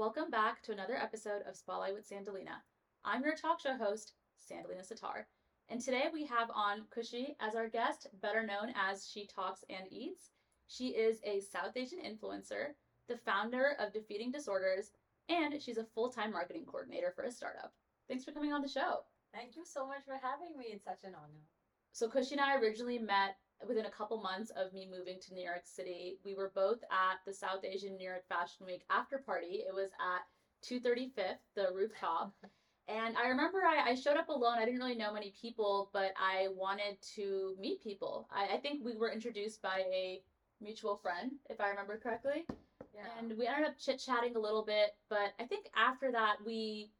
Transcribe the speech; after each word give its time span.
Welcome 0.00 0.30
back 0.30 0.62
to 0.62 0.72
another 0.72 0.96
episode 0.96 1.42
of 1.46 1.54
Spotlight 1.54 1.92
with 1.92 2.08
Sandalina. 2.08 2.56
I'm 3.04 3.22
your 3.22 3.34
talk 3.34 3.60
show 3.60 3.76
host, 3.76 4.14
Sandalina 4.40 4.80
Sattar. 4.80 5.24
And 5.68 5.78
today 5.78 6.04
we 6.10 6.24
have 6.24 6.48
on 6.54 6.84
Khushi 6.88 7.34
as 7.38 7.54
our 7.54 7.68
guest, 7.68 8.06
better 8.22 8.42
known 8.42 8.72
as 8.74 9.06
She 9.06 9.26
Talks 9.26 9.62
and 9.68 9.86
Eats. 9.90 10.30
She 10.68 10.86
is 10.86 11.20
a 11.22 11.40
South 11.40 11.76
Asian 11.76 11.98
influencer, 11.98 12.68
the 13.08 13.18
founder 13.18 13.76
of 13.78 13.92
Defeating 13.92 14.32
Disorders, 14.32 14.92
and 15.28 15.60
she's 15.60 15.76
a 15.76 15.84
full 15.84 16.08
time 16.08 16.32
marketing 16.32 16.64
coordinator 16.64 17.12
for 17.14 17.24
a 17.24 17.30
startup. 17.30 17.74
Thanks 18.08 18.24
for 18.24 18.32
coming 18.32 18.54
on 18.54 18.62
the 18.62 18.68
show. 18.68 19.00
Thank 19.34 19.54
you 19.54 19.66
so 19.66 19.86
much 19.86 20.06
for 20.06 20.14
having 20.14 20.56
me. 20.56 20.68
It's 20.72 20.86
such 20.86 21.04
an 21.04 21.14
honor. 21.14 21.44
So 21.92 22.08
Khushi 22.08 22.32
and 22.32 22.40
I 22.40 22.56
originally 22.56 22.98
met 22.98 23.36
within 23.66 23.86
a 23.86 23.90
couple 23.90 24.20
months 24.20 24.50
of 24.56 24.72
me 24.72 24.88
moving 24.90 25.18
to 25.20 25.34
New 25.34 25.44
York 25.44 25.62
City. 25.64 26.18
We 26.24 26.34
were 26.34 26.52
both 26.54 26.82
at 26.90 27.18
the 27.26 27.32
South 27.32 27.64
Asian 27.64 27.96
New 27.96 28.08
York 28.08 28.26
Fashion 28.28 28.66
Week 28.66 28.82
after 28.90 29.18
party. 29.18 29.64
It 29.66 29.74
was 29.74 29.90
at 30.00 30.22
235th, 30.66 31.38
the 31.54 31.68
rooftop. 31.74 32.32
And 32.88 33.16
I 33.16 33.28
remember 33.28 33.58
I, 33.58 33.90
I 33.90 33.94
showed 33.94 34.16
up 34.16 34.30
alone. 34.30 34.58
I 34.58 34.64
didn't 34.64 34.80
really 34.80 34.96
know 34.96 35.12
many 35.12 35.32
people, 35.40 35.90
but 35.92 36.12
I 36.16 36.48
wanted 36.56 37.00
to 37.14 37.54
meet 37.60 37.80
people. 37.80 38.28
I, 38.32 38.56
I 38.56 38.56
think 38.56 38.84
we 38.84 38.96
were 38.96 39.12
introduced 39.12 39.62
by 39.62 39.84
a 39.92 40.20
mutual 40.60 40.96
friend, 40.96 41.30
if 41.48 41.60
I 41.60 41.68
remember 41.68 42.00
correctly. 42.02 42.46
Yeah. 42.92 43.02
And 43.18 43.38
we 43.38 43.46
ended 43.46 43.66
up 43.66 43.78
chit 43.78 44.02
chatting 44.04 44.34
a 44.34 44.40
little 44.40 44.64
bit, 44.64 44.96
but 45.08 45.34
I 45.38 45.44
think 45.44 45.66
after 45.76 46.10
that 46.10 46.36
we 46.44 46.90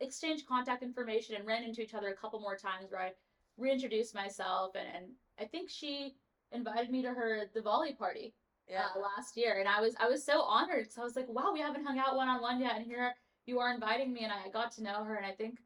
exchanged 0.00 0.46
contact 0.46 0.82
information 0.82 1.36
and 1.36 1.46
ran 1.46 1.62
into 1.62 1.80
each 1.80 1.94
other 1.94 2.08
a 2.08 2.16
couple 2.16 2.40
more 2.40 2.56
times 2.56 2.90
where 2.90 3.00
I 3.00 3.12
reintroduced 3.56 4.14
myself 4.14 4.74
and, 4.74 4.86
and 4.94 5.06
I 5.40 5.44
think 5.44 5.70
she 5.70 6.14
invited 6.52 6.90
me 6.90 7.02
to 7.02 7.08
her 7.08 7.46
Diwali 7.56 7.96
party 7.96 8.34
yeah. 8.68 8.86
uh, 8.96 9.00
last 9.00 9.36
year, 9.36 9.58
and 9.58 9.68
I 9.68 9.80
was 9.80 9.94
I 10.00 10.08
was 10.08 10.24
so 10.24 10.42
honored 10.42 10.84
because 10.84 10.98
I 10.98 11.04
was 11.04 11.16
like, 11.16 11.28
wow, 11.28 11.52
we 11.52 11.60
haven't 11.60 11.84
hung 11.84 11.98
out 11.98 12.16
one 12.16 12.28
on 12.28 12.40
one 12.42 12.60
yet, 12.60 12.76
and 12.76 12.84
here 12.84 13.14
you 13.46 13.58
are 13.58 13.72
inviting 13.72 14.12
me, 14.12 14.24
and 14.24 14.32
I 14.32 14.50
got 14.50 14.72
to 14.72 14.82
know 14.82 15.04
her, 15.04 15.16
and 15.16 15.26
I 15.26 15.32
think 15.32 15.58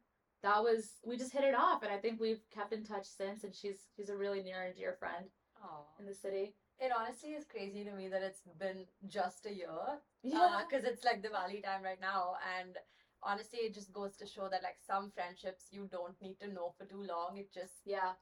that 0.43 0.63
was 0.63 1.01
we 1.04 1.16
just 1.16 1.32
hit 1.32 1.45
it 1.45 1.54
off, 1.54 1.82
and 1.82 1.93
I 1.93 1.99
think 1.99 2.21
we've 2.21 2.43
kept 2.54 2.73
in 2.73 2.85
touch 2.85 3.07
since, 3.07 3.45
and 3.45 3.54
she's 3.54 3.79
she's 3.96 4.09
a 4.09 4.16
really 4.16 4.43
near 4.43 4.65
and 4.65 4.74
dear 4.74 4.96
friend 4.99 5.26
Aw. 5.63 6.01
in 6.01 6.07
the 6.07 6.15
city. 6.15 6.54
It 6.79 6.93
honestly 6.96 7.30
is 7.30 7.45
crazy 7.46 7.85
to 7.85 7.93
me 7.93 8.09
that 8.09 8.23
it's 8.23 8.43
been 8.59 8.85
just 9.07 9.46
a 9.46 9.54
year. 9.54 10.01
Yeah, 10.23 10.60
Because 10.69 10.85
it's 10.85 11.04
like 11.04 11.23
Diwali 11.23 11.65
time 11.65 11.82
right 11.82 12.01
now. 12.01 12.35
And 12.60 12.76
honestly, 13.23 13.60
it 13.60 13.74
just 13.74 13.93
goes 13.93 14.16
to 14.16 14.26
show 14.26 14.48
that 14.51 14.63
like 14.63 14.76
some 14.87 15.10
friendships 15.10 15.69
you 15.71 15.88
don't 15.91 16.21
need 16.21 16.38
to 16.41 16.52
know 16.52 16.74
for 16.76 16.85
too 16.85 17.02
long. 17.02 17.38
It 17.38 17.52
just, 17.52 17.80
yeah, 17.87 18.13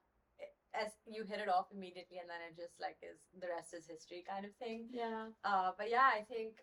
as 0.74 0.92
you 1.06 1.24
hit 1.24 1.40
it 1.40 1.48
off 1.48 1.66
immediately 1.72 2.18
and 2.18 2.28
then 2.28 2.42
it 2.42 2.56
just 2.56 2.74
like 2.80 2.96
is 3.02 3.18
the 3.40 3.48
rest 3.48 3.74
is 3.74 3.86
history 3.86 4.24
kind 4.28 4.44
of 4.44 4.52
thing. 4.56 4.88
yeah. 4.90 5.26
Uh, 5.44 5.70
but 5.78 5.90
yeah, 5.90 6.10
I 6.10 6.22
think 6.22 6.58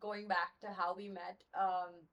going 0.00 0.28
back 0.28 0.58
to 0.60 0.68
how 0.68 0.94
we 0.94 1.08
met, 1.08 1.42
um, 1.58 2.06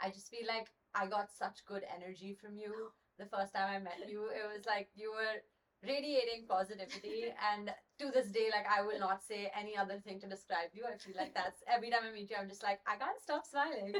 I 0.00 0.10
just 0.10 0.30
feel 0.30 0.46
like 0.48 0.72
I 0.94 1.06
got 1.06 1.30
such 1.30 1.64
good 1.66 1.84
energy 1.88 2.34
from 2.34 2.56
you 2.56 2.90
the 3.18 3.26
first 3.26 3.54
time 3.54 3.68
I 3.68 3.78
met 3.78 4.08
you. 4.08 4.26
It 4.26 4.48
was 4.48 4.66
like 4.66 4.88
you 4.94 5.12
were 5.12 5.40
radiating 5.82 6.46
positivity, 6.48 7.34
and 7.52 7.70
to 7.98 8.10
this 8.10 8.28
day, 8.30 8.48
like 8.50 8.66
I 8.66 8.82
will 8.82 8.98
not 8.98 9.22
say 9.22 9.50
any 9.58 9.76
other 9.76 9.98
thing 10.00 10.18
to 10.20 10.28
describe 10.28 10.70
you. 10.72 10.84
I 10.86 10.96
feel 10.98 11.14
like 11.18 11.34
that's 11.34 11.62
every 11.66 11.90
time 11.90 12.02
I 12.08 12.12
meet 12.14 12.30
you, 12.30 12.36
I'm 12.38 12.48
just 12.48 12.62
like 12.62 12.80
I 12.86 12.96
can't 12.96 13.20
stop 13.20 13.46
smiling. 13.46 13.94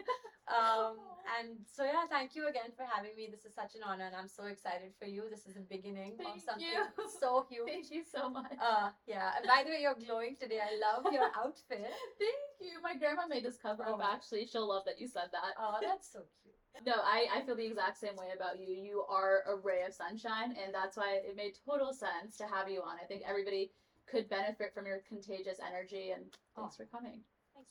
Um, 0.50 0.98
and 1.38 1.54
so 1.70 1.84
yeah, 1.86 2.02
thank 2.10 2.34
you 2.34 2.48
again 2.50 2.74
for 2.76 2.82
having 2.84 3.14
me. 3.16 3.28
This 3.30 3.46
is 3.46 3.54
such 3.54 3.78
an 3.78 3.86
honor, 3.86 4.10
and 4.10 4.16
I'm 4.16 4.26
so 4.28 4.50
excited 4.50 4.90
for 4.98 5.06
you. 5.06 5.30
This 5.30 5.46
is 5.46 5.54
the 5.54 5.62
beginning 5.70 6.18
Thank 6.18 6.36
of 6.36 6.42
something 6.42 6.66
you. 6.66 6.82
so 7.22 7.46
huge. 7.48 7.70
Thank 7.70 7.90
you 7.94 8.02
so 8.02 8.28
much. 8.28 8.50
Uh, 8.58 8.90
yeah. 9.06 9.38
And 9.38 9.46
by 9.46 9.62
the 9.62 9.70
way, 9.70 9.80
you're 9.86 9.94
glowing 9.94 10.34
today. 10.34 10.58
I 10.58 10.74
love 10.82 11.06
your 11.14 11.30
outfit. 11.38 11.86
Thank 12.18 12.50
you. 12.58 12.82
My 12.82 12.98
grandma 12.98 13.30
made 13.30 13.44
this 13.46 13.56
cover 13.56 13.86
Oh 13.86 13.94
up. 13.94 14.02
Actually, 14.02 14.46
she'll 14.50 14.66
love 14.68 14.82
that 14.86 14.98
you 15.00 15.06
said 15.06 15.30
that. 15.30 15.54
Oh, 15.56 15.78
that's 15.80 16.10
so 16.10 16.26
cute. 16.41 16.41
No, 16.86 16.94
I, 17.04 17.26
I 17.34 17.42
feel 17.42 17.54
the 17.54 17.66
exact 17.66 17.98
same 17.98 18.16
way 18.16 18.28
about 18.34 18.58
you. 18.58 18.74
You 18.74 19.04
are 19.08 19.42
a 19.46 19.56
ray 19.56 19.82
of 19.86 19.94
sunshine, 19.94 20.56
and 20.62 20.74
that's 20.74 20.96
why 20.96 21.20
it 21.24 21.36
made 21.36 21.52
total 21.68 21.92
sense 21.92 22.36
to 22.38 22.44
have 22.46 22.68
you 22.68 22.80
on. 22.80 22.96
I 23.02 23.06
think 23.06 23.22
everybody 23.28 23.70
could 24.10 24.28
benefit 24.28 24.74
from 24.74 24.86
your 24.86 25.00
contagious 25.08 25.58
energy, 25.66 26.10
and 26.10 26.24
thanks 26.56 26.76
for 26.76 26.86
coming. 26.86 27.20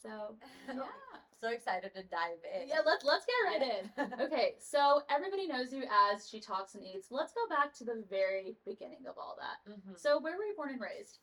So, 0.02 0.36
yeah. 0.68 0.84
so 1.40 1.50
excited 1.50 1.94
to 1.96 2.04
dive 2.04 2.40
in. 2.56 2.70
Yeah, 2.70 2.80
let's 2.86 3.04
let's 3.04 3.26
get 3.26 3.50
right 3.50 3.82
in. 3.98 4.14
Okay, 4.26 4.54
so 4.60 5.02
everybody 5.10 5.48
knows 5.48 5.74
you 5.74 5.84
as 6.14 6.30
She 6.30 6.40
Talks 6.40 6.76
and 6.76 6.84
Eats. 6.84 7.08
Let's 7.12 7.34
go 7.34 7.48
back 7.54 7.74
to 7.76 7.84
the 7.84 8.04
very 8.10 8.56
beginning 8.66 9.06
of 9.10 9.18
all 9.18 9.36
that. 9.40 9.72
Mhm. 9.72 10.00
So, 10.00 10.20
where 10.20 10.38
were 10.38 10.46
you 10.46 10.54
born 10.56 10.70
and 10.70 10.82
raised? 10.82 11.20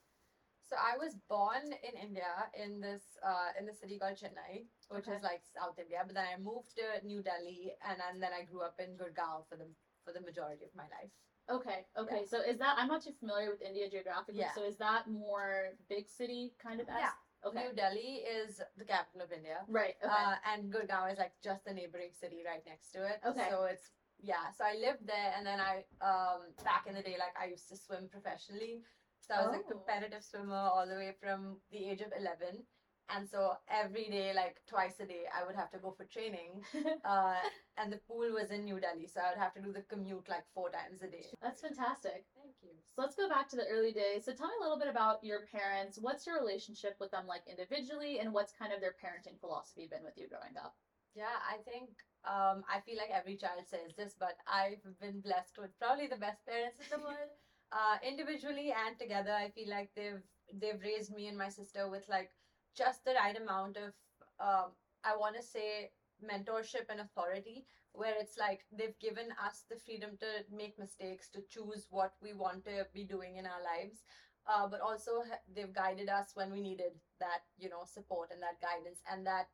So 0.68 0.76
I 0.76 0.98
was 1.00 1.16
born 1.32 1.64
in 1.64 1.94
India 1.96 2.28
in 2.52 2.80
this 2.80 3.16
uh, 3.24 3.56
in 3.58 3.64
the 3.64 3.72
city 3.72 3.98
called 3.98 4.20
Chennai, 4.20 4.68
which 4.92 5.08
Okay. 5.08 5.16
is 5.16 5.22
like 5.22 5.40
South 5.56 5.78
India. 5.78 6.04
But 6.04 6.14
then 6.14 6.26
I 6.28 6.36
moved 6.36 6.76
to 6.76 6.84
New 7.06 7.22
Delhi, 7.22 7.72
and, 7.88 7.96
and 8.10 8.22
then 8.22 8.32
I 8.38 8.44
grew 8.44 8.60
up 8.60 8.76
in 8.78 8.92
Gurgaon 9.00 9.48
for 9.48 9.56
the 9.56 9.68
for 10.04 10.12
the 10.12 10.20
majority 10.20 10.64
of 10.68 10.74
my 10.76 10.84
life. 10.92 11.12
Okay, 11.48 11.86
okay. 11.96 12.26
So, 12.28 12.42
is 12.42 12.58
that 12.58 12.76
I'm 12.76 12.88
not 12.88 13.02
too 13.02 13.16
familiar 13.18 13.48
with 13.48 13.62
India 13.62 13.88
geographically. 13.88 14.40
Yeah. 14.44 14.52
So, 14.54 14.62
is 14.64 14.76
that 14.76 15.08
more 15.08 15.72
big 15.88 16.06
city 16.06 16.52
kind 16.62 16.80
of? 16.80 16.86
Yeah. 16.88 17.16
Okay. 17.46 17.68
New 17.68 17.72
Delhi 17.74 18.26
is 18.28 18.60
the 18.76 18.84
capital 18.84 19.22
of 19.22 19.32
India, 19.32 19.64
Right. 19.68 19.94
Okay. 20.04 20.12
uh, 20.12 20.34
and 20.52 20.70
Gurgaon 20.70 21.12
is 21.12 21.18
like 21.18 21.32
just 21.42 21.64
the 21.64 21.72
neighboring 21.72 22.12
city 22.12 22.42
right 22.44 22.60
next 22.66 22.90
to 22.92 23.06
it. 23.06 23.20
Okay. 23.24 23.46
So 23.48 23.64
it's 23.64 23.88
yeah. 24.20 24.50
So 24.52 24.64
I 24.64 24.74
lived 24.74 25.06
there, 25.06 25.32
and 25.38 25.46
then 25.46 25.60
I 25.60 25.86
um 26.04 26.52
back 26.64 26.84
in 26.86 26.94
the 26.94 27.02
day, 27.02 27.16
like 27.16 27.32
I 27.40 27.46
used 27.48 27.68
to 27.70 27.76
swim 27.76 28.08
professionally. 28.12 28.82
So 29.28 29.34
I 29.34 29.44
was 29.46 29.54
a 29.56 29.58
Oh. 29.58 29.68
competitive 29.68 30.24
swimmer 30.24 30.56
all 30.56 30.86
the 30.86 30.94
way 30.94 31.12
from 31.20 31.60
the 31.70 31.84
age 31.90 32.00
of 32.00 32.12
eleven. 32.16 32.66
And 33.10 33.28
so 33.28 33.56
every 33.68 34.08
day, 34.10 34.32
like 34.34 34.60
twice 34.66 35.00
a 35.00 35.06
day, 35.06 35.24
I 35.34 35.44
would 35.44 35.56
have 35.56 35.70
to 35.70 35.78
go 35.78 35.92
for 35.92 36.04
training. 36.06 36.64
Uh, 37.04 37.36
and 37.78 37.92
the 37.92 37.98
pool 38.08 38.32
was 38.32 38.50
in 38.50 38.64
New 38.64 38.80
Delhi, 38.80 39.06
so 39.06 39.20
I 39.20 39.30
would 39.30 39.38
have 39.38 39.54
to 39.54 39.62
do 39.62 39.72
the 39.72 39.82
commute 39.82 40.28
like 40.28 40.44
four 40.52 40.68
times 40.70 41.00
a 41.02 41.08
day. 41.08 41.26
That's 41.40 41.60
fantastic. 41.62 42.26
Thank 42.34 42.56
you. 42.62 42.70
So 42.94 43.02
let's 43.02 43.16
go 43.16 43.28
back 43.28 43.48
to 43.50 43.56
the 43.56 43.66
early 43.66 43.92
days. 43.92 44.24
So 44.24 44.32
tell 44.32 44.48
me 44.48 44.54
a 44.60 44.62
little 44.62 44.78
bit 44.78 44.88
about 44.88 45.22
your 45.24 45.46
parents. 45.46 45.98
What's 46.00 46.26
your 46.26 46.38
relationship 46.40 46.96
with 47.00 47.10
them 47.12 47.26
like 47.26 47.44
individually, 47.48 48.18
and 48.20 48.32
what's 48.32 48.52
kind 48.52 48.72
of 48.72 48.80
their 48.80 48.96
parenting 49.02 49.38
philosophy 49.40 49.86
been 49.90 50.02
with 50.04 50.16
you 50.18 50.28
growing 50.28 50.56
up? 50.62 50.74
Yeah, 51.14 51.36
I 51.48 51.58
think 51.70 51.88
um, 52.24 52.64
I 52.68 52.80
feel 52.84 52.96
like 52.98 53.10
every 53.12 53.36
child 53.36 53.64
says 53.66 53.94
this, 53.96 54.14
but 54.18 54.36
I've 54.46 54.84
been 55.00 55.20
blessed 55.20 55.56
with 55.58 55.70
probably 55.78 56.08
the 56.08 56.16
best 56.20 56.44
parents 56.44 56.78
in 56.80 56.90
the 56.90 57.04
world. 57.08 57.32
Uh, 57.70 57.98
individually 58.06 58.72
and 58.72 58.98
together, 58.98 59.32
I 59.32 59.50
feel 59.50 59.68
like 59.68 59.90
they've 59.94 60.22
they've 60.54 60.80
raised 60.80 61.12
me 61.14 61.26
and 61.28 61.36
my 61.36 61.50
sister 61.50 61.88
with 61.90 62.08
like 62.08 62.30
just 62.74 63.04
the 63.04 63.12
right 63.12 63.36
amount 63.36 63.76
of 63.76 63.92
um, 64.40 64.72
I 65.04 65.16
want 65.16 65.36
to 65.36 65.42
say 65.42 65.90
mentorship 66.24 66.88
and 66.88 67.00
authority, 67.00 67.66
where 67.92 68.14
it's 68.18 68.38
like 68.38 68.64
they've 68.72 68.98
given 69.00 69.28
us 69.44 69.64
the 69.68 69.76
freedom 69.76 70.16
to 70.20 70.26
make 70.50 70.78
mistakes, 70.78 71.28
to 71.30 71.42
choose 71.50 71.86
what 71.90 72.12
we 72.22 72.32
want 72.32 72.64
to 72.64 72.86
be 72.94 73.04
doing 73.04 73.36
in 73.36 73.44
our 73.44 73.60
lives. 73.62 74.00
Uh, 74.48 74.66
but 74.66 74.80
also 74.80 75.20
they've 75.54 75.74
guided 75.74 76.08
us 76.08 76.30
when 76.34 76.50
we 76.50 76.62
needed 76.62 76.92
that 77.20 77.44
you 77.58 77.68
know 77.68 77.84
support 77.84 78.30
and 78.32 78.40
that 78.40 78.56
guidance 78.64 79.00
and 79.12 79.26
that 79.26 79.48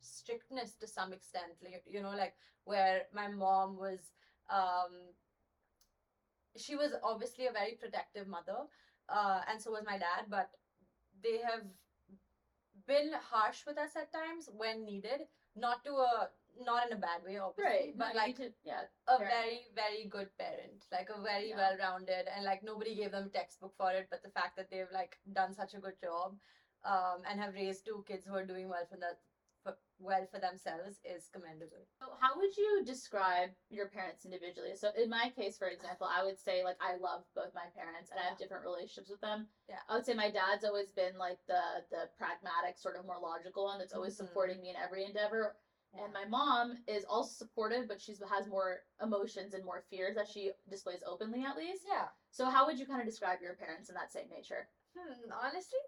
strictness 0.00 0.74
to 0.74 0.88
some 0.88 1.12
extent 1.12 1.52
like, 1.62 1.82
you 1.86 2.02
know 2.02 2.10
like 2.10 2.34
where 2.64 3.02
my 3.14 3.28
mom 3.28 3.76
was 3.76 4.00
um 4.50 4.90
she 6.56 6.76
was 6.76 6.92
obviously 7.02 7.46
a 7.46 7.52
very 7.52 7.72
protective 7.80 8.26
mother 8.26 8.58
uh 9.08 9.40
and 9.50 9.60
so 9.60 9.70
was 9.70 9.84
my 9.86 9.98
dad 9.98 10.26
but 10.30 10.50
they 11.22 11.38
have 11.38 11.62
been 12.86 13.12
harsh 13.30 13.64
with 13.66 13.78
us 13.78 13.96
at 13.96 14.12
times 14.12 14.48
when 14.56 14.84
needed 14.84 15.26
not 15.56 15.84
to 15.84 15.92
a 15.92 16.28
not 16.64 16.86
in 16.86 16.92
a 16.96 17.00
bad 17.00 17.22
way 17.26 17.38
obviously 17.38 17.92
No, 17.96 18.04
but 18.04 18.14
you 18.14 18.20
like 18.20 18.36
to, 18.36 18.50
yeah. 18.64 18.82
a 19.08 19.16
parent. 19.18 19.34
very 19.34 19.60
very 19.74 20.04
good 20.08 20.28
parent 20.38 20.86
like 20.92 21.08
a 21.10 21.20
very 21.22 21.48
Yeah. 21.50 21.56
well 21.56 21.76
rounded 21.78 22.28
and 22.34 22.44
like 22.44 22.62
nobody 22.62 22.94
gave 22.94 23.12
them 23.12 23.26
a 23.26 23.36
textbook 23.38 23.74
for 23.76 23.90
it 23.92 24.06
but 24.10 24.22
the 24.22 24.30
fact 24.30 24.56
that 24.56 24.70
they've 24.70 24.92
like 24.92 25.18
done 25.32 25.52
such 25.54 25.74
a 25.74 25.78
good 25.78 25.98
job 26.00 26.36
um 26.84 27.22
and 27.28 27.40
have 27.40 27.54
raised 27.54 27.84
two 27.84 28.04
kids 28.06 28.26
who 28.26 28.34
are 28.34 28.44
doing 28.46 28.68
well 28.68 28.86
for 28.90 28.96
that 28.96 29.18
well 29.98 30.26
for 30.30 30.40
themselves 30.40 30.98
is 31.04 31.28
commendable 31.32 31.86
So 32.00 32.06
how 32.20 32.36
would 32.36 32.56
you 32.56 32.82
describe 32.84 33.50
your 33.70 33.88
parents 33.88 34.24
individually? 34.24 34.74
So 34.74 34.90
in 34.96 35.08
my 35.08 35.30
case, 35.36 35.56
for 35.56 35.68
example, 35.68 36.08
I 36.10 36.24
would 36.24 36.38
say 36.38 36.64
like 36.64 36.76
I 36.80 36.96
love 36.96 37.22
both 37.34 37.54
my 37.54 37.68
parents 37.76 38.10
and 38.10 38.18
I 38.20 38.24
have 38.24 38.38
different 38.38 38.64
relationships 38.64 39.10
with 39.10 39.20
them. 39.20 39.46
Yeah. 39.68 39.80
I 39.88 39.94
would 39.96 40.04
say 40.06 40.14
my 40.14 40.30
dad's 40.30 40.64
always 40.64 40.90
been 40.90 41.16
like 41.18 41.38
the 41.46 41.84
the 41.90 42.08
pragmatic, 42.18 42.78
sort 42.78 42.96
of 42.96 43.06
more 43.06 43.20
logical 43.20 43.64
one 43.64 43.78
that's 43.78 43.94
always 43.94 44.14
Mhm. 44.14 44.26
supporting 44.26 44.60
me 44.60 44.70
in 44.70 44.76
every 44.76 45.04
endeavor. 45.04 45.56
And 45.96 46.12
my 46.12 46.24
mom 46.24 46.82
is 46.88 47.04
also 47.04 47.30
supportive, 47.44 47.86
but 47.86 48.00
she's 48.00 48.20
has 48.28 48.48
more 48.48 48.82
emotions 49.00 49.54
and 49.54 49.64
more 49.64 49.82
fears 49.90 50.16
that 50.16 50.26
she 50.28 50.50
displays 50.68 51.04
openly, 51.06 51.44
at 51.44 51.56
least. 51.56 51.84
yeah 51.86 52.08
So 52.30 52.46
how 52.46 52.66
would 52.66 52.80
you 52.80 52.86
kind 52.86 53.00
of 53.00 53.06
describe 53.06 53.40
your 53.40 53.54
parents 53.54 53.88
in 53.90 53.94
that 53.94 54.10
same 54.12 54.28
nature? 54.28 54.68
Hmm, 54.96 55.30
honestly, 55.30 55.78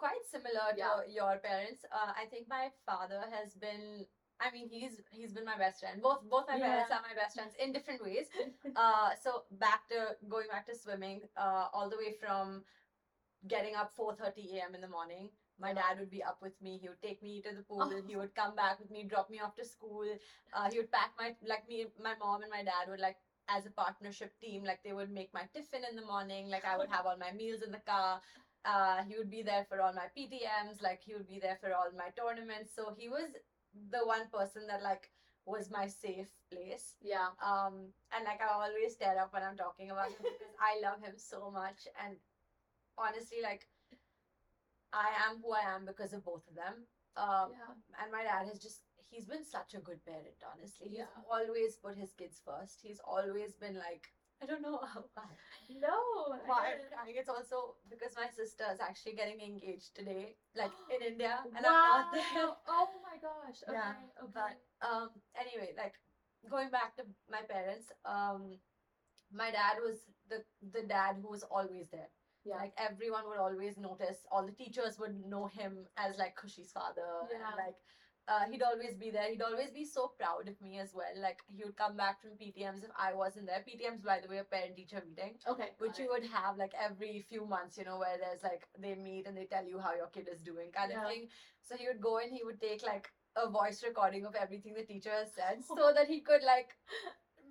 quite 0.00 0.24
similar 0.24 0.66
to 0.80 1.12
your 1.12 1.36
parents. 1.44 1.84
Uh, 1.92 2.12
I 2.16 2.24
think 2.32 2.48
my 2.48 2.72
father 2.88 3.20
has 3.36 3.54
been. 3.54 4.08
I 4.40 4.48
mean, 4.54 4.66
he's 4.72 4.96
he's 5.12 5.32
been 5.36 5.44
my 5.44 5.58
best 5.60 5.80
friend. 5.80 6.00
Both 6.00 6.24
both 6.34 6.48
my 6.48 6.58
parents 6.58 6.90
are 6.96 7.04
my 7.04 7.14
best 7.20 7.36
friends 7.36 7.54
in 7.62 7.72
different 7.76 8.02
ways. 8.02 8.26
Uh, 8.82 9.10
so 9.22 9.44
back 9.60 9.84
to 9.92 10.16
going 10.34 10.48
back 10.48 10.64
to 10.70 10.74
swimming. 10.74 11.20
Uh, 11.36 11.68
all 11.74 11.90
the 11.92 12.00
way 12.02 12.16
from 12.22 12.64
getting 13.52 13.74
up 13.76 13.92
4:30 13.96 14.56
a.m. 14.56 14.74
in 14.74 14.80
the 14.80 14.88
morning. 14.88 15.28
My 15.60 15.74
dad 15.76 15.98
would 16.00 16.08
be 16.08 16.22
up 16.24 16.38
with 16.40 16.56
me. 16.64 16.78
He 16.80 16.88
would 16.88 17.02
take 17.04 17.22
me 17.22 17.42
to 17.46 17.54
the 17.54 17.62
pool. 17.62 17.92
He 18.08 18.16
would 18.20 18.34
come 18.34 18.56
back 18.56 18.80
with 18.80 18.90
me, 18.90 19.04
drop 19.04 19.28
me 19.28 19.40
off 19.44 19.54
to 19.56 19.64
school. 19.64 20.08
Uh, 20.56 20.70
he 20.72 20.78
would 20.80 20.90
pack 20.90 21.12
my 21.20 21.36
like 21.52 21.68
me, 21.68 21.84
my 22.08 22.14
mom 22.22 22.40
and 22.40 22.50
my 22.58 22.64
dad 22.64 22.88
would 22.88 23.04
like 23.08 23.18
as 23.56 23.66
a 23.66 23.74
partnership 23.82 24.32
team. 24.40 24.64
Like 24.64 24.80
they 24.82 24.94
would 24.94 25.12
make 25.20 25.34
my 25.34 25.44
tiffin 25.52 25.84
in 25.90 25.96
the 26.00 26.06
morning. 26.12 26.48
Like 26.48 26.64
I 26.64 26.78
would 26.78 26.88
have 26.88 27.04
all 27.04 27.18
my 27.18 27.32
meals 27.32 27.60
in 27.60 27.72
the 27.72 27.84
car. 27.92 28.22
Uh, 28.64 29.02
he 29.08 29.16
would 29.16 29.30
be 29.30 29.42
there 29.42 29.64
for 29.68 29.80
all 29.80 29.92
my 29.92 30.08
PTMs. 30.16 30.82
Like 30.82 31.00
he 31.02 31.14
would 31.14 31.28
be 31.28 31.38
there 31.40 31.58
for 31.60 31.72
all 31.72 31.88
my 31.96 32.10
tournaments. 32.18 32.72
So 32.74 32.92
he 32.96 33.08
was 33.08 33.30
the 33.90 34.04
one 34.04 34.28
person 34.32 34.66
that 34.68 34.82
like 34.82 35.10
was 35.46 35.70
my 35.70 35.86
safe 35.88 36.28
place. 36.52 36.96
Yeah. 37.00 37.28
Um, 37.44 37.88
and 38.14 38.24
like 38.24 38.40
I 38.42 38.52
always 38.52 38.96
tear 38.96 39.18
up 39.18 39.32
when 39.32 39.42
I'm 39.42 39.56
talking 39.56 39.90
about 39.90 40.08
him 40.08 40.16
because 40.20 40.38
I 40.60 40.80
love 40.84 41.00
him 41.02 41.14
so 41.16 41.50
much. 41.50 41.88
And 42.04 42.16
honestly, 42.98 43.38
like 43.42 43.66
I 44.92 45.08
am 45.28 45.40
who 45.42 45.52
I 45.52 45.74
am 45.74 45.84
because 45.86 46.12
of 46.12 46.24
both 46.24 46.46
of 46.48 46.54
them. 46.54 46.84
Um, 47.16 47.50
yeah. 47.52 47.74
and 48.02 48.12
my 48.12 48.22
dad 48.22 48.46
has 48.46 48.60
just 48.62 48.82
he's 49.10 49.26
been 49.26 49.44
such 49.44 49.74
a 49.74 49.80
good 49.82 49.98
parent 50.06 50.38
honestly 50.46 50.86
he's 50.90 50.98
Yeah. 50.98 51.10
always 51.28 51.74
put 51.74 51.98
his 51.98 52.12
kids 52.12 52.40
first 52.44 52.78
he's 52.80 53.00
always 53.04 53.52
been 53.54 53.74
like 53.74 54.06
i 54.42 54.46
don't 54.46 54.62
know 54.62 54.80
why 55.14 55.24
No. 55.70 55.88
I 56.32 56.38
why 56.46 56.64
i 57.00 57.04
think 57.04 57.16
it's 57.18 57.28
also 57.28 57.74
because 57.88 58.14
my 58.16 58.28
sister 58.28 58.64
is 58.72 58.80
actually 58.80 59.14
getting 59.14 59.40
engaged 59.40 59.94
today 59.94 60.36
like 60.56 60.72
in 60.94 61.00
india 61.12 61.38
and 61.56 61.64
wow. 61.64 61.70
i'm 61.70 61.88
not 61.88 62.12
there 62.12 62.48
Oh 62.68 62.88
my 63.02 63.16
gosh. 63.20 63.58
Okay. 63.68 63.76
Yeah, 63.78 63.92
okay. 64.22 64.32
but 64.34 64.54
um 64.88 65.08
anyway 65.38 65.70
like 65.76 65.94
going 66.50 66.70
back 66.70 66.96
to 66.96 67.04
my 67.30 67.42
parents 67.48 67.92
um 68.04 68.56
my 69.32 69.50
dad 69.50 69.76
was 69.82 69.98
the 70.28 70.42
the 70.72 70.86
dad 70.86 71.16
who 71.22 71.30
was 71.30 71.42
always 71.44 71.88
there 71.90 72.10
yeah. 72.44 72.56
like 72.56 72.72
everyone 72.78 73.22
would 73.28 73.38
always 73.38 73.76
notice 73.76 74.24
all 74.32 74.44
the 74.46 74.52
teachers 74.52 74.98
would 74.98 75.14
know 75.26 75.46
him 75.46 75.86
as 75.96 76.18
like 76.18 76.34
Khushi's 76.36 76.72
father 76.72 77.06
Yeah. 77.30 77.36
and 77.46 77.56
like 77.56 77.76
uh, 78.28 78.44
he'd 78.50 78.62
always 78.62 78.94
be 78.94 79.10
there 79.10 79.28
he'd 79.30 79.42
always 79.42 79.70
be 79.70 79.84
so 79.84 80.12
proud 80.18 80.48
of 80.48 80.60
me 80.60 80.78
as 80.78 80.92
well 80.94 81.14
like 81.20 81.40
he 81.48 81.64
would 81.64 81.76
come 81.76 81.96
back 81.96 82.20
from 82.20 82.30
PTMs 82.32 82.84
if 82.84 82.90
I 82.96 83.14
wasn't 83.14 83.46
there 83.46 83.64
PTMs 83.66 84.04
by 84.04 84.20
the 84.22 84.28
way 84.28 84.38
a 84.38 84.44
parent 84.44 84.76
teacher 84.76 85.02
meeting 85.06 85.34
okay. 85.48 85.70
which 85.78 85.98
you 85.98 86.08
would 86.10 86.24
have 86.26 86.56
like 86.56 86.72
every 86.80 87.24
few 87.28 87.46
months 87.46 87.76
you 87.78 87.84
know 87.84 87.98
where 87.98 88.18
there's 88.18 88.42
like 88.42 88.68
they 88.78 88.94
meet 88.94 89.26
and 89.26 89.36
they 89.36 89.46
tell 89.46 89.66
you 89.66 89.78
how 89.78 89.94
your 89.94 90.06
kid 90.08 90.28
is 90.32 90.42
doing 90.42 90.70
kind 90.70 90.92
Yeah. 90.92 91.02
of 91.02 91.08
thing 91.08 91.28
so 91.62 91.76
he 91.76 91.86
would 91.88 92.00
go 92.00 92.18
and 92.18 92.32
he 92.32 92.44
would 92.44 92.60
take 92.60 92.82
like 92.82 93.10
a 93.36 93.48
voice 93.48 93.82
recording 93.86 94.24
of 94.26 94.34
everything 94.34 94.74
the 94.74 94.84
teacher 94.84 95.10
has 95.10 95.32
said 95.34 95.64
so 95.76 95.92
that 95.94 96.06
he 96.06 96.20
could 96.20 96.42
like 96.42 96.76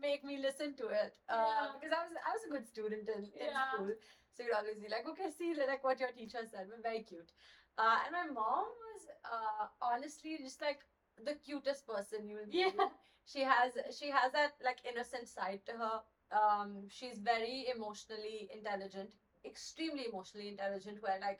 make 0.02 0.24
me 0.24 0.38
listen 0.38 0.76
to 0.76 0.88
it 0.88 1.18
uh, 1.28 1.36
Yeah. 1.36 1.68
because 1.76 1.94
I 1.98 2.04
was 2.04 2.14
I 2.28 2.32
was 2.32 2.44
a 2.48 2.52
good 2.52 2.68
student 2.68 3.10
in, 3.10 3.24
in 3.26 3.52
Yeah. 3.52 3.72
school 3.74 3.92
so 4.40 4.46
you'd 4.46 4.56
always 4.56 4.80
be 4.80 4.88
like, 4.88 5.04
okay, 5.04 5.28
see, 5.38 5.54
like 5.68 5.84
what 5.84 6.00
your 6.00 6.12
teacher 6.16 6.40
said. 6.50 6.68
We're 6.72 6.82
very 6.82 7.04
cute. 7.04 7.30
Uh, 7.78 7.98
and 8.06 8.12
my 8.12 8.26
mom 8.34 8.66
was 8.66 9.02
uh, 9.26 9.66
honestly 9.82 10.38
just 10.42 10.62
like 10.62 10.80
the 11.24 11.34
cutest 11.36 11.86
person 11.88 12.28
you 12.28 12.36
will 12.38 12.48
meet. 12.48 12.74
Yeah. 12.78 12.88
She 13.26 13.42
has 13.44 13.78
she 13.98 14.10
has 14.10 14.32
that 14.32 14.54
like 14.64 14.78
innocent 14.84 15.28
side 15.28 15.60
to 15.66 15.74
her. 15.74 16.02
Um, 16.32 16.88
she's 16.90 17.20
very 17.20 17.68
emotionally 17.74 18.50
intelligent, 18.54 19.14
extremely 19.46 20.06
emotionally 20.12 20.48
intelligent. 20.48 20.98
Where 21.02 21.20
like, 21.22 21.40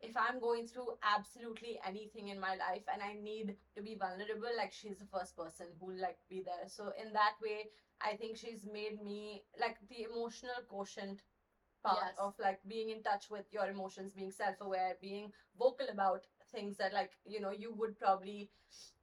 if 0.00 0.16
I'm 0.16 0.40
going 0.40 0.66
through 0.66 0.90
absolutely 1.02 1.78
anything 1.86 2.28
in 2.28 2.40
my 2.40 2.54
life 2.54 2.82
and 2.92 3.02
I 3.02 3.12
need 3.12 3.54
to 3.74 3.82
be 3.82 3.94
vulnerable, 3.94 4.50
like 4.56 4.72
she's 4.72 4.98
the 4.98 5.06
first 5.06 5.36
person 5.36 5.66
who 5.78 5.86
will 5.86 6.00
like 6.00 6.18
be 6.28 6.40
there. 6.40 6.66
So 6.68 6.90
in 7.00 7.12
that 7.12 7.34
way, 7.42 7.66
I 8.00 8.14
think 8.16 8.36
she's 8.36 8.64
made 8.64 9.00
me 9.02 9.42
like 9.60 9.76
the 9.88 10.02
emotional 10.10 10.58
quotient 10.68 11.22
part 11.82 11.98
Yes. 12.02 12.18
of 12.18 12.34
like 12.38 12.60
being 12.66 12.90
in 12.90 13.02
touch 13.02 13.30
with 13.30 13.52
your 13.52 13.66
emotions, 13.68 14.12
being 14.14 14.30
self-aware, 14.30 14.96
being 15.00 15.32
vocal 15.58 15.88
about 15.88 16.26
things 16.50 16.76
that 16.78 16.92
like 16.92 17.12
you 17.24 17.40
know 17.40 17.50
you 17.50 17.72
would 17.74 17.98
probably 17.98 18.50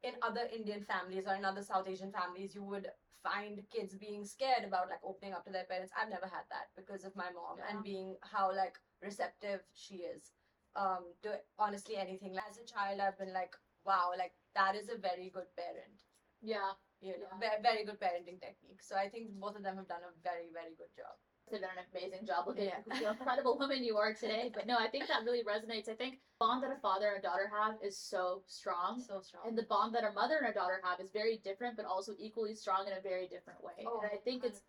in 0.04 0.14
other 0.22 0.46
Indian 0.52 0.84
families 0.84 1.26
or 1.28 1.36
in 1.36 1.46
other 1.46 1.64
South 1.64 1.88
Asian 1.88 2.12
families 2.12 2.56
you 2.56 2.64
would 2.64 2.88
find 3.24 3.62
kids 3.70 3.96
being 3.96 4.24
scared 4.24 4.64
about 4.64 4.90
like 4.90 5.00
opening 5.04 5.34
up 5.34 5.44
to 5.46 5.52
their 5.52 5.66
parents. 5.66 5.92
I've 5.98 6.10
never 6.10 6.28
had 6.28 6.46
that 6.52 6.68
because 6.76 7.04
of 7.06 7.16
my 7.16 7.32
mom 7.32 7.58
Yeah. 7.58 7.70
and 7.70 7.84
being 7.84 8.16
how 8.22 8.54
like 8.56 8.78
receptive 9.02 9.62
she 9.74 9.96
is 10.06 10.34
um 10.76 11.14
to 11.24 11.40
honestly 11.58 11.96
anything. 11.98 12.38
As 12.38 12.58
a 12.58 12.66
child 12.66 13.00
I've 13.00 13.18
been 13.18 13.34
like 13.34 13.56
wow 13.86 14.12
like 14.18 14.34
that 14.56 14.76
is 14.76 14.90
a 14.90 14.98
very 14.98 15.30
good 15.30 15.50
parent 15.56 16.04
Yeah. 16.42 16.74
you 17.02 17.18
know 17.20 17.28
Yeah. 17.42 17.58
ve- 17.58 17.62
very 17.64 17.84
good 17.86 18.00
parenting 18.00 18.40
technique 18.42 18.82
so 18.82 18.96
i 18.96 19.08
think 19.10 19.30
both 19.40 19.56
of 19.56 19.64
them 19.64 19.76
have 19.76 19.88
done 19.88 20.04
a 20.04 20.12
very 20.24 20.50
very 20.54 20.76
good 20.76 20.94
job 20.96 21.16
They've 21.52 21.62
done 21.62 21.78
an 21.78 21.86
amazing 21.94 22.26
job 22.26 22.48
looking 22.48 22.68
at 22.68 22.84
the 22.86 23.10
incredible 23.10 23.58
woman 23.60 23.84
you 23.84 23.98
are 23.98 24.14
today. 24.14 24.52
But 24.54 24.66
no, 24.66 24.78
I 24.78 24.88
think 24.88 25.08
that 25.08 25.24
really 25.26 25.44
resonates. 25.44 25.88
I 25.90 25.94
think 25.94 26.20
bond 26.40 26.64
that 26.64 26.72
a 26.72 26.80
father 26.82 27.10
and 27.10 27.20
a 27.20 27.22
daughter 27.22 27.52
have 27.54 27.76
is 27.84 27.98
so 27.98 28.42
strong. 28.48 29.00
so 29.00 29.22
strong 29.22 29.44
And 29.48 29.58
the 29.58 29.64
bond 29.64 29.94
that 29.96 30.04
a 30.04 30.12
mother 30.12 30.38
and 30.42 30.50
a 30.50 30.54
daughter 30.54 30.82
have 30.84 31.00
is 31.00 31.12
very 31.12 31.38
different, 31.44 31.78
but 31.78 31.86
also 31.86 32.14
equally 32.18 32.56
strong 32.56 32.88
in 32.88 32.94
a 32.98 33.02
very 33.02 33.28
different 33.28 33.64
way. 33.64 33.86
Oh, 33.86 34.02
and 34.02 34.12
I 34.12 34.18
think 34.18 34.44
it's 34.44 34.60
100%. 34.60 34.62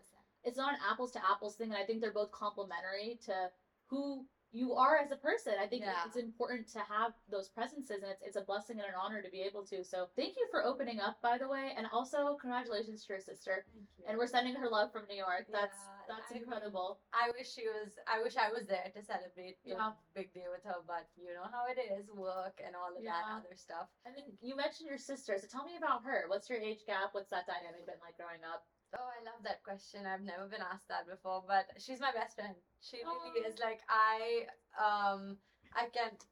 it's 0.44 0.58
not 0.58 0.74
an 0.74 0.80
apples 0.88 1.12
to 1.12 1.20
apples 1.24 1.56
thing, 1.56 1.70
and 1.70 1.78
I 1.78 1.84
think 1.84 2.00
they're 2.02 2.12
both 2.12 2.30
complementary 2.30 3.18
to 3.24 3.50
who 3.88 4.26
you 4.56 4.72
are 4.72 4.96
as 4.96 5.10
a 5.12 5.16
person. 5.16 5.52
I 5.60 5.66
think 5.66 5.82
Yeah. 5.84 6.04
it's 6.06 6.16
important 6.16 6.66
to 6.72 6.78
have 6.80 7.12
those 7.28 7.48
presences, 7.50 8.02
and 8.02 8.10
it's, 8.10 8.22
it's 8.22 8.36
a 8.36 8.40
blessing 8.40 8.78
and 8.80 8.88
an 8.88 8.94
honor 8.98 9.20
to 9.20 9.28
be 9.28 9.42
able 9.42 9.64
to. 9.66 9.84
So 9.84 10.08
thank 10.16 10.34
you 10.36 10.48
for 10.50 10.64
opening 10.64 10.98
up, 10.98 11.20
by 11.20 11.36
the 11.36 11.46
way, 11.46 11.74
and 11.76 11.86
also 11.92 12.36
congratulations 12.40 13.04
to 13.04 13.12
your 13.12 13.20
sister. 13.20 13.66
Thank 13.74 13.86
you. 13.98 14.04
And 14.08 14.16
we're 14.16 14.26
sending 14.26 14.54
her 14.56 14.68
love 14.70 14.92
from 14.92 15.04
New 15.10 15.16
York. 15.16 15.44
That's 15.52 15.76
Yeah, 15.76 16.16
that's 16.16 16.30
I 16.30 16.34
mean, 16.34 16.42
incredible. 16.44 17.00
I 17.12 17.30
wish 17.36 17.52
she 17.52 17.68
was. 17.68 17.98
I 18.08 18.22
wish 18.22 18.36
I 18.38 18.50
was 18.50 18.66
there 18.66 18.88
to 18.96 19.02
celebrate 19.02 19.58
Yeah. 19.62 19.92
big 20.14 20.32
day 20.32 20.46
with 20.50 20.64
her. 20.64 20.80
But 20.86 21.04
you 21.20 21.34
know 21.34 21.44
how 21.52 21.66
it 21.68 21.76
is, 21.78 22.08
work 22.10 22.58
and 22.64 22.74
all 22.74 22.96
of 22.96 23.02
Yeah. 23.02 23.12
that 23.12 23.44
other 23.44 23.56
stuff. 23.56 23.88
And 24.06 24.16
then 24.16 24.24
you 24.40 24.56
mentioned 24.56 24.88
your 24.88 24.98
sister, 24.98 25.36
so 25.38 25.46
tell 25.46 25.64
me 25.64 25.76
about 25.76 26.02
her. 26.04 26.24
What's 26.28 26.48
your 26.48 26.60
age 26.60 26.86
gap? 26.86 27.12
What's 27.12 27.28
that 27.28 27.46
dynamic 27.46 27.84
been 27.84 28.00
like 28.00 28.16
growing 28.16 28.42
up? 28.44 28.64
Oh, 28.94 29.08
I 29.10 29.24
love 29.24 29.42
that 29.44 29.62
question. 29.62 30.06
I've 30.06 30.22
never 30.22 30.46
been 30.46 30.62
asked 30.62 30.88
that 30.88 31.08
before, 31.08 31.42
but 31.46 31.66
she's 31.78 32.00
my 32.00 32.12
best 32.12 32.36
friend. 32.36 32.54
She 32.80 32.98
really 32.98 33.46
is. 33.46 33.58
Like 33.58 33.80
I, 33.88 34.46
um, 34.78 35.36
I 35.74 35.86
can't. 35.92 36.22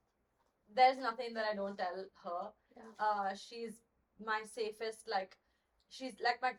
There's 0.75 0.99
nothing 0.99 1.35
that 1.35 1.45
I 1.51 1.55
don't 1.57 1.77
tell 1.77 1.97
her. 2.25 2.43
Yeah. 2.77 2.83
Uh, 2.99 3.35
she's 3.35 3.83
my 4.25 4.43
safest. 4.45 5.09
Like, 5.11 5.37
she's 5.89 6.15
like 6.23 6.41
my 6.43 6.53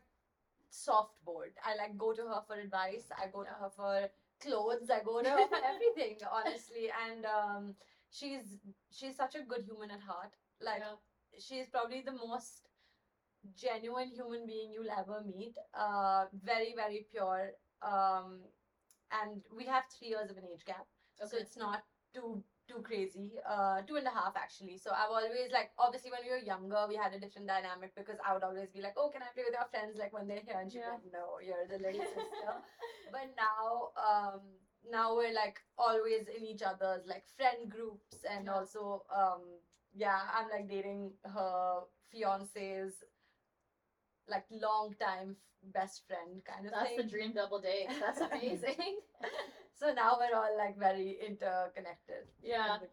soft 0.69 1.13
board. 1.25 1.53
I 1.65 1.75
like 1.75 1.97
go 1.97 2.13
to 2.13 2.21
her 2.23 2.41
for 2.47 2.55
advice. 2.59 3.09
I 3.17 3.27
go 3.31 3.43
to 3.43 3.49
her 3.49 3.69
for 3.75 4.09
clothes. 4.41 4.89
I 4.89 5.01
go 5.03 5.21
to 5.21 5.29
her 5.29 5.47
for 5.47 5.59
everything, 5.63 6.17
honestly. 6.31 6.89
And 7.07 7.25
um, 7.25 7.75
she's 8.11 8.57
she's 8.91 9.15
such 9.15 9.35
a 9.35 9.41
good 9.43 9.63
human 9.65 9.91
at 9.91 10.01
heart. 10.01 10.33
Like 10.61 10.79
Yeah. 10.81 10.95
she's 11.39 11.67
probably 11.69 12.01
the 12.01 12.13
most 12.13 12.67
genuine 13.57 14.09
human 14.09 14.45
being 14.45 14.71
you'll 14.73 14.91
ever 14.91 15.23
meet. 15.25 15.55
Uh, 15.73 16.25
very 16.43 16.73
very 16.75 17.05
pure. 17.11 17.51
Um, 17.81 18.39
and 19.11 19.41
we 19.55 19.65
have 19.65 19.83
three 19.91 20.09
years 20.09 20.29
of 20.31 20.37
an 20.37 20.43
age 20.51 20.65
gap, 20.65 20.85
so 21.23 21.37
it's 21.37 21.57
not 21.57 21.83
too 22.13 22.43
too 22.67 22.81
crazy. 22.81 23.33
Uh, 23.47 23.81
two 23.85 23.95
and 23.95 24.07
a 24.07 24.09
half 24.09 24.33
actually. 24.35 24.77
So 24.77 24.89
I've 24.91 25.11
always 25.11 25.51
like 25.53 25.69
obviously 25.77 26.09
when 26.11 26.21
we 26.25 26.31
were 26.31 26.41
younger 26.41 26.85
we 26.89 26.95
had 26.95 27.13
a 27.13 27.19
different 27.19 27.47
dynamic 27.47 27.93
because 27.95 28.17
I 28.25 28.33
would 28.33 28.43
always 28.43 28.69
be 28.73 28.81
like, 28.81 28.95
oh, 28.97 29.09
can 29.13 29.21
I 29.21 29.29
play 29.35 29.43
with 29.45 29.53
your 29.53 29.69
friends 29.69 29.97
like 29.99 30.13
when 30.13 30.27
they're 30.27 30.41
here? 30.45 30.57
And 30.59 30.71
she'd 30.71 30.79
Yeah. 30.81 30.97
like, 30.97 31.05
no, 31.13 31.37
you're 31.45 31.67
the 31.69 31.77
little 31.77 32.01
sister. 32.17 32.53
but 33.11 33.29
now 33.37 33.93
um 34.01 34.41
now 34.89 35.15
we're 35.15 35.33
like 35.33 35.59
always 35.77 36.27
in 36.27 36.43
each 36.45 36.61
other's 36.61 37.05
like 37.07 37.23
friend 37.37 37.69
groups 37.69 38.25
and 38.29 38.45
Yeah. 38.45 38.53
also 38.53 39.03
um 39.15 39.41
yeah 39.93 40.19
i'm 40.37 40.49
like 40.49 40.67
dating 40.69 41.11
her 41.23 41.81
fiance's 42.11 43.03
like 44.29 44.45
long 44.51 44.93
time 44.99 45.35
best 45.73 46.03
friend 46.07 46.41
kind 46.45 46.65
of 46.65 46.71
That's 46.73 46.89
thing 46.89 46.97
the 46.97 47.03
dream 47.03 47.33
double 47.33 47.59
date. 47.59 47.87
That's 47.99 48.21
amazing. 48.31 48.99
so 49.73 49.93
now 49.93 50.17
we're 50.19 50.35
all 50.37 50.55
like 50.57 50.77
very 50.77 51.17
interconnected 51.25 52.29
yeah. 52.43 52.77
in. 52.81 52.89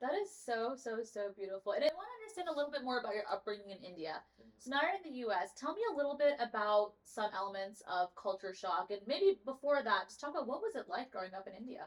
That 0.00 0.14
is 0.20 0.34
so, 0.34 0.74
so, 0.74 0.98
so 1.04 1.30
beautiful. 1.36 1.72
And 1.72 1.84
I 1.84 1.94
want 1.94 2.08
to 2.10 2.16
understand 2.26 2.48
a 2.50 2.56
little 2.56 2.72
bit 2.72 2.82
more 2.82 2.98
about 2.98 3.14
your 3.14 3.22
upbringing 3.30 3.70
in 3.70 3.78
India. 3.86 4.18
So 4.58 4.70
now 4.70 4.80
you're 4.82 4.98
in 4.98 5.06
the 5.06 5.30
US. 5.30 5.54
Tell 5.56 5.74
me 5.74 5.82
a 5.92 5.96
little 5.96 6.18
bit 6.18 6.34
about 6.42 6.94
some 7.04 7.30
elements 7.32 7.82
of 7.86 8.12
culture 8.16 8.52
shock. 8.52 8.90
And 8.90 8.98
maybe 9.06 9.38
before 9.46 9.80
that, 9.84 10.08
just 10.08 10.20
talk 10.20 10.30
about 10.30 10.48
what 10.48 10.60
was 10.60 10.74
it 10.74 10.88
like 10.88 11.12
growing 11.12 11.34
up 11.34 11.46
in 11.46 11.54
India? 11.54 11.86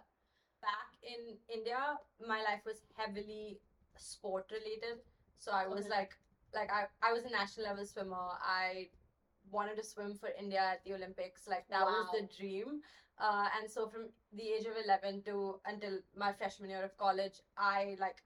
back 0.62 0.90
in 1.04 1.38
india 1.54 1.78
my 2.28 2.42
life 2.42 2.64
was 2.66 2.82
heavily 2.98 3.60
sport 3.98 4.50
related 4.52 4.98
so 5.38 5.52
i 5.52 5.68
was 5.68 5.86
Okay. 5.86 5.90
like 5.98 6.18
like 6.56 6.72
I, 6.72 6.86
I 7.08 7.14
was 7.14 7.26
a 7.26 7.30
national 7.30 7.68
level 7.68 7.86
swimmer. 7.86 8.28
I 8.42 8.88
wanted 9.52 9.78
to 9.78 9.84
swim 9.84 10.16
for 10.16 10.30
india 10.40 10.60
at 10.60 10.84
the 10.86 10.94
olympics. 10.94 11.48
Like 11.48 11.66
that 11.70 11.86
was 11.86 12.08
the 12.14 12.28
dream. 12.38 12.82
Uh, 13.20 13.48
and 13.60 13.70
so 13.72 13.88
from 13.88 14.10
the 14.34 14.44
age 14.44 14.66
of 14.66 14.74
11 14.84 15.22
to 15.24 15.60
until 15.66 16.00
my 16.18 16.34
freshman 16.34 16.70
year 16.70 16.84
of 16.84 16.98
college 16.98 17.40
i 17.58 17.96
like 18.00 18.18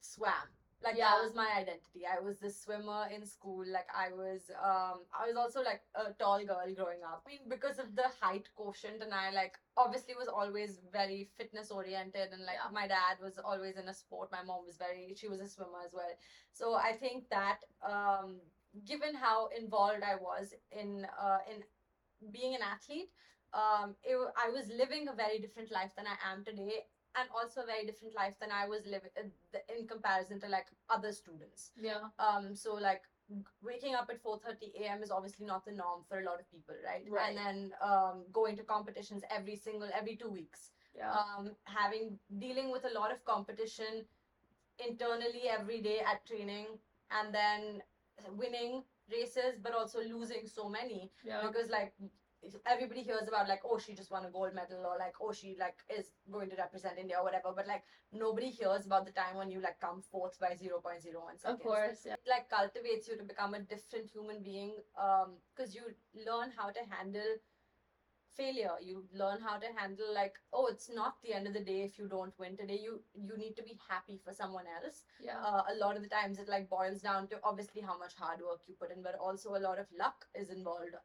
swam 0.00 0.48
like 0.86 0.96
Yeah. 0.96 1.10
that 1.10 1.22
was 1.24 1.34
my 1.34 1.48
identity. 1.58 2.06
I 2.06 2.20
was 2.20 2.38
the 2.40 2.50
swimmer 2.50 3.08
in 3.14 3.26
school. 3.26 3.64
Like 3.66 3.88
i 3.94 4.08
was 4.12 4.50
um 4.62 5.00
i 5.18 5.26
was 5.26 5.36
also 5.36 5.62
like 5.62 5.82
a 5.96 6.12
tall 6.14 6.44
girl 6.46 6.68
growing 6.76 7.02
up. 7.04 7.24
I 7.26 7.30
mean 7.30 7.48
because 7.48 7.78
of 7.78 7.94
the 7.96 8.08
height 8.22 8.48
quotient 8.54 9.02
and 9.02 9.14
i 9.14 9.30
like 9.30 9.58
obviously 9.76 10.14
was 10.18 10.28
always 10.28 10.80
very 10.92 11.28
fitness 11.36 11.70
oriented 11.70 12.32
and 12.32 12.42
like 12.44 12.60
Yeah. 12.62 12.70
my 12.72 12.86
dad 12.88 13.18
was 13.22 13.38
always 13.38 13.76
in 13.76 13.88
a 13.88 13.94
sport. 13.94 14.30
My 14.32 14.42
mom 14.44 14.64
was 14.66 14.78
very 14.78 15.14
she 15.16 15.28
was 15.28 15.40
a 15.40 15.48
swimmer 15.48 15.82
as 15.84 15.92
well. 15.94 16.14
So 16.52 16.74
i 16.74 16.92
think 16.92 17.28
that 17.30 17.60
um 17.82 18.40
given 18.84 19.14
how 19.14 19.48
involved 19.58 20.02
i 20.02 20.14
was 20.16 20.54
in 20.70 21.06
uh 21.20 21.38
in 21.50 21.62
being 22.32 22.54
an 22.54 22.62
athlete 22.62 23.10
um 23.54 23.94
it, 24.04 24.16
i 24.36 24.48
was 24.50 24.68
living 24.68 25.08
a 25.08 25.14
very 25.14 25.38
different 25.38 25.70
life 25.70 25.92
than 25.96 26.06
i 26.06 26.16
am 26.32 26.44
today 26.44 26.84
and 27.18 27.28
also 27.34 27.62
a 27.62 27.66
very 27.66 27.86
different 27.86 28.14
life 28.14 28.34
than 28.40 28.50
I 28.52 28.68
was 28.68 28.86
living 28.86 29.10
in 29.76 29.86
comparison 29.86 30.40
to 30.40 30.48
like 30.48 30.66
other 30.90 31.12
students. 31.12 31.72
Yeah. 31.80 32.08
Um, 32.18 32.54
so 32.54 32.74
like 32.74 33.02
waking 33.62 33.94
up 33.94 34.08
at 34.10 34.22
4:30 34.22 34.82
a.m. 34.82 35.02
is 35.02 35.10
obviously 35.10 35.46
not 35.46 35.64
the 35.64 35.72
norm 35.72 36.02
for 36.08 36.20
a 36.20 36.24
lot 36.24 36.40
of 36.40 36.50
people, 36.50 36.74
right? 36.84 37.04
Right. 37.08 37.28
And 37.28 37.36
then 37.36 37.72
um, 37.82 38.24
going 38.32 38.56
to 38.56 38.62
competitions 38.62 39.22
every 39.30 39.56
single 39.56 39.88
every 39.94 40.16
two 40.16 40.28
weeks, 40.28 40.70
Yeah. 40.96 41.12
um, 41.12 41.50
having 41.64 42.18
dealing 42.38 42.70
with 42.70 42.84
a 42.84 42.92
lot 42.98 43.10
of 43.10 43.24
competition 43.24 44.04
internally 44.86 45.48
every 45.48 45.80
day 45.80 46.00
at 46.00 46.26
training, 46.26 46.66
and 47.10 47.34
then 47.34 47.82
winning 48.36 48.82
races, 49.10 49.58
but 49.62 49.74
also 49.74 50.00
losing 50.02 50.46
so 50.46 50.68
many 50.68 51.10
yeah. 51.24 51.42
because 51.46 51.70
like 51.70 51.94
everybody 52.66 53.02
hears 53.02 53.26
about 53.28 53.48
like 53.48 53.60
oh 53.64 53.78
she 53.78 53.94
just 53.94 54.10
won 54.10 54.24
a 54.24 54.30
gold 54.30 54.54
medal 54.54 54.84
or 54.84 54.96
like 54.98 55.14
oh 55.20 55.32
she 55.32 55.56
like 55.58 55.76
is 55.96 56.10
going 56.30 56.48
to 56.48 56.56
represent 56.56 56.98
india 56.98 57.16
or 57.18 57.24
whatever 57.24 57.52
but 57.54 57.66
like 57.66 57.82
nobody 58.12 58.50
hears 58.50 58.86
about 58.86 59.04
the 59.04 59.12
time 59.12 59.36
when 59.36 59.50
you 59.50 59.60
like 59.60 59.78
come 59.80 60.00
fourth 60.00 60.38
by 60.38 60.50
0.01 60.54 61.40
seconds 61.40 61.44
Of 61.44 61.60
course. 61.60 61.98
Yeah. 62.06 62.12
it 62.14 62.28
like 62.28 62.48
cultivates 62.48 63.08
you 63.08 63.16
to 63.16 63.24
become 63.24 63.54
a 63.54 63.60
different 63.60 64.06
human 64.10 64.42
being 64.42 64.72
um 65.00 65.36
because 65.54 65.74
you 65.74 65.82
learn 66.26 66.50
how 66.56 66.70
to 66.70 66.80
handle 66.90 67.32
failure 68.36 68.74
you 68.82 69.04
learn 69.20 69.40
how 69.40 69.56
to 69.58 69.66
handle 69.76 70.12
like 70.14 70.34
oh 70.52 70.66
it's 70.66 70.88
not 70.94 71.14
the 71.22 71.32
end 71.32 71.46
of 71.46 71.54
the 71.54 71.64
day 71.68 71.82
if 71.82 71.98
you 71.98 72.06
don't 72.08 72.38
win 72.38 72.56
today 72.56 72.78
you 72.82 73.00
you 73.14 73.36
need 73.36 73.54
to 73.56 73.62
be 73.62 73.78
happy 73.88 74.18
for 74.24 74.32
someone 74.32 74.64
else 74.76 75.04
Yeah. 75.18 75.38
uh, 75.42 75.62
a 75.72 75.76
lot 75.82 75.96
of 75.96 76.02
the 76.02 76.08
times 76.08 76.38
it 76.38 76.48
like 76.48 76.68
boils 76.70 77.00
down 77.00 77.28
to 77.28 77.40
obviously 77.44 77.80
how 77.82 77.98
much 77.98 78.14
hard 78.14 78.40
work 78.48 78.60
you 78.66 78.74
put 78.80 78.92
in 78.96 79.02
but 79.02 79.14
also 79.28 79.56
a 79.56 79.64
lot 79.68 79.78
of 79.78 79.86
luck 79.98 80.26
is 80.34 80.50
involved 80.50 80.96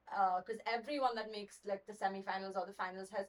because 0.46 0.62
everyone 0.78 1.16
that 1.16 1.32
makes 1.32 1.60
like 1.66 1.86
the 1.88 1.94
semifinals 1.94 2.56
or 2.58 2.66
the 2.68 2.74
finals 2.84 3.10
has 3.18 3.28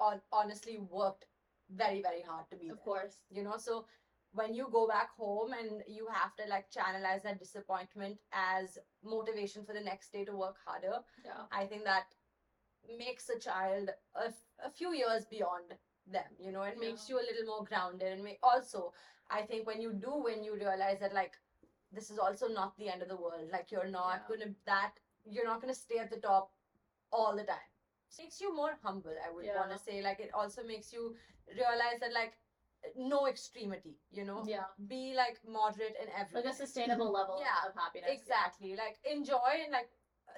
on- 0.00 0.22
honestly 0.32 0.78
worked 0.78 1.26
very 1.70 2.02
very 2.02 2.22
hard 2.22 2.46
to 2.50 2.56
be 2.56 2.68
Of 2.70 2.76
there 2.76 2.84
course. 2.84 3.18
you 3.30 3.42
know 3.42 3.56
so 3.58 3.86
when 4.32 4.54
you 4.54 4.68
go 4.70 4.86
back 4.86 5.10
home 5.16 5.52
and 5.58 5.82
you 5.88 6.06
have 6.12 6.34
to 6.36 6.44
like 6.48 6.70
channelize 6.70 7.22
that 7.22 7.38
disappointment 7.38 8.18
as 8.32 8.78
motivation 9.02 9.64
for 9.64 9.72
the 9.72 9.80
next 9.80 10.12
day 10.12 10.24
to 10.24 10.36
work 10.36 10.56
harder 10.66 10.98
Yeah. 11.24 11.44
i 11.52 11.66
think 11.66 11.84
that 11.84 12.04
makes 12.96 13.28
a 13.28 13.38
child 13.38 13.90
a 14.16 14.70
few 14.70 14.92
years 14.94 15.24
beyond 15.30 15.74
them 16.10 16.24
you 16.38 16.50
know 16.52 16.62
it 16.62 16.78
makes 16.80 17.08
you 17.08 17.16
a 17.16 17.26
little 17.28 17.46
more 17.46 17.64
grounded. 17.64 18.12
And 18.12 18.24
may 18.24 18.38
also 18.42 18.92
i 19.30 19.42
think 19.42 19.66
when 19.66 19.80
you 19.80 19.92
do 19.92 20.12
when 20.28 20.42
you 20.42 20.54
realize 20.54 20.98
that 21.00 21.12
like 21.14 21.34
this 21.92 22.10
is 22.10 22.18
also 22.18 22.48
not 22.48 22.76
the 22.78 22.88
end 22.92 23.02
of 23.02 23.08
the 23.08 23.16
world. 23.16 23.48
Like 23.50 23.70
you're 23.72 23.88
not 23.88 24.22
Yeah. 24.22 24.28
gonna 24.28 24.54
that 24.66 24.92
you're 25.24 25.44
not 25.44 25.60
gonna 25.60 25.74
stay 25.74 25.98
at 25.98 26.10
the 26.10 26.20
top 26.20 26.52
all 27.12 27.36
the 27.36 27.44
time. 27.44 27.68
It 28.10 28.22
makes 28.22 28.40
you 28.40 28.54
more 28.54 28.78
humble 28.82 29.14
i 29.26 29.30
would 29.30 29.46
want 29.54 29.70
to 29.72 29.78
say. 29.78 30.02
Like 30.02 30.20
it 30.20 30.30
also 30.34 30.64
makes 30.64 30.92
you 30.92 31.16
realize 31.56 32.00
that 32.00 32.12
like 32.12 32.38
no 32.96 33.26
extremity 33.26 33.96
you 34.10 34.24
know? 34.24 34.44
Yeah. 34.46 34.64
be 34.86 35.14
like 35.16 35.38
moderate 35.46 35.96
in 36.02 36.08
everything 36.18 36.44
Like 36.44 36.52
a 36.54 36.56
sustainable 36.56 37.10
level 37.12 37.38
Yeah, 37.40 37.68
of 37.68 37.74
happiness. 37.74 38.08
yeah. 38.08 38.14
exactly. 38.20 38.76
Like 38.76 38.98
enjoy 39.04 39.52
and 39.64 39.72
like 39.72 39.90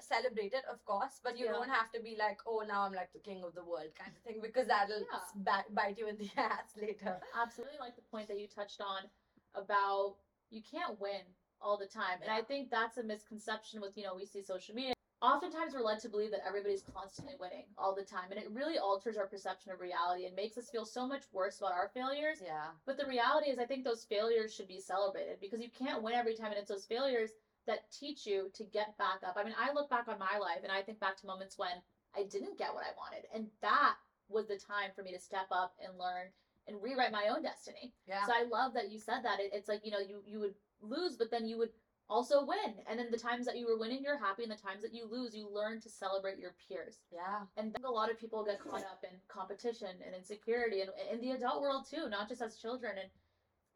celebrate 0.02 0.52
it 0.52 0.64
of 0.70 0.84
course 0.84 1.20
but 1.22 1.38
you 1.38 1.46
Yeah. 1.46 1.52
don't 1.52 1.68
have 1.68 1.90
to 1.92 2.00
be 2.00 2.16
like 2.18 2.38
oh 2.46 2.62
now 2.66 2.82
i'm 2.82 2.92
like 2.92 3.12
the 3.12 3.18
king 3.20 3.42
of 3.44 3.54
the 3.54 3.64
world 3.64 3.92
kind 3.98 4.12
of 4.16 4.22
thing 4.22 4.40
because 4.42 4.66
that'll 4.66 5.04
Yeah. 5.46 5.62
bite 5.70 5.98
you 5.98 6.08
in 6.08 6.16
the 6.18 6.30
ass 6.36 6.76
later 6.76 7.20
Absolutely 7.34 7.78
like 7.80 7.96
the 7.96 8.02
point 8.10 8.28
that 8.28 8.38
you 8.40 8.46
touched 8.48 8.80
on 8.80 9.08
about 9.54 10.16
you 10.50 10.62
can't 10.62 11.00
win 11.00 11.22
all 11.60 11.76
the 11.76 11.86
time. 11.86 12.18
And 12.22 12.30
I 12.30 12.42
think 12.42 12.70
that's 12.70 12.98
a 12.98 13.02
misconception 13.02 13.80
with, 13.80 13.96
you 13.96 14.04
know, 14.04 14.14
we 14.14 14.26
see 14.26 14.42
social 14.42 14.74
media. 14.74 14.94
Oftentimes 15.22 15.74
we're 15.74 15.82
led 15.82 16.00
to 16.00 16.08
believe 16.08 16.30
that 16.30 16.40
everybody's 16.46 16.82
constantly 16.94 17.34
winning 17.38 17.66
all 17.76 17.94
the 17.94 18.02
time. 18.02 18.30
And 18.30 18.40
it 18.40 18.50
really 18.50 18.78
alters 18.78 19.18
our 19.18 19.26
perception 19.26 19.70
of 19.70 19.80
reality 19.80 20.24
and 20.24 20.34
makes 20.34 20.56
us 20.56 20.70
feel 20.70 20.86
so 20.86 21.06
much 21.06 21.24
worse 21.32 21.58
about 21.58 21.72
our 21.72 21.90
failures. 21.92 22.38
yeah 22.42 22.68
But 22.86 22.96
the 22.96 23.06
reality 23.06 23.50
is, 23.50 23.58
I 23.58 23.66
think 23.66 23.84
those 23.84 24.04
failures 24.04 24.54
should 24.54 24.68
be 24.68 24.80
celebrated 24.80 25.36
because 25.40 25.60
you 25.60 25.68
can't 25.68 26.02
win 26.02 26.14
every 26.14 26.34
time. 26.34 26.46
And 26.46 26.56
it's 26.56 26.70
those 26.70 26.86
failures 26.86 27.32
that 27.66 27.90
teach 27.92 28.26
you 28.26 28.50
to 28.54 28.64
get 28.64 28.96
back 28.98 29.20
up. 29.26 29.36
I 29.36 29.44
mean, 29.44 29.54
I 29.58 29.72
look 29.72 29.90
back 29.90 30.08
on 30.08 30.18
my 30.18 30.38
life 30.38 30.60
and 30.62 30.72
I 30.72 30.82
think 30.82 31.00
back 31.00 31.16
to 31.18 31.26
moments 31.26 31.58
when 31.58 31.82
I 32.16 32.24
didn't 32.24 32.58
get 32.58 32.74
what 32.74 32.84
I 32.84 32.96
wanted. 32.96 33.26
And 33.34 33.46
that 33.62 33.94
was 34.28 34.46
the 34.46 34.56
time 34.56 34.90
for 34.94 35.02
me 35.02 35.12
to 35.12 35.20
step 35.20 35.46
up 35.50 35.74
and 35.84 35.98
learn 35.98 36.28
and 36.66 36.82
rewrite 36.82 37.12
my 37.12 37.28
own 37.28 37.42
destiny. 37.42 37.92
yeah 38.06 38.24
So 38.26 38.32
I 38.32 38.44
love 38.44 38.74
that 38.74 38.90
you 38.90 38.98
said 38.98 39.22
that. 39.24 39.40
It, 39.40 39.50
it's 39.52 39.68
like, 39.68 39.80
you 39.84 39.90
know, 39.90 39.98
you, 39.98 40.22
you 40.26 40.40
would 40.40 40.54
lose, 40.80 41.16
but 41.16 41.30
then 41.30 41.46
you 41.46 41.58
would 41.58 41.70
also 42.08 42.44
win. 42.44 42.74
And 42.88 42.98
then 42.98 43.10
the 43.10 43.18
times 43.18 43.46
that 43.46 43.56
you 43.56 43.66
were 43.66 43.78
winning, 43.78 44.02
you're 44.02 44.18
happy. 44.18 44.42
And 44.42 44.52
the 44.52 44.56
times 44.56 44.82
that 44.82 44.94
you 44.94 45.06
lose, 45.10 45.34
you 45.34 45.48
learn 45.52 45.80
to 45.80 45.88
celebrate 45.88 46.38
your 46.38 46.54
peers. 46.68 46.98
yeah 47.12 47.46
And 47.56 47.76
a 47.84 47.90
lot 47.90 48.10
of 48.10 48.18
people 48.18 48.44
get 48.44 48.60
caught 48.60 48.82
up 48.82 49.04
in 49.04 49.16
competition 49.28 49.90
and 50.04 50.14
insecurity 50.14 50.82
and 50.82 50.90
in 51.10 51.20
the 51.20 51.36
adult 51.36 51.62
world 51.62 51.86
too, 51.88 52.08
not 52.08 52.28
just 52.28 52.42
as 52.42 52.56
children. 52.56 52.98
And 52.98 53.10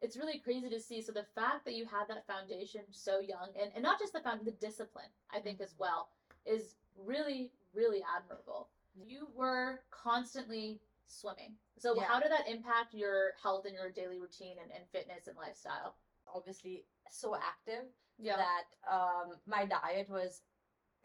it's 0.05 0.15
really 0.17 0.37
crazy 0.37 0.69
to 0.69 0.79
see. 0.79 1.01
So 1.01 1.11
the 1.11 1.25
fact 1.33 1.65
that 1.65 1.73
you 1.73 1.85
had 1.85 2.07
that 2.09 2.27
foundation 2.27 2.81
so 2.91 3.19
young 3.19 3.49
and, 3.59 3.71
and 3.73 3.81
not 3.83 3.99
just 3.99 4.13
the 4.13 4.19
found 4.19 4.45
the 4.45 4.51
discipline, 4.51 5.09
I 5.33 5.39
think 5.39 5.59
as 5.59 5.73
well, 5.79 6.09
is 6.45 6.75
really, 6.95 7.51
really 7.73 8.01
admirable. 8.15 8.69
You 8.95 9.27
were 9.35 9.81
constantly 9.89 10.79
swimming. 11.07 11.55
So 11.79 11.95
Yeah. 11.95 12.03
how 12.03 12.19
did 12.19 12.31
that 12.31 12.47
impact 12.47 12.93
your 12.93 13.33
health 13.41 13.65
and 13.65 13.73
your 13.73 13.89
daily 13.89 14.19
routine 14.19 14.57
and, 14.61 14.71
and 14.71 14.83
fitness 14.91 15.27
and 15.27 15.35
lifestyle? 15.37 15.95
obviously 16.33 16.83
so 17.09 17.35
active 17.35 17.85
Yeah. 18.17 18.37
that 18.37 18.65
um 18.91 19.37
my 19.45 19.65
diet 19.65 20.09
was 20.09 20.41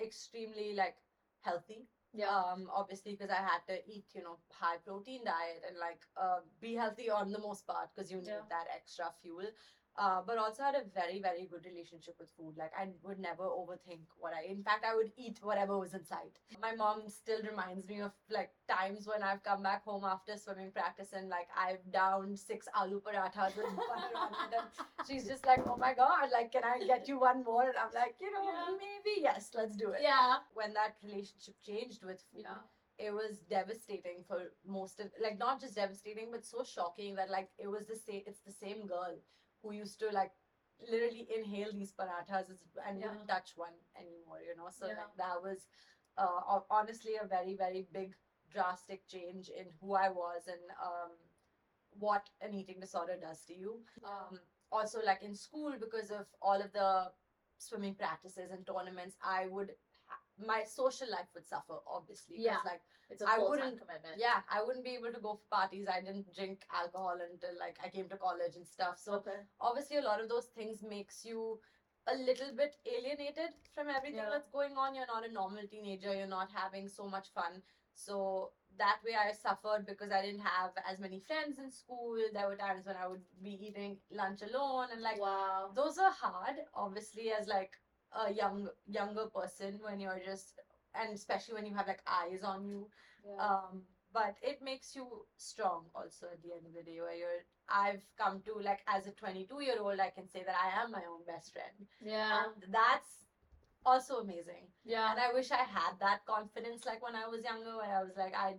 extremely 0.00 0.75
like 0.75 0.97
healthy 1.42 1.87
yeah. 2.12 2.28
um 2.28 2.68
obviously 2.74 3.12
because 3.12 3.30
i 3.30 3.40
had 3.40 3.60
to 3.66 3.74
eat 3.86 4.04
you 4.14 4.22
know 4.22 4.38
high 4.52 4.76
protein 4.84 5.24
diet 5.24 5.62
and 5.66 5.76
like 5.78 6.00
uh, 6.16 6.40
be 6.60 6.74
healthy 6.74 7.10
on 7.10 7.30
the 7.30 7.38
most 7.38 7.66
part 7.66 7.88
because 7.94 8.10
you 8.10 8.18
need 8.18 8.28
Yeah. 8.28 8.48
that 8.48 8.66
extra 8.74 9.12
fuel 9.22 9.46
uh, 9.99 10.20
but 10.26 10.38
also 10.38 10.62
had 10.62 10.75
a 10.75 10.82
very 10.94 11.20
very 11.20 11.47
good 11.50 11.64
relationship 11.64 12.14
with 12.18 12.30
food 12.37 12.54
like 12.56 12.73
i 12.78 12.87
would 13.02 13.18
never 13.18 13.44
overthink 13.44 14.00
what 14.18 14.32
i 14.32 14.44
in 14.50 14.62
fact 14.62 14.85
i 14.85 14.94
would 14.94 15.11
eat 15.16 15.38
whatever 15.42 15.78
was 15.78 15.94
in 15.94 16.04
sight 16.04 16.38
my 16.62 16.75
mom 16.75 17.02
still 17.09 17.40
reminds 17.49 17.87
me 17.88 18.00
of 18.00 18.12
like 18.30 18.50
times 18.68 19.06
when 19.06 19.23
i've 19.23 19.42
come 19.42 19.62
back 19.62 19.85
home 19.85 20.04
after 20.04 20.37
swimming 20.37 20.70
practice 20.70 21.09
and 21.12 21.28
like 21.28 21.49
i've 21.59 21.85
downed 21.92 22.38
six 22.38 22.66
aloo 22.80 23.00
parathas 23.02 23.56
with 23.56 23.66
butter 23.76 24.14
on 24.16 24.32
it 24.32 24.54
and 24.59 25.06
she's 25.09 25.26
just 25.26 25.44
like 25.47 25.61
oh 25.68 25.76
my 25.76 25.92
god 25.94 26.28
like 26.32 26.52
can 26.52 26.62
i 26.64 26.78
get 26.87 27.09
you 27.09 27.18
one 27.18 27.42
more 27.44 27.64
and 27.64 27.76
i'm 27.76 27.92
like 27.94 28.14
you 28.20 28.30
know 28.32 28.44
Yeah. 28.44 28.76
maybe 28.85 29.20
yes 29.23 29.50
let's 29.54 29.76
do 29.76 29.90
it 29.90 30.00
yeah. 30.02 30.37
when 30.54 30.73
that 30.75 30.97
relationship 31.04 31.54
changed 31.66 32.04
with 32.04 32.23
food 32.32 32.44
Yeah. 32.44 32.62
it 33.06 33.12
was 33.12 33.38
devastating 33.50 34.25
for 34.28 34.38
most 34.66 35.00
of 35.00 35.06
like 35.23 35.38
not 35.38 35.61
just 35.61 35.75
devastating 35.75 36.28
but 36.30 36.44
so 36.44 36.62
shocking 36.62 37.14
that 37.16 37.30
like 37.30 37.49
it 37.59 37.66
was 37.68 37.87
the 37.87 37.97
same 37.97 38.23
it's 38.26 38.40
the 38.40 38.52
same 38.52 38.87
girl 38.87 39.14
who 39.62 39.72
used 39.72 39.98
to 40.00 40.10
like 40.10 40.32
literally 40.88 41.26
inhale 41.34 41.72
these 41.72 41.92
parathas 41.92 42.46
and 42.86 43.00
Yeah. 43.00 43.14
touch 43.28 43.52
one 43.56 43.74
anymore 43.96 44.40
you 44.46 44.56
know 44.56 44.70
so 44.70 44.86
Yeah. 44.86 44.96
like, 44.96 45.16
that 45.16 45.42
was 45.42 45.66
uh, 46.16 46.60
honestly 46.70 47.16
a 47.16 47.26
very 47.26 47.54
very 47.54 47.86
big 47.92 48.16
drastic 48.50 49.06
change 49.06 49.48
in 49.48 49.66
who 49.80 49.94
i 49.94 50.08
was 50.08 50.48
and 50.48 50.70
um, 50.82 51.12
what 51.98 52.28
an 52.40 52.54
eating 52.54 52.80
disorder 52.80 53.16
does 53.20 53.44
to 53.44 53.54
you 53.54 53.84
um, 54.04 54.40
also 54.72 55.00
like 55.04 55.22
in 55.22 55.34
school 55.34 55.72
because 55.78 56.10
of 56.10 56.26
all 56.40 56.60
of 56.60 56.72
the 56.72 57.12
swimming 57.58 57.94
practices 57.94 58.50
and 58.50 58.66
tournaments 58.66 59.16
i 59.22 59.46
would 59.46 59.72
my 60.47 60.64
social 60.64 61.09
life 61.11 61.28
would 61.35 61.47
suffer 61.47 61.76
obviously. 61.87 62.37
Yeah. 62.38 62.59
like 62.64 62.82
It's 63.11 63.23
a 63.23 63.28
I 63.28 63.37
full 63.37 63.47
time 63.49 63.50
wouldn't- 63.50 63.80
commitment. 63.80 64.16
yeah 64.25 64.40
i 64.56 64.62
wouldn't 64.64 64.85
be 64.85 64.94
able 64.99 65.12
to 65.16 65.20
go 65.20 65.32
for 65.40 65.49
parties 65.56 65.87
i 65.94 66.00
didn't 66.00 66.28
drink 66.35 66.64
alcohol 66.82 67.16
until 67.30 67.54
like 67.59 67.78
i 67.85 67.88
came 67.88 68.09
to 68.12 68.16
college 68.16 68.54
and 68.61 68.66
stuff 68.66 68.99
so 69.04 69.14
Okay. 69.14 69.38
obviously 69.61 69.97
a 70.02 70.06
lot 70.11 70.20
of 70.25 70.28
those 70.28 70.47
things 70.59 70.82
makes 70.94 71.25
you 71.25 71.59
a 72.12 72.14
little 72.28 72.52
bit 72.61 72.76
alienated 72.94 73.50
from 73.75 73.88
everything 73.97 74.23
Yeah. 74.26 74.30
that's 74.35 74.49
going 74.59 74.76
on 74.85 74.94
you're 74.94 75.06
not 75.16 75.26
a 75.28 75.32
normal 75.32 75.66
teenager 75.75 76.14
you're 76.14 76.35
not 76.38 76.50
having 76.62 76.88
so 76.88 77.09
much 77.16 77.28
fun 77.35 77.61
so 78.06 78.52
that 78.78 78.99
way 79.04 79.14
i 79.26 79.32
suffered 79.32 79.85
because 79.92 80.11
i 80.18 80.23
didn't 80.23 80.47
have 80.54 80.70
as 80.90 80.99
many 80.99 81.18
friends 81.20 81.59
in 81.59 81.70
school 81.70 82.16
there 82.32 82.47
were 82.49 82.56
times 82.56 82.87
when 82.87 82.97
i 82.97 83.06
would 83.06 83.26
be 83.42 83.59
eating 83.68 83.99
lunch 84.23 84.40
alone 84.42 84.87
and 84.92 85.02
like 85.02 85.20
wow. 85.20 85.70
those 85.75 85.99
are 85.99 86.12
hard 86.12 86.56
obviously 86.75 87.30
as 87.38 87.47
like 87.49 87.73
a 88.14 88.32
young 88.32 88.68
younger 88.86 89.26
person 89.26 89.78
when 89.82 90.00
you're 90.00 90.20
just 90.24 90.54
and 90.94 91.14
especially 91.14 91.54
when 91.54 91.66
you 91.66 91.74
have 91.74 91.86
like 91.86 92.02
eyes 92.06 92.42
on 92.42 92.64
you 92.66 92.88
Yeah. 93.24 93.46
um 93.46 93.82
but 94.12 94.34
it 94.42 94.60
makes 94.60 94.96
you 94.96 95.06
strong 95.36 95.84
also 95.94 96.26
at 96.32 96.42
the 96.42 96.52
end 96.52 96.66
of 96.66 96.74
the 96.74 96.82
day 96.82 97.00
where 97.00 97.14
you're 97.14 97.42
i've 97.68 98.02
come 98.18 98.40
to 98.46 98.58
like 98.60 98.80
as 98.88 99.06
a 99.06 99.12
22 99.12 99.60
year 99.62 99.76
old 99.80 100.00
i 100.00 100.10
can 100.10 100.28
say 100.28 100.42
that 100.44 100.56
i 100.58 100.82
am 100.82 100.90
my 100.90 101.04
own 101.12 101.22
best 101.26 101.52
friend 101.52 101.86
Yeah. 102.00 102.44
and 102.44 102.72
that's 102.72 103.26
also 103.86 104.16
amazing 104.20 104.66
Yeah. 104.84 105.10
and 105.12 105.20
i 105.20 105.32
wish 105.32 105.50
i 105.52 105.62
had 105.62 105.98
that 106.00 106.24
confidence 106.26 106.84
like 106.86 107.02
when 107.02 107.14
i 107.14 107.26
was 107.28 107.44
younger 107.44 107.76
where 107.76 107.96
i 107.98 108.02
was 108.02 108.16
like 108.16 108.34
i 108.34 108.56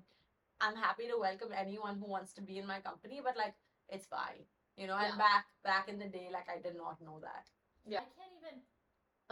i'm 0.61 0.75
happy 0.75 1.07
to 1.07 1.17
welcome 1.19 1.49
anyone 1.55 1.97
who 1.99 2.07
wants 2.09 2.33
to 2.33 2.41
be 2.41 2.57
in 2.57 2.65
my 2.67 2.79
company 2.79 3.21
but 3.23 3.35
like 3.37 3.55
it's 3.89 4.05
fine 4.05 4.45
you 4.77 4.87
know 4.87 4.97
Yeah. 4.97 5.09
and 5.09 5.17
back 5.17 5.45
back 5.63 5.89
in 5.89 5.99
the 5.99 6.07
day 6.07 6.29
like 6.31 6.47
i 6.49 6.61
did 6.61 6.77
not 6.77 7.01
know 7.01 7.19
that 7.21 7.45
Yeah. 7.85 8.05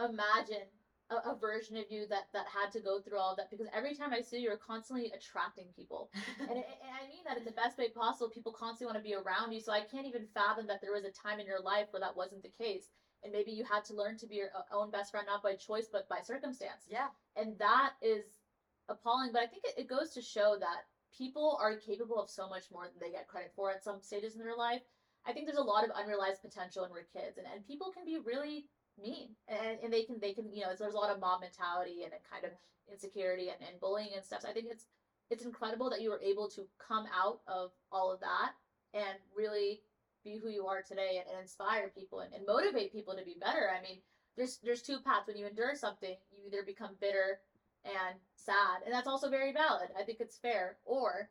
I 0.00 0.06
can't 0.06 0.12
even 0.12 0.56
imagine 0.56 0.68
a, 1.10 1.30
a 1.30 1.36
version 1.36 1.76
of 1.76 1.84
you 1.90 2.06
that 2.08 2.28
that 2.32 2.46
had 2.46 2.72
to 2.72 2.80
go 2.80 3.00
through 3.00 3.18
all 3.18 3.32
of 3.32 3.36
that 3.36 3.50
because 3.50 3.66
every 3.74 3.94
time 3.94 4.12
I 4.12 4.20
see 4.20 4.38
you, 4.38 4.48
you're 4.48 4.56
constantly 4.56 5.12
attracting 5.14 5.66
people, 5.76 6.10
and, 6.40 6.58
it, 6.58 6.66
and 6.82 6.92
I 6.94 7.08
mean 7.08 7.24
that 7.26 7.38
in 7.38 7.44
the 7.44 7.50
best 7.52 7.78
way 7.78 7.88
possible. 7.88 8.30
People 8.30 8.52
constantly 8.52 8.92
want 8.92 9.04
to 9.04 9.08
be 9.08 9.14
around 9.14 9.52
you, 9.52 9.60
so 9.60 9.72
I 9.72 9.80
can't 9.80 10.06
even 10.06 10.26
fathom 10.34 10.66
that 10.68 10.80
there 10.80 10.92
was 10.92 11.04
a 11.04 11.10
time 11.10 11.40
in 11.40 11.46
your 11.46 11.60
life 11.60 11.88
where 11.90 12.00
that 12.00 12.16
wasn't 12.16 12.42
the 12.42 12.54
case, 12.56 12.90
and 13.22 13.32
maybe 13.32 13.50
you 13.50 13.64
had 13.64 13.84
to 13.86 13.94
learn 13.94 14.16
to 14.18 14.26
be 14.26 14.36
your 14.36 14.50
uh, 14.56 14.62
own 14.72 14.90
best 14.90 15.10
friend 15.10 15.26
not 15.26 15.42
by 15.42 15.54
choice 15.54 15.88
but 15.92 16.08
by 16.08 16.20
circumstance, 16.22 16.86
yeah 16.88 17.08
and 17.36 17.58
that 17.58 17.92
is 18.02 18.40
appalling. 18.88 19.30
But 19.32 19.42
I 19.42 19.46
think 19.46 19.64
it, 19.64 19.74
it 19.84 19.88
goes 19.88 20.14
to 20.14 20.22
show 20.22 20.56
that 20.60 20.86
people 21.16 21.58
are 21.60 21.76
capable 21.76 22.22
of 22.22 22.30
so 22.30 22.48
much 22.48 22.70
more 22.70 22.84
than 22.86 23.00
they 23.00 23.12
get 23.12 23.28
credit 23.28 23.52
for 23.56 23.70
at 23.70 23.84
some 23.84 24.00
stages 24.00 24.34
in 24.34 24.40
their 24.40 24.56
life. 24.56 24.82
I 25.26 25.32
think 25.32 25.46
there's 25.46 25.58
a 25.58 25.62
lot 25.62 25.84
of 25.84 25.90
unrealized 25.94 26.40
potential 26.40 26.84
in 26.84 26.90
we're 26.90 27.04
kids, 27.04 27.36
and, 27.36 27.46
and 27.52 27.66
people 27.66 27.92
can 27.92 28.06
be 28.06 28.18
really 28.24 28.66
mean, 29.02 29.28
and, 29.48 29.78
and 29.82 29.92
they 29.92 30.02
can 30.02 30.18
they 30.20 30.32
can 30.32 30.52
you 30.52 30.62
know 30.62 30.68
there's 30.76 30.94
a 30.94 30.96
lot 30.96 31.10
of 31.10 31.20
mob 31.20 31.40
mentality 31.40 32.04
and 32.04 32.12
a 32.12 32.20
kind 32.30 32.44
of 32.44 32.52
insecurity 32.90 33.48
and, 33.48 33.58
and 33.60 33.80
bullying 33.80 34.10
and 34.14 34.24
stuff. 34.24 34.42
So 34.42 34.48
I 34.48 34.52
think 34.52 34.66
it's 34.70 34.86
it's 35.30 35.44
incredible 35.44 35.90
that 35.90 36.00
you 36.00 36.10
were 36.10 36.20
able 36.20 36.48
to 36.50 36.66
come 36.78 37.06
out 37.14 37.40
of 37.46 37.70
all 37.92 38.12
of 38.12 38.20
that 38.20 38.52
and 38.94 39.18
really 39.36 39.82
be 40.24 40.36
who 40.36 40.48
you 40.50 40.66
are 40.66 40.82
today 40.82 41.20
and, 41.20 41.30
and 41.30 41.40
inspire 41.40 41.92
people 41.96 42.20
and, 42.20 42.34
and 42.34 42.44
motivate 42.46 42.92
people 42.92 43.14
to 43.14 43.24
be 43.24 43.36
better. 43.40 43.70
I 43.70 43.80
mean, 43.80 43.98
there's 44.36 44.58
there's 44.62 44.82
two 44.82 44.98
paths. 45.00 45.26
When 45.26 45.36
you 45.36 45.46
endure 45.46 45.74
something, 45.74 46.16
you 46.30 46.42
either 46.46 46.62
become 46.64 46.96
bitter 47.00 47.40
and 47.84 48.18
sad, 48.36 48.84
and 48.84 48.92
that's 48.92 49.08
also 49.08 49.30
very 49.30 49.52
valid. 49.52 49.88
I 49.98 50.02
think 50.02 50.20
it's 50.20 50.36
fair, 50.36 50.76
or 50.84 51.30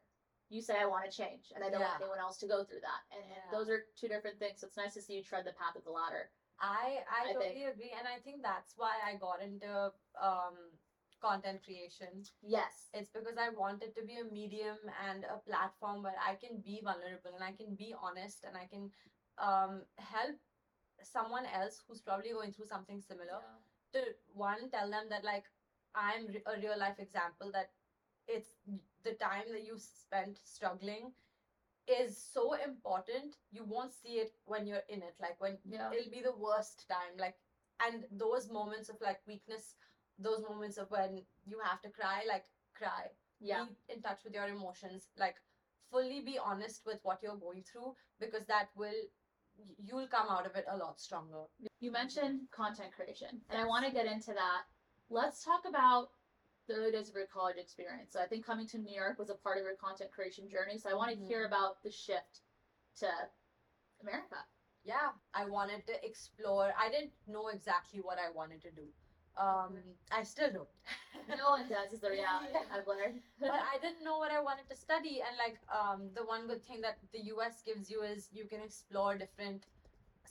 you 0.49 0.61
say 0.61 0.73
I 0.81 0.89
want 0.89 1.05
to 1.05 1.15
change 1.15 1.53
and 1.53 1.63
I 1.63 1.69
don't 1.69 1.81
want 1.81 2.01
anyone 2.01 2.17
else 2.17 2.37
to 2.41 2.47
go 2.49 2.63
through 2.65 2.81
that. 2.81 3.01
And, 3.13 3.21
and 3.21 3.45
those 3.53 3.69
are 3.69 3.85
two 3.93 4.09
different 4.09 4.39
things. 4.39 4.61
So 4.61 4.67
it's 4.67 4.77
nice 4.77 4.95
to 4.95 5.01
see 5.01 5.13
you 5.13 5.23
tread 5.23 5.45
the 5.45 5.53
path 5.53 5.77
of 5.77 5.85
the 5.85 5.93
ladder. 5.93 6.33
I 6.61 6.99
I, 7.07 7.29
I 7.29 7.33
totally 7.33 7.63
agree, 7.65 7.93
and 7.97 8.07
I 8.07 8.19
think 8.23 8.43
that's 8.43 8.73
why 8.77 8.93
I 9.05 9.15
got 9.15 9.41
into 9.41 9.91
um 10.21 10.55
content 11.21 11.63
creation. 11.63 12.23
Yes. 12.41 12.89
It's 12.93 13.09
because 13.09 13.37
I 13.37 13.49
wanted 13.49 13.95
to 13.95 14.03
be 14.05 14.17
a 14.19 14.23
medium 14.31 14.77
and 15.07 15.25
a 15.25 15.37
platform 15.49 16.01
where 16.03 16.15
I 16.15 16.35
can 16.35 16.61
be 16.63 16.81
vulnerable 16.83 17.35
and 17.35 17.43
I 17.43 17.51
can 17.51 17.75
be 17.75 17.93
honest 18.01 18.45
and 18.47 18.55
I 18.55 18.65
can 18.67 18.89
um 19.37 19.81
help 19.97 20.35
someone 21.03 21.45
else 21.45 21.81
who's 21.87 22.01
probably 22.01 22.31
going 22.31 22.51
through 22.51 22.67
something 22.67 23.01
similar 23.01 23.39
to 23.93 23.99
one 24.33 24.69
tell 24.71 24.89
them 24.89 25.05
that 25.09 25.23
like 25.23 25.45
I'm 25.95 26.27
a 26.45 26.59
real 26.59 26.77
life 26.77 26.99
example 26.99 27.51
that 27.53 27.69
it's 28.27 28.49
the 29.03 29.13
time 29.13 29.45
that 29.51 29.63
you 29.65 29.77
spent 29.77 30.39
struggling 30.43 31.11
is 31.89 32.17
so 32.33 32.53
important 32.53 33.35
you 33.51 33.63
won't 33.63 33.93
see 33.93 34.15
it 34.23 34.33
when 34.45 34.67
you're 34.67 34.87
in 34.89 35.01
it 35.01 35.15
like 35.19 35.39
when 35.39 35.57
Yeah. 35.65 35.91
it'll 35.91 36.11
be 36.11 36.21
the 36.21 36.35
worst 36.35 36.87
time 36.89 37.17
like 37.17 37.35
and 37.85 38.05
those 38.11 38.49
moments 38.51 38.89
of 38.89 38.97
like 39.01 39.19
weakness 39.27 39.75
those 40.17 40.41
moments 40.49 40.77
of 40.77 40.89
when 40.91 41.21
you 41.45 41.59
have 41.63 41.81
to 41.81 41.89
cry 41.89 42.23
like 42.27 42.45
cry 42.75 43.07
Yeah. 43.39 43.65
be 43.65 43.93
in 43.95 44.01
touch 44.01 44.23
with 44.23 44.33
your 44.33 44.47
emotions 44.47 45.09
like 45.17 45.35
fully 45.91 46.21
be 46.21 46.37
honest 46.37 46.85
with 46.85 46.99
what 47.03 47.21
you're 47.23 47.37
going 47.47 47.63
through 47.63 47.95
because 48.19 48.45
that 48.47 48.69
will 48.75 49.01
you'll 49.85 50.07
come 50.07 50.27
out 50.29 50.45
of 50.45 50.55
it 50.55 50.65
a 50.69 50.77
lot 50.77 50.99
stronger 50.99 51.43
You 51.79 51.91
mentioned 51.91 52.41
content 52.51 52.91
creation, 52.95 53.41
and 53.49 53.61
I 53.61 53.65
want 53.65 53.85
to 53.85 53.91
get 53.91 54.05
into 54.05 54.33
that. 54.33 54.63
Let's 55.09 55.43
talk 55.43 55.63
about 55.67 56.09
the 56.69 56.75
early 56.75 56.91
days 56.91 57.09
of 57.09 57.15
your 57.15 57.27
college 57.27 57.57
experience. 57.57 58.13
So 58.13 58.21
I 58.21 58.27
think 58.27 58.45
coming 58.45 58.67
to 58.69 58.77
New 58.77 58.95
York 58.95 59.19
was 59.19 59.29
a 59.31 59.35
part 59.35 59.57
of 59.59 59.65
your 59.65 59.75
content 59.75 60.11
creation 60.11 60.47
journey. 60.49 60.77
So 60.77 60.89
I 60.89 60.95
want 61.01 61.11
to 61.11 61.17
hear 61.29 61.41
Mhm. 61.43 61.47
about 61.51 61.83
the 61.83 61.91
shift 61.91 62.41
to 63.01 63.09
America. 64.01 64.39
yeah 64.85 65.09
i 65.33 65.43
wanted 65.45 65.81
to 65.87 65.95
explore 66.09 66.67
i 66.83 66.89
didn't 66.93 67.11
know 67.35 67.47
exactly 67.55 67.99
what 68.07 68.17
i 68.25 68.29
wanted 68.39 68.61
to 68.67 68.71
do 68.81 68.85
um 69.45 69.73
i 70.19 70.23
still 70.23 70.51
don't 70.57 70.73
No 71.41 71.49
one 71.55 71.67
does 71.67 71.91
is 71.95 71.99
the 72.05 72.09
reality. 72.09 72.53
I've 72.73 72.87
learned. 72.87 73.19
but 73.41 73.51
i 73.73 73.77
didn't 73.83 74.03
know 74.07 74.17
what 74.23 74.31
i 74.31 74.39
wanted 74.49 74.67
to 74.71 74.75
study 74.75 75.15
and 75.27 75.35
like 75.45 75.57
um 75.79 75.99
the 76.19 76.23
one 76.33 76.47
good 76.51 76.63
thing 76.69 76.81
that 76.87 76.97
the 77.13 77.21
us 77.45 77.61
gives 77.69 77.89
you 77.93 77.99
is 78.13 78.29
you 78.39 78.45
can 78.53 78.61
explore 78.69 79.11
different 79.25 79.67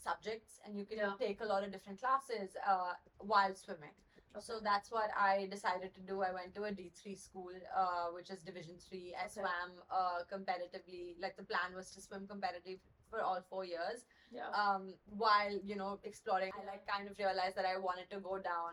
subjects 0.07 0.61
and 0.65 0.79
you 0.79 0.85
can 0.91 0.99
Yeah. 0.99 1.15
take 1.25 1.41
a 1.41 1.49
lot 1.53 1.63
of 1.65 1.71
different 1.77 2.01
classes 2.05 2.57
uh, 2.73 2.95
while 3.33 3.55
swimming 3.65 3.97
so 4.41 4.61
that's 4.63 4.91
what 4.91 5.11
i 5.19 5.49
decided 5.51 5.95
to 5.95 6.01
do. 6.01 6.23
I 6.23 6.33
went 6.33 6.55
to 6.55 6.65
a 6.65 6.71
d3 6.71 7.17
school 7.19 7.51
uh, 7.77 8.07
which 8.15 8.31
is 8.31 8.43
division 8.43 8.77
3 8.79 9.15
i 9.19 9.25
Okay. 9.25 9.33
swam 9.41 9.71
uh, 9.91 10.21
competitively. 10.33 11.17
Like 11.21 11.37
the 11.37 11.45
plan 11.45 11.75
was 11.75 11.91
to 11.93 12.01
swim 12.01 12.27
competitive 12.29 12.79
for 13.11 13.21
all 13.23 13.41
four 13.49 13.65
years. 13.65 14.05
Yeah. 14.31 14.51
um, 14.61 14.95
while 15.25 15.55
you 15.65 15.77
know 15.77 15.99
exploring 16.05 16.53
i 16.61 16.65
like 16.71 16.87
kind 16.87 17.09
of 17.11 17.19
realized 17.19 17.57
that 17.57 17.65
i 17.65 17.77
wanted 17.79 18.09
to 18.11 18.21
go 18.21 18.39
down 18.39 18.73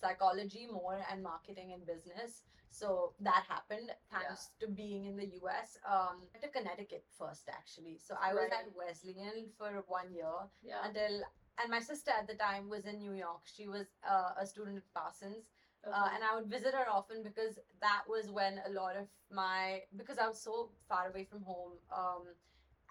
psychology 0.00 0.66
more 0.72 0.98
and 1.10 1.22
marketing 1.22 1.72
and 1.74 1.86
business. 1.86 2.42
So 2.70 3.12
that 3.20 3.44
happened 3.48 3.92
thanks 4.10 4.50
to 4.60 4.66
being 4.66 5.04
in 5.06 5.16
the 5.16 5.26
us 5.48 5.78
um, 5.86 6.16
to 6.42 6.48
connecticut 6.48 7.04
first 7.18 7.48
actually. 7.48 7.98
So 8.06 8.16
i 8.20 8.32
was 8.34 8.48
Right. 8.50 8.58
at 8.60 8.74
wesleyan 8.80 9.46
for 9.58 9.70
one 9.86 10.10
year 10.12 10.34
yeah. 10.62 10.80
until 10.86 11.22
and 11.60 11.70
my 11.70 11.80
sister 11.80 12.10
at 12.10 12.26
the 12.26 12.34
time 12.34 12.68
was 12.68 12.84
in 12.86 12.98
new 12.98 13.14
york 13.14 13.42
she 13.44 13.66
was 13.66 13.86
uh, 14.08 14.30
a 14.40 14.46
student 14.46 14.76
at 14.76 14.94
parsons 14.94 15.44
uh, 15.86 16.08
and 16.14 16.24
I 16.24 16.34
would 16.34 16.48
visit 16.48 16.72
her 16.74 16.88
often 16.90 17.22
because 17.22 17.58
that 17.80 18.02
was 18.08 18.30
when 18.30 18.60
a 18.66 18.70
lot 18.70 18.96
of 18.96 19.06
my 19.30 19.82
because 19.96 20.18
I 20.18 20.28
was 20.28 20.40
so 20.40 20.70
far 20.88 21.10
away 21.10 21.24
from 21.24 21.42
home. 21.42 21.72
Um, 21.92 22.24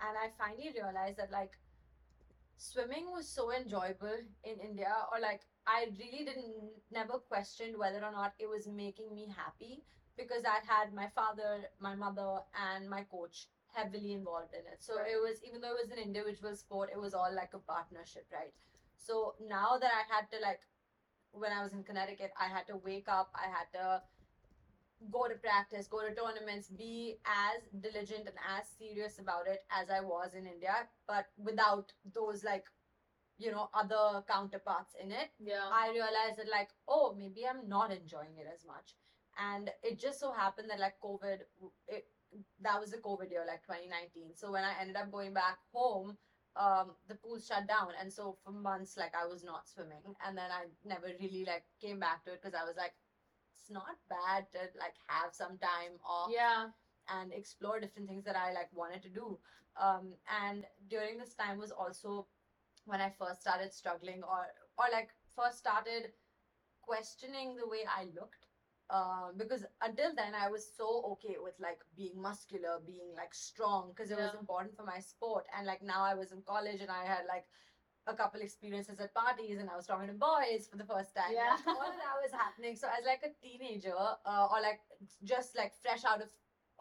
and 0.01 0.17
I 0.17 0.29
finally 0.37 0.71
realized 0.75 1.17
that 1.17 1.31
like 1.31 1.57
swimming 2.57 3.05
was 3.11 3.27
so 3.27 3.51
enjoyable 3.51 4.17
in 4.43 4.59
India, 4.59 4.93
or 5.11 5.19
like 5.19 5.41
I 5.65 5.87
really 5.97 6.25
didn't 6.25 6.53
never 6.91 7.13
questioned 7.13 7.77
whether 7.77 8.03
or 8.03 8.11
not 8.11 8.33
it 8.39 8.47
was 8.47 8.67
making 8.67 9.13
me 9.13 9.33
happy 9.35 9.83
because 10.17 10.43
I 10.45 10.59
had 10.65 10.93
my 10.93 11.07
father, 11.15 11.61
my 11.79 11.95
mother, 11.95 12.39
and 12.53 12.89
my 12.89 13.03
coach 13.09 13.47
heavily 13.73 14.13
involved 14.13 14.53
in 14.53 14.65
it. 14.71 14.81
So 14.81 14.97
Right. 14.97 15.11
it 15.11 15.17
was 15.17 15.43
even 15.43 15.61
though 15.61 15.75
it 15.75 15.81
was 15.83 15.91
an 15.91 15.99
individual 15.99 16.55
sport, 16.55 16.89
it 16.91 16.99
was 16.99 17.13
all 17.13 17.33
like 17.33 17.53
a 17.53 17.59
partnership, 17.59 18.25
right? 18.31 18.53
So 18.97 19.35
now 19.41 19.77
that 19.79 19.91
I 19.91 20.03
had 20.13 20.29
to 20.31 20.39
like 20.39 20.61
when 21.31 21.51
I 21.51 21.63
was 21.63 21.73
in 21.73 21.83
Connecticut, 21.83 22.31
I 22.39 22.47
had 22.47 22.67
to 22.67 22.77
wake 22.77 23.07
up, 23.09 23.31
I 23.35 23.47
had 23.49 23.67
to 23.73 24.03
go 25.11 25.27
to 25.27 25.35
practice, 25.35 25.87
go 25.87 26.01
to 26.07 26.13
tournaments, 26.15 26.69
be 26.69 27.17
as 27.25 27.61
diligent 27.81 28.27
and 28.27 28.37
as 28.57 28.65
serious 28.77 29.19
about 29.19 29.47
it 29.47 29.65
as 29.71 29.89
I 29.89 29.99
was 30.01 30.33
in 30.33 30.45
India, 30.47 30.87
but 31.07 31.25
without 31.37 31.91
those 32.13 32.43
like, 32.43 32.65
you 33.37 33.51
know, 33.51 33.69
other 33.73 34.23
counterparts 34.29 34.95
in 35.03 35.11
it. 35.11 35.31
yeah. 35.39 35.67
I 35.71 35.89
realized 35.89 36.37
that 36.37 36.47
like, 36.49 36.69
oh, 36.87 37.15
maybe 37.17 37.45
I'm 37.47 37.67
not 37.67 37.91
enjoying 37.91 38.37
it 38.37 38.47
as 38.53 38.65
much. 38.65 38.95
And 39.37 39.71
it 39.81 39.99
just 39.99 40.19
so 40.19 40.31
happened 40.31 40.69
that 40.69 40.79
like 40.79 40.95
COVID, 41.03 41.39
it 41.87 42.05
that 42.61 42.79
was 42.79 42.91
the 42.91 42.97
COVID 42.97 43.29
year, 43.31 43.45
like 43.47 43.61
2019. 43.63 44.35
So 44.35 44.51
when 44.51 44.63
I 44.63 44.73
ended 44.79 44.95
up 44.95 45.11
going 45.11 45.33
back 45.33 45.57
home, 45.73 46.17
um, 46.55 46.91
the 47.07 47.15
pool 47.15 47.39
shut 47.39 47.67
down, 47.67 47.89
and 47.99 48.13
so 48.13 48.37
for 48.43 48.51
months, 48.51 48.95
like 48.95 49.13
I 49.15 49.25
was 49.25 49.43
not 49.43 49.67
swimming, 49.67 50.03
and 50.25 50.37
then 50.37 50.51
I 50.51 50.65
never 50.85 51.07
really 51.19 51.45
like 51.45 51.63
came 51.81 51.99
back 51.99 52.23
to 52.25 52.33
it 52.33 52.41
because 52.41 52.53
I 52.53 52.65
was 52.65 52.77
like, 52.77 52.93
it's 53.63 53.71
not 53.71 53.97
bad 54.09 54.45
to 54.51 54.59
like 54.77 54.93
have 55.07 55.33
some 55.33 55.57
time 55.57 55.97
off 56.05 56.29
yeah. 56.31 56.67
and 57.09 57.33
explore 57.33 57.79
different 57.79 58.07
things 58.07 58.25
that 58.25 58.35
I 58.35 58.53
like 58.53 58.69
wanted 58.73 59.01
to 59.03 59.09
do. 59.09 59.39
Um, 59.81 60.13
and 60.45 60.65
during 60.89 61.17
this 61.17 61.33
time 61.33 61.57
was 61.57 61.71
also 61.71 62.27
when 62.85 63.01
I 63.01 63.11
first 63.17 63.41
started 63.41 63.73
struggling 63.73 64.21
or 64.23 64.45
or 64.77 64.85
like 64.91 65.09
first 65.35 65.57
started 65.57 66.11
questioning 66.81 67.55
the 67.55 67.67
way 67.67 67.85
I 67.87 68.05
looked. 68.13 68.42
Uh, 68.93 69.33
because 69.41 69.65
until 69.81 70.13
then 70.15 70.33
I 70.39 70.47
was 70.53 70.63
so 70.77 70.87
okay 71.13 71.37
with 71.41 71.55
like 71.59 71.79
being 71.97 72.21
muscular, 72.21 72.77
being 72.85 73.09
like 73.17 73.33
strong, 73.33 73.89
because 73.89 74.11
it 74.11 74.17
was 74.19 74.35
important 74.39 74.77
for 74.77 74.85
my 74.85 74.99
sport. 74.99 75.45
And 75.57 75.65
like 75.65 75.81
now 75.81 76.03
I 76.03 76.13
was 76.13 76.31
in 76.31 76.43
college 76.45 76.79
and 76.79 76.91
I 76.91 77.03
had 77.03 77.25
like 77.27 77.45
a 78.05 78.13
couple 78.13 78.41
experiences 78.41 78.99
at 78.99 79.13
parties 79.15 79.57
and 79.57 79.67
I 79.67 79.75
was 79.75 79.87
talking 79.87 80.09
to 80.09 80.13
boys 80.13 80.67
for 80.69 80.77
the 80.77 80.85
first 80.85 81.15
time. 81.15 81.33
Yeah. 81.33 81.57
All 81.65 81.89
of 81.89 81.97
that 81.97 82.21
was 82.21 82.31
happening. 82.31 82.75
So 82.75 82.87
as 82.87 83.03
like 83.03 83.23
a 83.25 83.33
teenager, 83.41 83.97
uh, 83.97 84.47
or 84.51 84.61
like 84.61 84.81
just 85.23 85.57
like 85.57 85.73
fresh 85.81 86.05
out 86.05 86.21
of 86.21 86.29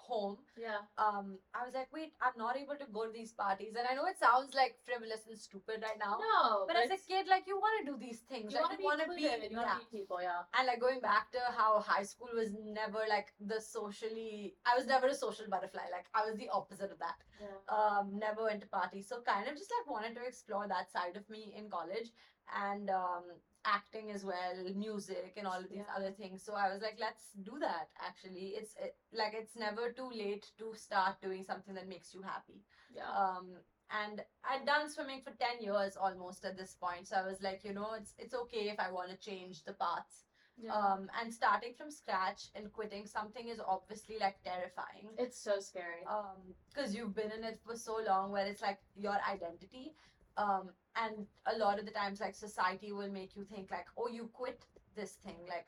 home, 0.03 0.37
Yeah. 0.59 0.83
um, 0.99 1.39
I 1.55 1.65
was 1.65 1.75
like, 1.75 1.89
wait, 1.93 2.13
I'm 2.21 2.37
not 2.37 2.57
able 2.57 2.77
to 2.77 2.87
go 2.93 3.07
to 3.07 3.13
these 3.13 3.33
parties. 3.33 3.75
And 3.79 3.87
I 3.89 3.95
know 3.95 4.07
it 4.07 4.19
sounds 4.19 4.55
like 4.55 4.77
frivolous 4.85 5.27
and 5.29 5.39
stupid 5.39 5.83
right 5.83 5.99
now. 5.99 6.19
No. 6.19 6.67
But 6.67 6.77
as 6.77 6.91
a 6.91 7.01
kid, 7.09 7.27
like 7.29 7.45
you 7.47 7.57
want 7.57 7.75
to 7.81 7.93
do 7.93 7.99
these 7.99 8.21
things. 8.29 8.53
you 8.53 8.61
like, 8.61 8.69
want 8.69 8.73
to 8.73 8.79
be 8.79 8.85
wanna 8.85 9.05
you 9.51 9.59
yeah. 9.61 9.79
meet 9.79 9.91
people, 9.91 10.19
yeah. 10.21 10.43
And 10.59 10.67
like 10.67 10.81
going 10.81 11.01
back 11.01 11.31
to 11.33 11.41
how 11.57 11.81
high 11.81 12.03
school 12.03 12.29
was 12.35 12.51
never 12.65 13.01
like 13.09 13.33
the 13.41 13.61
socially, 13.61 14.55
I 14.67 14.77
was 14.77 14.87
never 14.87 15.07
a 15.09 15.15
social 15.15 15.47
butterfly. 15.49 15.87
Like 15.91 16.07
I 16.15 16.29
was 16.29 16.37
the 16.37 16.49
opposite 16.51 16.91
of 16.91 16.99
that. 16.99 17.19
Yeah. 17.41 17.59
Um, 17.77 18.19
never 18.19 18.45
went 18.45 18.61
to 18.63 18.69
parties. 18.69 19.09
So 19.09 19.21
kind 19.23 19.49
of 19.49 19.57
just 19.57 19.73
like 19.79 19.91
wanted 19.91 20.15
to 20.17 20.27
explore 20.27 20.67
that 20.69 20.91
side 20.93 21.17
of 21.17 21.29
me 21.29 21.55
in 21.57 21.69
college 21.71 22.11
and 22.49 22.91
um, 22.91 23.25
acting 23.65 24.11
as 24.11 24.25
well, 24.25 24.55
music 24.75 25.35
and 25.37 25.47
all 25.47 25.59
of 25.61 25.69
these 25.69 25.79
Yeah. 25.87 25.97
other 25.97 26.11
things. 26.13 26.43
So 26.43 26.55
I 26.55 26.73
was 26.73 26.83
like, 26.83 26.97
let's 27.01 27.33
do 27.43 27.59
that. 27.61 27.89
Actually, 28.01 28.55
it's 28.59 28.75
it, 28.77 28.97
like 29.13 29.35
it's 29.35 29.57
never 29.57 29.91
too 29.93 30.11
late 30.11 30.47
to 30.59 30.75
start 30.75 31.21
doing 31.21 31.45
something 31.45 31.75
that 31.75 31.89
makes 31.89 32.15
you 32.15 32.23
happy 32.23 32.63
Yeah. 32.95 33.09
um 33.09 33.47
and 33.91 34.23
i'd 34.51 34.65
done 34.67 34.89
swimming 34.89 35.21
for 35.21 35.31
10 35.33 35.61
years 35.61 35.97
almost 35.97 36.45
at 36.45 36.57
this 36.57 36.75
point 36.81 37.07
so 37.07 37.17
i 37.17 37.27
was 37.27 37.43
like 37.43 37.61
you 37.65 37.73
know 37.73 37.91
it's 37.99 38.15
it's 38.19 38.35
okay 38.35 38.69
if 38.71 38.79
i 38.81 38.91
want 38.91 39.11
to 39.11 39.17
change 39.17 39.65
the 39.65 39.73
paths 39.75 40.25
yeah. 40.57 40.73
um 40.75 41.09
and 41.21 41.33
starting 41.33 41.75
from 41.75 41.91
scratch 41.91 42.49
and 42.55 42.73
quitting 42.73 43.07
something 43.07 43.49
is 43.49 43.61
obviously 43.67 44.17
like 44.21 44.43
terrifying 44.43 45.09
it's 45.19 45.39
so 45.39 45.59
scary. 45.61 46.05
um 46.07 46.41
because 46.73 46.95
you've 46.95 47.15
been 47.15 47.31
in 47.33 47.45
it 47.45 47.59
for 47.65 47.77
so 47.77 47.99
long 48.07 48.31
where 48.31 48.47
it's 48.47 48.63
like 48.63 48.79
your 48.97 49.17
identity 49.29 49.95
um 50.37 50.71
and 50.97 51.27
a 51.53 51.59
lot 51.59 51.79
of 51.79 51.87
the 51.87 51.91
times 51.93 52.21
like 52.21 52.35
society 52.35 52.93
will 52.93 53.11
make 53.11 53.35
you 53.37 53.45
think 53.45 53.71
like 53.71 53.87
oh 53.97 54.09
you 54.09 54.29
quit 54.33 54.65
this 54.95 55.13
thing 55.13 55.39
like 55.49 55.67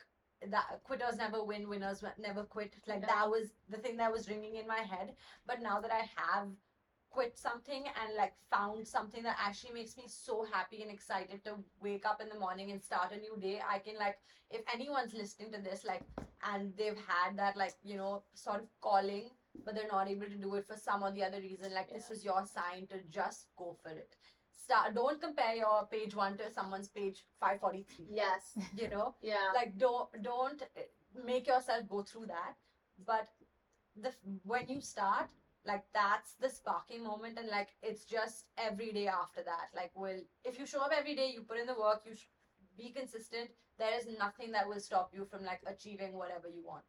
that 0.51 0.79
quitters 0.83 1.17
never 1.17 1.43
win 1.43 1.67
winners 1.67 2.03
never 2.19 2.43
quit 2.43 2.73
like 2.87 3.01
Yeah. 3.01 3.07
that 3.15 3.29
was 3.29 3.53
the 3.69 3.77
thing 3.77 3.97
that 3.97 4.11
was 4.11 4.29
ringing 4.29 4.55
in 4.55 4.67
my 4.67 4.79
head 4.79 5.15
but 5.47 5.61
now 5.61 5.79
that 5.81 5.91
i 5.91 6.03
have 6.15 6.47
quit 7.09 7.37
something 7.37 7.85
and 8.01 8.15
like 8.17 8.33
found 8.51 8.85
something 8.85 9.23
that 9.23 9.37
actually 9.41 9.73
makes 9.73 9.95
me 9.95 10.03
so 10.07 10.45
happy 10.51 10.81
and 10.81 10.91
excited 10.91 11.43
to 11.45 11.53
wake 11.81 12.05
up 12.05 12.21
in 12.21 12.27
the 12.27 12.37
morning 12.37 12.71
and 12.71 12.83
start 12.83 13.13
a 13.13 13.17
new 13.17 13.37
day 13.39 13.61
i 13.67 13.79
can 13.79 13.97
like 13.97 14.17
if 14.51 14.61
anyone's 14.73 15.13
listening 15.13 15.49
to 15.51 15.61
this 15.61 15.85
like 15.85 16.01
and 16.53 16.73
they've 16.77 16.97
had 17.07 17.37
that 17.37 17.55
like 17.55 17.73
you 17.83 17.95
know 17.95 18.21
sort 18.33 18.59
of 18.61 18.67
calling 18.81 19.29
but 19.63 19.73
they're 19.73 19.87
not 19.89 20.09
able 20.09 20.25
to 20.25 20.35
do 20.35 20.53
it 20.55 20.67
for 20.67 20.75
some 20.75 21.03
or 21.03 21.11
the 21.13 21.23
other 21.23 21.39
reason 21.39 21.73
like 21.73 21.89
this 21.89 22.07
Yeah. 22.09 22.15
is 22.17 22.25
your 22.25 22.45
sign 22.45 22.85
to 22.87 22.97
just 23.09 23.47
go 23.57 23.77
for 23.81 23.91
it 23.91 24.17
start 24.55 24.95
don't 24.95 25.21
compare 25.21 25.55
your 25.55 25.87
page 25.91 26.15
1 26.15 26.37
to 26.37 26.51
someone's 26.51 26.87
page 26.87 27.25
543 27.39 28.05
yes. 28.09 28.57
you 28.77 28.89
know 28.89 29.15
Yeah. 29.21 29.51
like 29.53 29.77
don't 29.77 30.09
don't 30.23 30.61
uh, 30.61 30.81
make 31.25 31.47
yourself 31.47 31.87
go 31.89 32.01
through 32.03 32.27
that 32.27 32.55
but 33.05 33.27
the 34.01 34.11
when 34.43 34.67
you 34.67 34.81
start 34.81 35.29
like 35.65 35.83
that's 35.93 36.33
the 36.39 36.49
sparking 36.49 37.03
moment 37.03 37.37
and 37.39 37.49
like 37.49 37.69
it's 37.81 38.05
just 38.05 38.45
every 38.57 38.91
day 38.91 39.07
after 39.07 39.41
that 39.43 39.67
like 39.75 39.91
will 39.95 40.19
if 40.43 40.59
you 40.59 40.65
show 40.65 40.81
up 40.81 40.91
every 40.97 41.15
day 41.15 41.31
you 41.33 41.41
put 41.41 41.57
in 41.59 41.65
the 41.65 41.79
work 41.79 42.01
you 42.05 42.15
sh- 42.15 42.27
be 42.77 42.91
consistent 42.91 43.49
there 43.79 43.97
is 43.97 44.05
nothing 44.19 44.51
that 44.51 44.67
will 44.67 44.79
stop 44.79 45.11
you 45.13 45.25
from 45.25 45.43
like 45.43 45.61
achieving 45.67 46.13
whatever 46.13 46.47
you 46.47 46.63
want 46.65 46.83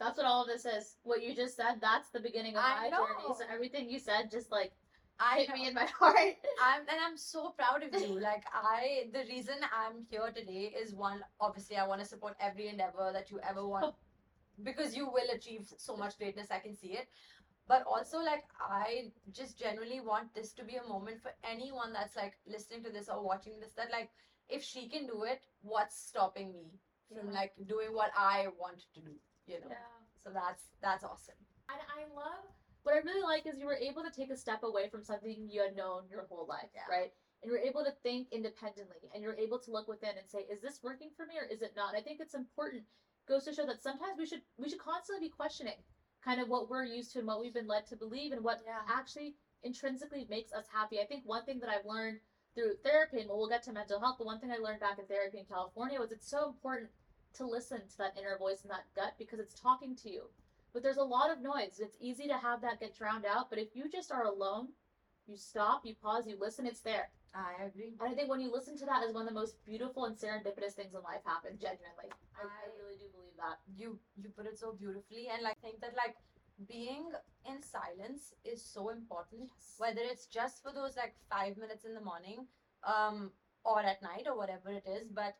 That's 0.00 0.16
what 0.18 0.26
all 0.30 0.42
of 0.42 0.48
this 0.48 0.64
is. 0.64 0.96
What 1.02 1.22
you 1.26 1.30
just 1.34 1.56
said, 1.60 1.80
that's 1.84 2.10
the 2.16 2.20
beginning 2.26 2.56
of 2.56 2.62
I 2.64 2.74
my 2.82 2.90
journey. 2.90 3.34
So 3.38 3.44
everything 3.54 3.88
you 3.94 3.98
said 3.98 4.30
just 4.34 4.52
like 4.56 4.72
i 5.20 5.46
me 5.52 5.66
in 5.66 5.74
my 5.82 5.86
heart. 5.86 6.36
I'm 6.62 6.80
and 6.80 6.98
I'm 7.04 7.16
so 7.16 7.50
proud 7.50 7.82
of 7.82 8.00
you. 8.00 8.20
Like 8.20 8.44
I, 8.52 9.08
the 9.12 9.24
reason 9.28 9.56
I'm 9.72 10.04
here 10.10 10.30
today 10.34 10.72
is 10.80 10.94
one. 10.94 11.20
Obviously, 11.40 11.76
I 11.76 11.86
want 11.86 12.00
to 12.00 12.06
support 12.06 12.36
every 12.40 12.68
endeavor 12.68 13.10
that 13.12 13.30
you 13.30 13.40
ever 13.48 13.66
want, 13.66 13.94
because 14.62 14.96
you 14.96 15.06
will 15.06 15.30
achieve 15.34 15.72
so 15.76 15.96
much 15.96 16.18
greatness. 16.18 16.48
I 16.50 16.58
can 16.58 16.74
see 16.74 16.88
it. 16.88 17.08
But 17.66 17.84
also, 17.86 18.18
like 18.18 18.44
I 18.60 19.12
just 19.32 19.58
genuinely 19.58 20.00
want 20.00 20.34
this 20.34 20.52
to 20.54 20.64
be 20.64 20.76
a 20.76 20.88
moment 20.88 21.20
for 21.20 21.32
anyone 21.44 21.92
that's 21.92 22.16
like 22.16 22.34
listening 22.46 22.82
to 22.84 22.90
this 22.90 23.08
or 23.08 23.22
watching 23.22 23.60
this. 23.60 23.72
That 23.76 23.90
like, 23.92 24.10
if 24.48 24.62
she 24.62 24.88
can 24.88 25.06
do 25.06 25.24
it, 25.24 25.42
what's 25.62 25.98
stopping 25.98 26.52
me 26.52 26.78
from 27.14 27.32
like 27.32 27.52
doing 27.66 27.92
what 27.92 28.10
I 28.16 28.46
want 28.58 28.78
to 28.94 29.00
do? 29.00 29.10
You 29.46 29.60
know. 29.60 29.66
Yeah. 29.70 29.98
So 30.24 30.30
that's 30.32 30.62
that's 30.80 31.04
awesome. 31.04 31.36
And 31.68 31.80
I 31.92 32.08
love 32.16 32.48
I 32.98 33.00
really 33.04 33.22
like 33.22 33.46
is 33.46 33.58
you 33.58 33.66
were 33.66 33.76
able 33.76 34.02
to 34.02 34.10
take 34.10 34.30
a 34.30 34.36
step 34.36 34.64
away 34.64 34.88
from 34.88 35.04
something 35.04 35.48
you 35.48 35.62
had 35.62 35.76
known 35.76 36.02
your 36.10 36.26
whole 36.28 36.46
life, 36.48 36.70
Yeah. 36.74 36.82
right? 36.90 37.12
And 37.42 37.50
you're 37.50 37.60
able 37.60 37.84
to 37.84 37.92
think 38.02 38.26
independently 38.32 39.08
and 39.14 39.22
you're 39.22 39.36
able 39.38 39.60
to 39.60 39.70
look 39.70 39.86
within 39.86 40.18
and 40.18 40.28
say, 40.28 40.40
is 40.50 40.60
this 40.60 40.82
working 40.82 41.10
for 41.16 41.24
me 41.26 41.38
or 41.38 41.44
is 41.44 41.62
it 41.62 41.76
not? 41.76 41.94
And 41.94 41.98
I 41.98 42.02
think 42.02 42.18
it's 42.20 42.34
important. 42.34 42.82
Goes 43.28 43.44
to 43.44 43.52
show 43.52 43.66
that 43.66 43.80
sometimes 43.80 44.18
we 44.18 44.26
should 44.26 44.42
we 44.56 44.68
should 44.68 44.80
constantly 44.80 45.28
be 45.28 45.30
questioning 45.30 45.78
kind 46.24 46.40
of 46.40 46.48
what 46.48 46.68
we're 46.68 46.84
used 46.84 47.12
to 47.12 47.18
and 47.20 47.28
what 47.28 47.40
we've 47.40 47.54
been 47.54 47.68
led 47.68 47.86
to 47.86 47.96
believe 47.96 48.32
and 48.32 48.42
what 48.42 48.62
Yeah. 48.64 48.82
actually 48.88 49.36
intrinsically 49.62 50.26
makes 50.28 50.52
us 50.52 50.66
happy. 50.66 50.98
I 51.00 51.04
think 51.04 51.24
one 51.24 51.44
thing 51.44 51.60
that 51.60 51.68
I've 51.68 51.86
learned 51.86 52.18
through 52.54 52.74
therapy, 52.82 53.20
and 53.20 53.28
we'll 53.28 53.46
get 53.48 53.62
to 53.64 53.72
mental 53.72 54.00
health, 54.00 54.16
but 54.18 54.26
one 54.26 54.40
thing 54.40 54.50
I 54.50 54.56
learned 54.56 54.80
back 54.80 54.98
in 54.98 55.06
therapy 55.06 55.38
in 55.38 55.44
California 55.44 56.00
was 56.00 56.10
it's 56.10 56.28
so 56.28 56.48
important 56.48 56.90
to 57.34 57.46
listen 57.46 57.86
to 57.86 57.98
that 57.98 58.16
inner 58.18 58.36
voice 58.38 58.62
and 58.62 58.70
that 58.72 58.92
gut 58.96 59.14
because 59.18 59.38
it's 59.38 59.54
talking 59.54 59.94
to 59.96 60.10
you. 60.10 60.30
But 60.72 60.82
there's 60.82 60.96
a 60.98 61.02
lot 61.04 61.30
of 61.30 61.40
noise. 61.40 61.80
It's 61.80 61.96
easy 62.00 62.26
to 62.28 62.36
have 62.38 62.60
that 62.62 62.80
get 62.80 62.94
drowned 62.96 63.24
out. 63.26 63.50
But 63.50 63.58
if 63.58 63.74
you 63.74 63.88
just 63.90 64.12
are 64.12 64.24
alone, 64.24 64.68
you 65.26 65.36
stop, 65.36 65.82
you 65.84 65.94
pause, 66.02 66.26
you 66.26 66.36
listen, 66.40 66.66
it's 66.66 66.80
there. 66.80 67.10
I 67.34 67.64
agree. 67.64 67.94
And 68.00 68.08
I 68.10 68.14
think 68.14 68.30
when 68.30 68.40
you 68.40 68.50
listen 68.50 68.76
to 68.78 68.86
that 68.86 69.02
is 69.04 69.12
one 69.12 69.22
of 69.22 69.28
the 69.28 69.38
most 69.38 69.62
beautiful 69.64 70.06
and 70.06 70.16
serendipitous 70.16 70.72
things 70.72 70.94
in 70.94 71.02
life 71.02 71.20
happen, 71.24 71.58
genuinely. 71.60 72.10
I, 72.34 72.42
I 72.42 72.46
I- 72.46 72.72
really 72.80 72.96
do 72.98 73.06
believe 73.12 73.36
that. 73.36 73.58
you 73.76 73.98
you 74.16 74.30
put 74.30 74.46
it 74.46 74.58
so 74.58 74.72
beautifully 74.72 75.28
and 75.32 75.42
like 75.42 75.58
think 75.60 75.80
that 75.80 75.94
like 75.96 76.16
being 76.68 77.10
in 77.48 77.62
silence 77.62 78.34
is 78.44 78.62
so 78.64 78.88
important 78.90 79.50
whether 79.76 80.00
it's 80.02 80.26
just 80.26 80.62
for 80.62 80.72
those 80.72 80.96
like 80.96 81.14
five 81.30 81.56
minutes 81.56 81.84
in 81.84 81.94
the 81.94 82.00
morning 82.00 82.46
um 82.84 83.30
or 83.64 83.80
at 83.80 84.02
night 84.02 84.26
or 84.26 84.36
whatever 84.36 84.70
it 84.70 84.84
is 84.86 85.08
but 85.08 85.34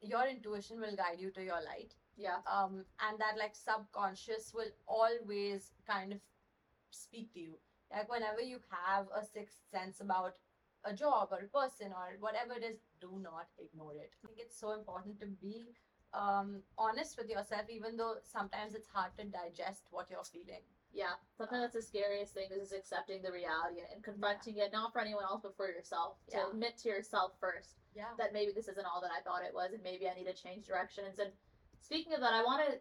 your 0.00 0.26
intuition 0.26 0.80
will 0.80 0.96
guide 0.96 1.20
you 1.20 1.30
to 1.30 1.42
your 1.44 1.60
light 1.70 1.94
Yeah. 2.16 2.38
um 2.46 2.84
and 3.00 3.18
that 3.18 3.38
like 3.38 3.54
subconscious 3.54 4.52
will 4.54 4.72
always 4.86 5.72
kind 5.86 6.12
of 6.12 6.20
speak 6.90 7.32
to 7.34 7.40
you 7.40 7.54
like 7.90 8.10
whenever 8.10 8.40
you 8.40 8.58
have 8.70 9.06
a 9.16 9.24
sixth 9.24 9.58
sense 9.70 10.00
about 10.00 10.34
a 10.84 10.92
job 10.92 11.28
or 11.30 11.38
a 11.38 11.48
person 11.48 11.92
or 11.92 12.16
whatever 12.20 12.54
it 12.54 12.64
is 12.64 12.78
do 13.00 13.18
not 13.22 13.46
ignore 13.58 13.94
it 13.94 14.10
i 14.22 14.26
think 14.26 14.38
it's 14.38 14.58
so 14.58 14.72
important 14.72 15.18
to 15.20 15.26
be 15.26 15.74
um 16.12 16.60
honest 16.76 17.16
with 17.16 17.28
yourself 17.30 17.62
even 17.70 17.96
though 17.96 18.16
sometimes 18.24 18.74
it's 18.74 18.88
hard 18.88 19.10
to 19.16 19.24
digest 19.24 19.84
what 19.90 20.10
you're 20.10 20.24
feeling 20.24 20.64
Yeah. 20.94 21.16
Sometimes 21.38 21.62
that's 21.62 21.76
the 21.80 21.82
scariest 21.82 22.34
thing 22.34 22.48
is 22.52 22.68
just 22.68 22.74
accepting 22.78 23.22
the 23.22 23.32
reality 23.32 23.80
and 23.92 24.04
confronting 24.04 24.58
it, 24.58 24.72
not 24.72 24.92
for 24.92 25.00
anyone 25.00 25.24
else, 25.24 25.40
but 25.42 25.56
for 25.56 25.68
yourself. 25.76 26.18
To 26.32 26.36
Yeah. 26.36 26.50
admit 26.50 26.76
to 26.82 26.88
yourself 26.92 27.32
first 27.40 27.78
yeah 27.94 28.12
that 28.18 28.34
maybe 28.36 28.52
this 28.52 28.68
isn't 28.68 28.84
all 28.90 29.00
that 29.00 29.10
I 29.18 29.22
thought 29.22 29.42
it 29.48 29.54
was, 29.54 29.72
and 29.72 29.82
maybe 29.82 30.04
I 30.10 30.12
need 30.18 30.28
to 30.32 30.36
change 30.44 30.66
directions. 30.66 31.18
And 31.18 31.32
speaking 31.82 32.12
of 32.14 32.20
that, 32.20 32.32
I 32.32 32.42
want 32.42 32.62
to 32.68 32.78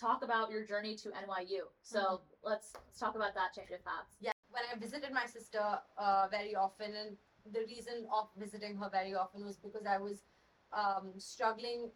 talk 0.00 0.22
about 0.24 0.50
your 0.50 0.64
journey 0.64 0.94
to 0.96 1.08
NYU. 1.10 1.62
So 1.82 2.20
let's, 2.44 2.72
let's 2.74 2.98
talk 2.98 3.14
about 3.16 3.34
that 3.34 3.54
change 3.54 3.70
of 3.70 3.84
paths. 3.84 4.16
yeah 4.20 4.32
when 4.50 4.62
i 4.72 4.76
visited 4.78 5.12
my 5.12 5.26
sister 5.26 5.62
uh, 5.98 6.26
very 6.30 6.54
often 6.56 6.90
and 7.02 7.16
the 7.56 7.60
reason 7.72 8.06
of 8.18 8.28
visiting 8.36 8.76
her 8.76 8.88
very 8.90 9.14
often 9.14 9.44
was 9.44 9.56
because 9.66 9.86
i 9.86 9.98
was 9.98 10.18
um, 10.72 11.12
struggling 11.18 11.90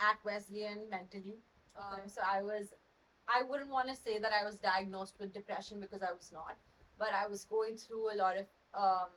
at 0.00 0.16
wesleyan 0.24 0.80
mentally 0.90 1.36
um, 1.76 1.98
Okay. 2.00 2.08
so 2.14 2.20
i 2.36 2.42
was 2.42 2.72
i 3.28 3.42
wouldn't 3.48 3.70
want 3.70 3.88
to 3.88 3.96
say 3.96 4.18
that 4.18 4.32
i 4.40 4.44
was 4.44 4.56
diagnosed 4.56 5.16
with 5.20 5.32
depression 5.34 5.80
because 5.80 6.02
i 6.02 6.12
was 6.20 6.30
not 6.32 6.56
but 6.98 7.10
i 7.22 7.26
was 7.26 7.44
going 7.44 7.76
through 7.76 8.04
a 8.14 8.16
lot 8.16 8.36
of 8.42 8.46
um, 8.74 9.10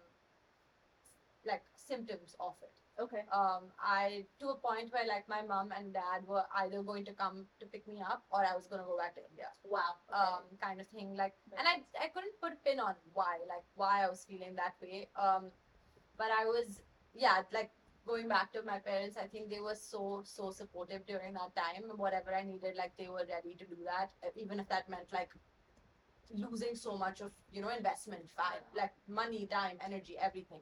like 1.45 1.63
symptoms 1.75 2.35
of 2.39 2.55
it 2.61 2.73
Okay. 3.01 3.23
um, 3.33 3.63
I 3.81 4.25
to 4.39 4.49
a 4.49 4.55
point 4.55 4.93
where 4.93 5.07
like 5.07 5.27
my 5.27 5.41
mom 5.41 5.71
and 5.75 5.91
dad 5.91 6.27
were 6.27 6.45
either 6.57 6.83
going 6.83 7.03
to 7.05 7.13
come 7.13 7.45
to 7.59 7.65
pick 7.65 7.87
me 7.87 7.99
up 7.99 8.23
or 8.31 8.45
I 8.45 8.55
was 8.55 8.67
gonna 8.67 8.83
go 8.83 8.97
back 8.97 9.15
to 9.15 9.21
India. 9.29 9.47
Wow. 9.65 9.97
Okay. 10.09 10.19
Um, 10.19 10.43
kind 10.61 10.79
of 10.79 10.87
thing. 10.87 11.15
Like, 11.15 11.33
and 11.57 11.67
I 11.67 11.81
I 11.99 12.07
couldn't 12.09 12.39
put 12.41 12.53
a 12.53 12.59
pin 12.63 12.79
on 12.79 12.93
why, 13.13 13.39
like 13.49 13.65
why 13.75 14.05
I 14.05 14.09
was 14.09 14.25
feeling 14.29 14.55
that 14.55 14.75
way. 14.81 15.09
Um, 15.19 15.49
but 16.17 16.27
I 16.29 16.45
was 16.45 16.81
yeah, 17.15 17.41
like 17.51 17.71
going 18.05 18.27
back 18.27 18.53
to 18.53 18.61
my 18.63 18.77
parents. 18.77 19.17
I 19.17 19.27
think 19.27 19.49
they 19.49 19.59
were 19.59 19.75
so 19.75 20.21
so 20.23 20.51
supportive 20.51 21.05
during 21.07 21.33
that 21.33 21.55
time. 21.55 21.89
Whatever 21.95 22.35
I 22.35 22.43
needed, 22.43 22.75
like 22.77 22.93
they 22.97 23.07
were 23.07 23.25
ready 23.27 23.55
to 23.55 23.65
do 23.65 23.77
that, 23.85 24.11
even 24.35 24.59
if 24.59 24.69
that 24.69 24.89
meant 24.89 25.11
like 25.11 25.31
losing 26.33 26.75
so 26.75 26.97
much 26.97 27.21
of 27.21 27.31
you 27.51 27.61
know 27.61 27.69
investment, 27.69 28.25
like 28.77 28.93
money, 29.07 29.47
time, 29.47 29.77
energy, 29.83 30.17
everything. 30.21 30.61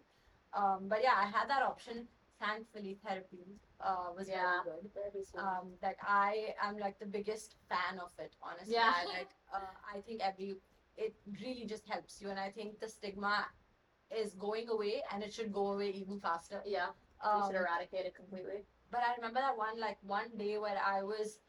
Um, 0.54 0.88
but 0.88 1.00
yeah, 1.04 1.14
I 1.16 1.26
had 1.26 1.50
that 1.50 1.62
option. 1.62 2.08
Thankfully, 2.40 2.98
therapy 3.06 3.46
uh, 3.82 4.12
was 4.16 4.30
Yeah. 4.30 4.62
very 4.66 4.90
good. 4.94 5.26
Um, 5.38 5.74
like 5.84 5.98
I 6.02 6.56
am 6.62 6.78
like 6.78 6.98
the 7.00 7.06
biggest 7.06 7.56
fan 7.68 8.00
of 8.00 8.12
it. 8.18 8.36
Honestly, 8.42 8.74
Yeah. 8.74 8.94
I 8.96 9.06
like. 9.06 9.30
Uh, 9.54 9.74
I 9.96 10.00
think 10.02 10.22
every 10.22 10.56
it 10.98 11.16
really 11.42 11.66
just 11.66 11.86
helps 11.88 12.22
you, 12.22 12.30
and 12.30 12.40
I 12.40 12.50
think 12.52 12.80
the 12.80 12.88
stigma 12.90 13.48
is 14.10 14.34
going 14.36 14.70
away, 14.70 15.04
and 15.12 15.24
it 15.24 15.34
should 15.34 15.52
go 15.54 15.68
away 15.74 15.90
even 15.92 16.20
faster. 16.20 16.62
yeah. 16.66 16.90
you 17.24 17.30
Um, 17.30 17.48
should 17.48 17.58
eradicate 17.60 18.06
it 18.06 18.16
completely. 18.16 18.66
but 18.92 19.02
I 19.08 19.14
remember 19.16 19.42
that 19.42 19.58
one 19.58 19.80
like 19.80 19.98
one 20.02 20.30
day 20.38 20.58
where 20.58 20.80
I 20.84 21.04
was 21.04 21.40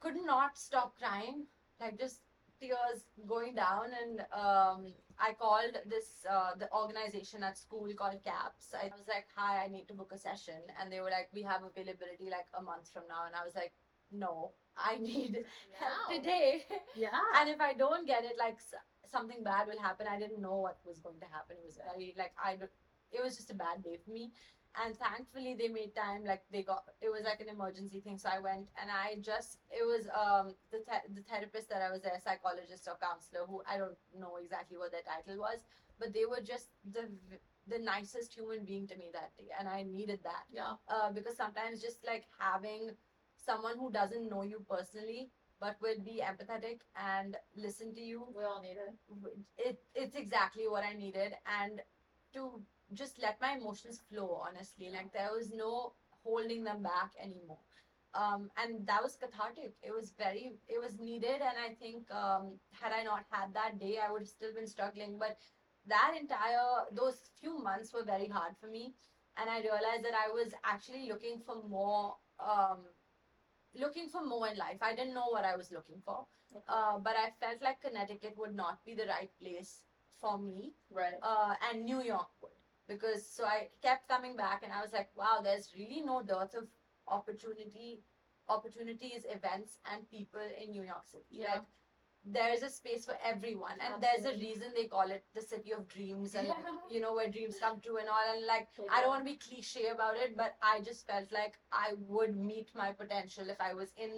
could 0.00 0.16
not 0.24 0.58
stop 0.58 0.96
crying, 0.98 1.46
like 1.80 1.98
just 1.98 2.22
tears 2.60 3.04
going 3.26 3.54
down, 3.54 3.92
and 4.02 4.20
um, 4.32 4.92
I 5.20 5.34
called 5.34 5.76
this 5.86 6.24
uh, 6.28 6.52
the 6.58 6.68
organization 6.72 7.42
at 7.42 7.58
school 7.58 7.88
called 7.96 8.22
CAPS. 8.24 8.74
I 8.74 8.90
was 8.96 9.06
like, 9.08 9.26
"Hi, 9.36 9.64
I 9.64 9.68
need 9.68 9.86
to 9.88 9.94
book 9.94 10.12
a 10.14 10.18
session," 10.18 10.60
and 10.80 10.90
they 10.92 11.00
were 11.00 11.10
like, 11.10 11.28
"We 11.34 11.42
have 11.42 11.62
availability 11.62 12.30
like 12.30 12.48
a 12.58 12.62
month 12.62 12.90
from 12.92 13.04
now," 13.08 13.26
and 13.26 13.34
I 13.36 13.44
was 13.44 13.54
like, 13.54 13.72
"No, 14.10 14.52
I 14.76 14.96
need 14.96 15.44
help 15.78 16.08
today." 16.16 16.64
Yeah. 16.96 17.20
and 17.36 17.50
if 17.50 17.60
I 17.60 17.74
don't 17.74 18.06
get 18.06 18.24
it, 18.24 18.36
like 18.38 18.58
something 19.10 19.44
bad 19.44 19.66
will 19.68 19.80
happen. 19.80 20.06
I 20.06 20.18
didn't 20.18 20.40
know 20.40 20.56
what 20.56 20.78
was 20.84 20.98
going 21.00 21.20
to 21.20 21.26
happen. 21.26 21.56
It 21.60 21.66
was 21.66 21.78
very 21.92 22.14
like 22.16 22.32
I, 22.42 22.58
it 23.12 23.22
was 23.22 23.36
just 23.36 23.50
a 23.50 23.54
bad 23.54 23.82
day 23.82 23.98
for 24.04 24.10
me. 24.10 24.32
And 24.76 24.96
thankfully 24.96 25.54
they 25.58 25.68
made 25.68 25.94
time. 25.94 26.24
Like 26.24 26.42
they 26.52 26.62
got, 26.62 26.84
it 27.00 27.10
was 27.10 27.22
like 27.24 27.40
an 27.40 27.48
emergency 27.48 28.00
thing. 28.00 28.18
So 28.18 28.28
I 28.32 28.38
went 28.40 28.68
and 28.80 28.90
I 28.90 29.16
just, 29.20 29.58
it 29.70 29.84
was 29.84 30.06
um 30.14 30.54
the 30.70 30.78
th- 30.78 31.08
the 31.14 31.22
therapist 31.22 31.68
that 31.70 31.82
I 31.82 31.90
was 31.90 32.02
there, 32.02 32.18
psychologist 32.22 32.86
or 32.88 32.96
counselor, 33.00 33.46
who 33.46 33.62
I 33.68 33.78
don't 33.78 33.96
know 34.18 34.36
exactly 34.36 34.78
what 34.78 34.92
their 34.92 35.02
title 35.02 35.40
was, 35.40 35.64
but 35.98 36.12
they 36.12 36.24
were 36.24 36.40
just 36.42 36.70
the 36.84 37.08
the 37.66 37.78
nicest 37.78 38.34
human 38.34 38.64
being 38.64 38.86
to 38.88 38.96
me 38.96 39.10
that 39.12 39.36
day, 39.36 39.48
and 39.58 39.68
I 39.68 39.82
needed 39.82 40.20
that 40.24 40.44
yeah. 40.52 40.74
uh, 40.88 41.10
because 41.12 41.36
sometimes 41.36 41.80
just 41.80 42.06
like 42.06 42.24
having 42.38 42.90
someone 43.36 43.76
who 43.78 43.90
doesn't 43.90 44.28
know 44.28 44.42
you 44.42 44.64
personally 44.68 45.30
but 45.60 45.76
will 45.80 45.98
be 46.04 46.22
empathetic 46.24 46.80
and 46.96 47.36
listen 47.56 47.94
to 47.94 48.00
you 48.00 48.26
We 48.34 48.44
all 48.44 48.60
need 48.62 48.76
it. 48.76 48.94
it, 49.58 49.78
it's 49.94 50.14
exactly 50.16 50.64
what 50.68 50.84
i 50.84 50.92
needed 50.94 51.32
and 51.60 51.80
to 52.34 52.62
just 52.94 53.20
let 53.22 53.40
my 53.40 53.52
emotions 53.56 54.00
flow 54.10 54.40
honestly. 54.46 54.90
Like 54.90 55.12
there 55.12 55.30
was 55.32 55.52
no 55.52 55.92
holding 56.24 56.64
them 56.64 56.82
back 56.82 57.12
anymore. 57.22 57.58
Um, 58.14 58.50
and 58.56 58.86
that 58.86 59.02
was 59.02 59.16
cathartic. 59.16 59.74
It 59.82 59.92
was 59.94 60.12
very 60.18 60.54
it 60.68 60.80
was 60.80 60.98
needed. 60.98 61.40
And 61.40 61.58
i 61.64 61.74
think 61.74 62.10
um, 62.10 62.58
had 62.72 62.92
i 62.92 63.02
not 63.02 63.24
had 63.30 63.54
that 63.54 63.78
day 63.78 63.98
i 64.06 64.10
would 64.10 64.22
have 64.22 64.28
still 64.28 64.54
been 64.54 64.66
struggling. 64.66 65.18
But 65.18 65.38
that 65.86 66.14
entire 66.20 66.86
those 66.92 67.30
few 67.40 67.58
months 67.58 67.92
were 67.92 68.04
very 68.04 68.28
hard 68.28 68.56
for 68.60 68.66
me. 68.66 68.94
And 69.36 69.48
i 69.50 69.60
realized 69.60 70.04
that 70.04 70.14
i 70.26 70.30
was 70.32 70.52
actually 70.64 71.08
looking 71.08 71.38
for 71.40 71.56
more 71.68 72.16
um, 72.40 72.78
looking 73.74 74.08
for 74.08 74.24
more 74.24 74.48
in 74.48 74.56
life. 74.56 74.78
I 74.82 74.94
didn't 74.94 75.14
know 75.14 75.28
what 75.30 75.44
i 75.44 75.56
was 75.56 75.70
looking 75.70 76.00
for. 76.04 76.26
Okay. 76.54 76.64
uh, 76.68 76.98
but 76.98 77.14
i 77.16 77.30
felt 77.40 77.62
like 77.62 77.80
connecticut 77.80 78.34
would 78.36 78.54
not 78.54 78.84
be 78.84 78.94
the 78.94 79.06
right 79.06 79.30
place 79.40 79.82
for 80.20 80.38
me. 80.38 80.72
Right. 80.90 81.14
uh, 81.22 81.54
and 81.70 81.84
New 81.84 82.02
York. 82.02 82.28
Because 82.92 83.24
so 83.36 83.44
I 83.44 83.68
kept 83.86 84.08
coming 84.08 84.36
back 84.36 84.62
and 84.64 84.72
I 84.78 84.82
was 84.82 84.92
like, 84.92 85.10
wow, 85.16 85.36
there's 85.42 85.68
really 85.78 86.00
no 86.04 86.22
dearth 86.22 86.54
of 86.60 86.66
opportunity, 87.18 88.00
opportunities, 88.48 89.24
events, 89.38 89.78
and 89.92 90.08
people 90.10 90.40
in 90.62 90.72
New 90.72 90.82
York 90.82 91.06
City. 91.10 91.24
Yeah. 91.44 91.52
Like 91.54 91.62
there's 92.36 92.62
a 92.62 92.68
space 92.68 93.06
for 93.06 93.16
everyone, 93.24 93.78
and 93.84 94.02
there's 94.02 94.26
a 94.30 94.36
reason 94.38 94.66
they 94.76 94.84
call 94.94 95.10
it 95.10 95.24
the 95.34 95.40
city 95.40 95.72
of 95.72 95.88
dreams, 95.88 96.34
and 96.34 96.48
Yeah. 96.48 96.74
you 96.94 97.00
know 97.00 97.14
where 97.14 97.30
dreams 97.36 97.56
come 97.58 97.80
true 97.80 97.96
and 97.96 98.10
all. 98.16 98.26
And 98.34 98.44
like, 98.46 98.68
They 98.76 98.84
I 98.90 98.96
do. 98.96 99.02
don't 99.04 99.08
want 99.14 99.24
to 99.26 99.30
be 99.32 99.38
cliche 99.38 99.86
about 99.94 100.18
it, 100.24 100.36
but 100.36 100.56
I 100.72 100.74
just 100.90 101.06
felt 101.06 101.32
like 101.32 101.54
I 101.72 101.94
would 102.16 102.36
meet 102.36 102.74
my 102.82 102.90
potential 102.92 103.48
if 103.48 103.60
I 103.70 103.72
was 103.72 103.94
in 103.96 104.12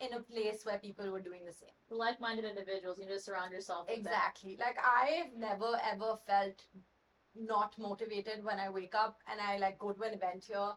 in 0.00 0.14
a 0.14 0.20
place 0.32 0.64
where 0.64 0.78
people 0.78 1.10
were 1.12 1.20
doing 1.20 1.42
the 1.46 1.52
same. 1.52 1.76
Like-minded 1.90 2.44
individuals. 2.46 2.98
You 2.98 3.04
need 3.06 3.12
to 3.12 3.20
surround 3.20 3.52
yourself 3.52 3.86
with 3.86 4.02
them. 4.02 4.06
Exactly. 4.06 4.56
Like 4.58 4.78
I've 5.00 5.34
never 5.36 5.72
ever 5.92 6.16
felt 6.26 6.64
not 7.40 7.76
motivated 7.78 8.44
when 8.44 8.58
I 8.60 8.68
wake 8.70 8.94
up 8.94 9.18
and 9.30 9.40
I 9.40 9.56
like 9.58 9.78
go 9.78 9.92
to 9.92 10.02
an 10.02 10.14
event 10.14 10.44
here. 10.46 10.72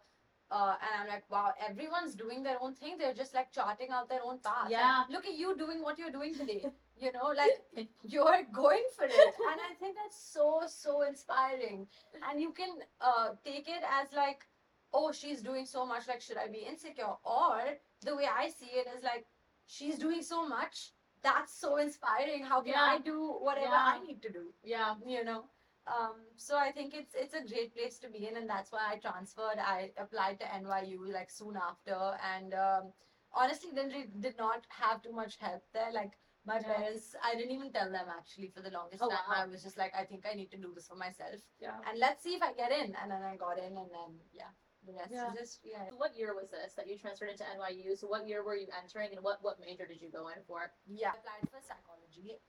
Uh, 0.52 0.76
and 0.84 1.02
I'm 1.02 1.08
like, 1.08 1.24
wow, 1.32 1.52
everyone's 1.68 2.14
doing 2.14 2.44
their 2.44 2.58
own 2.62 2.76
thing. 2.76 2.98
They're 3.00 3.14
just 3.14 3.34
like 3.34 3.52
charting 3.52 3.88
out 3.92 4.08
their 4.08 4.20
own 4.24 4.38
path. 4.40 4.68
Yeah. 4.70 5.00
Like, 5.00 5.10
look 5.10 5.26
at 5.26 5.34
you 5.34 5.56
doing 5.58 5.82
what 5.82 5.98
you're 5.98 6.12
doing 6.12 6.34
today. 6.36 6.66
You 7.02 7.12
know, 7.12 7.34
like 7.36 7.66
you're 8.04 8.44
going 8.54 8.84
for 8.96 9.06
it. 9.06 9.12
And 9.12 9.60
I 9.70 9.74
think 9.80 9.96
that's 10.02 10.16
so, 10.32 10.62
so 10.68 11.02
inspiring. 11.02 11.88
And 12.30 12.40
you 12.40 12.52
can 12.52 12.70
uh, 13.02 13.30
take 13.44 13.68
it 13.68 13.82
as 14.00 14.14
like, 14.16 14.46
oh, 14.94 15.12
she's 15.12 15.42
doing 15.42 15.66
so 15.66 15.86
much. 15.88 16.08
Like, 16.08 16.22
should 16.22 16.38
I 16.38 16.48
be 16.48 16.60
insecure? 16.60 17.16
Or 17.26 17.60
the 18.06 18.16
way 18.16 18.26
I 18.32 18.48
see 18.48 18.68
it 18.68 18.86
is 18.96 19.04
like, 19.04 19.26
she's 19.66 19.98
doing 19.98 20.22
so 20.22 20.48
much. 20.48 20.92
That's 21.24 21.52
so 21.60 21.78
inspiring. 21.78 22.44
How 22.44 22.62
can 22.62 22.74
Yeah. 22.74 22.82
I 22.84 23.00
do 23.00 23.38
whatever 23.42 23.66
Yeah. 23.72 23.96
I 23.96 24.00
need 24.06 24.22
to 24.22 24.30
do? 24.32 24.44
Yeah. 24.64 24.94
You 25.06 25.24
know. 25.26 25.46
Um, 25.88 26.16
so 26.38 26.58
I 26.58 26.72
think 26.72 26.94
it's 26.94 27.14
it's 27.14 27.34
a 27.34 27.44
great 27.46 27.76
place 27.76 28.00
to 28.00 28.10
be 28.10 28.28
in, 28.28 28.38
and 28.38 28.50
that's 28.50 28.72
why 28.72 28.84
I 28.94 28.98
transferred. 29.00 29.60
I 29.60 29.92
applied 29.98 30.40
to 30.40 30.46
NYU 30.46 31.12
like 31.12 31.30
soon 31.30 31.58
after, 31.58 31.98
and 32.36 32.54
um, 32.54 32.94
honestly, 33.34 33.72
didn't 33.76 33.92
re- 33.92 34.10
did 34.20 34.38
not 34.38 34.66
have 34.70 35.02
too 35.02 35.12
much 35.12 35.36
help 35.40 35.62
there. 35.74 35.92
Like 35.92 36.14
my 36.46 36.60
Yeah. 36.60 36.74
parents, 36.74 37.16
I 37.24 37.36
didn't 37.36 37.52
even 37.52 37.72
tell 37.74 37.92
them 37.92 38.08
actually 38.10 38.50
for 38.56 38.62
the 38.62 38.72
longest 38.72 39.04
Oh, 39.04 39.10
time. 39.10 39.20
wow. 39.28 39.44
I 39.44 39.46
was 39.48 39.64
just 39.64 39.78
like, 39.78 39.94
I 39.96 40.04
think 40.06 40.26
I 40.26 40.34
need 40.36 40.52
to 40.52 40.58
do 40.58 40.72
this 40.74 40.88
for 40.88 40.96
myself, 40.96 41.40
Yeah. 41.60 41.76
and 41.88 42.00
let's 42.00 42.24
see 42.24 42.36
if 42.36 42.42
I 42.42 42.54
get 42.54 42.72
in. 42.72 42.96
And 42.96 43.12
then 43.12 43.22
I 43.24 43.36
got 43.36 43.58
in, 43.60 43.78
and 43.78 43.92
then 43.92 44.20
yeah, 44.32 44.52
the 44.88 44.94
rest 44.94 45.12
Yeah. 45.12 45.32
is 45.34 45.40
history. 45.40 45.76
I- 45.76 45.90
So 45.90 45.98
What 45.98 46.16
year 46.16 46.34
was 46.34 46.50
this 46.50 46.76
that 46.76 46.88
you 46.88 46.98
transferred 46.98 47.30
into 47.30 47.44
NYU? 47.44 47.96
So 47.98 48.08
what 48.08 48.26
year 48.28 48.42
were 48.44 48.56
you 48.56 48.68
entering, 48.82 49.12
and 49.12 49.22
what 49.22 49.44
what 49.44 49.60
major 49.60 49.86
did 49.86 50.02
you 50.02 50.10
go 50.10 50.30
in 50.30 50.44
for? 50.48 50.72
Yeah, 50.88 51.12
I 51.12 51.18
applied 51.18 51.50
for 51.52 51.60
psychology, 51.60 51.93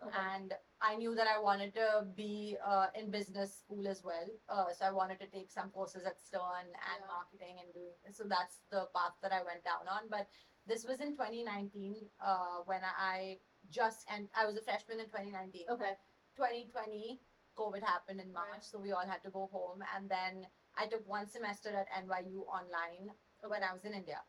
Okay. 0.02 0.16
and 0.28 0.52
I 0.80 0.96
knew 0.96 1.14
that 1.14 1.26
I 1.26 1.40
wanted 1.40 1.74
to 1.74 2.06
be 2.16 2.56
uh, 2.64 2.86
in 2.94 3.10
business 3.10 3.58
school 3.58 3.86
as 3.88 4.02
well. 4.04 4.26
Uh, 4.48 4.72
so 4.76 4.84
I 4.84 4.92
wanted 4.92 5.18
to 5.20 5.26
take 5.26 5.50
some 5.50 5.70
courses 5.70 6.04
at 6.04 6.20
Stern 6.20 6.66
and 6.68 7.00
Yeah. 7.00 7.06
marketing 7.06 7.56
and 7.62 7.72
doing. 7.72 7.94
So 8.12 8.24
that's 8.28 8.60
the 8.70 8.86
path 8.94 9.16
that 9.22 9.32
I 9.32 9.42
went 9.42 9.64
down 9.64 9.88
on. 9.88 10.08
But 10.10 10.28
this 10.66 10.84
was 10.84 11.00
in 11.00 11.12
2019 11.16 11.96
uh, 12.20 12.58
when 12.66 12.80
I 12.84 13.38
just 13.70 14.04
and 14.10 14.28
I 14.34 14.44
was 14.46 14.56
a 14.56 14.62
freshman 14.62 15.00
in 15.00 15.06
2019. 15.06 15.66
Okay. 15.70 15.94
2020, 16.36 17.20
COVID 17.56 17.82
happened 17.82 18.20
in 18.20 18.32
March, 18.32 18.50
Right. 18.52 18.64
so 18.64 18.78
we 18.78 18.92
all 18.92 19.06
had 19.06 19.22
to 19.22 19.30
go 19.30 19.46
home. 19.52 19.80
And 19.94 20.08
then 20.10 20.46
I 20.76 20.86
took 20.86 21.06
one 21.08 21.28
semester 21.28 21.70
at 21.70 21.86
NYU 22.04 22.44
online 22.46 23.10
when 23.46 23.62
I 23.62 23.72
was 23.72 23.84
in 23.84 23.94
India. 23.94 24.20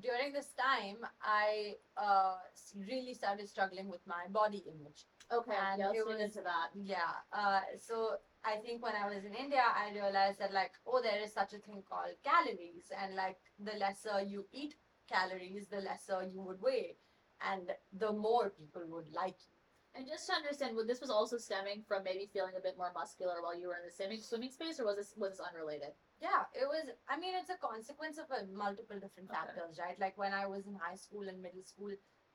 During 0.00 0.32
this 0.32 0.52
time, 0.58 0.98
I 1.22 1.74
uh, 1.96 2.36
really 2.74 3.14
started 3.14 3.48
struggling 3.48 3.88
with 3.88 4.00
my 4.06 4.26
body 4.30 4.64
image. 4.66 5.06
Okay. 5.32 5.54
And 5.54 5.78
yeah, 5.80 5.92
it 5.94 6.06
was- 6.06 6.20
into 6.20 6.42
that. 6.42 6.70
Yeah. 6.74 7.12
Uh, 7.32 7.60
so 7.78 8.16
I 8.44 8.56
think 8.56 8.82
when 8.82 8.94
I 8.94 9.08
was 9.08 9.24
in 9.24 9.34
India, 9.34 9.62
I 9.62 9.92
realized 9.94 10.40
that 10.40 10.52
like, 10.52 10.72
oh, 10.86 11.00
there 11.00 11.20
is 11.22 11.32
such 11.32 11.54
a 11.54 11.58
thing 11.58 11.82
called 11.88 12.14
calories, 12.24 12.90
and 13.00 13.14
like 13.14 13.38
the 13.58 13.76
lesser 13.78 14.20
you 14.22 14.46
eat 14.52 14.74
calories, 15.08 15.68
the 15.68 15.80
lesser 15.80 16.22
you 16.24 16.42
would 16.42 16.60
weigh, 16.60 16.96
and 17.40 17.70
the 17.98 18.12
more 18.12 18.50
people 18.50 18.82
would 18.88 19.12
like 19.12 19.36
you. 19.46 19.54
And 19.96 20.08
just 20.08 20.26
to 20.26 20.32
understand, 20.34 20.74
well, 20.74 20.84
this 20.84 21.00
was 21.00 21.08
also 21.10 21.38
stemming 21.38 21.84
from 21.86 22.02
maybe 22.02 22.28
feeling 22.32 22.54
a 22.58 22.60
bit 22.60 22.76
more 22.76 22.90
muscular 22.92 23.40
while 23.40 23.56
you 23.58 23.68
were 23.68 23.76
in 23.76 23.84
the 23.86 23.92
swimming 23.94 24.20
swimming 24.20 24.50
space, 24.50 24.80
or 24.80 24.84
was 24.86 24.96
this 24.96 25.14
was 25.16 25.38
this 25.38 25.40
unrelated? 25.40 25.92
Yeah, 26.24 26.44
it 26.56 26.64
was. 26.64 26.88
I 27.06 27.18
mean, 27.20 27.34
it's 27.36 27.50
a 27.50 27.60
consequence 27.60 28.16
of 28.16 28.28
a 28.32 28.46
multiple 28.56 28.98
different 28.98 29.28
Okay. 29.28 29.36
factors, 29.36 29.78
right? 29.78 29.98
Like 30.00 30.16
when 30.16 30.32
I 30.32 30.46
was 30.46 30.66
in 30.66 30.74
high 30.74 30.96
school 30.96 31.28
and 31.28 31.42
middle 31.42 31.62
school, 31.62 31.92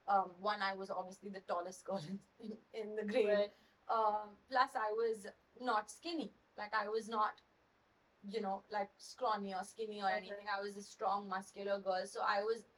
um, 0.08 0.28
one 0.40 0.62
I 0.62 0.76
was 0.76 0.92
obviously 0.92 1.32
the 1.32 1.42
tallest 1.52 1.86
girl 1.86 2.04
in, 2.40 2.54
in 2.74 2.96
the 2.96 3.06
grade. 3.12 3.34
Right. 3.34 3.54
Um, 3.90 4.38
plus, 4.52 4.72
I 4.78 4.92
was 4.94 5.26
not 5.60 5.90
skinny. 5.90 6.30
Like 6.56 6.74
I 6.84 6.88
was 6.88 7.10
not, 7.10 7.42
you 8.30 8.42
know, 8.42 8.62
like 8.70 8.90
scrawny 8.98 9.56
or 9.56 9.64
skinny 9.64 10.02
or 10.04 10.10
Okay. 10.10 10.18
anything. 10.18 10.46
I 10.56 10.62
was 10.62 10.78
a 10.78 10.84
strong, 10.84 11.28
muscular 11.28 11.80
girl. 11.80 12.06
So 12.06 12.20
I 12.22 12.44
was 12.44 12.70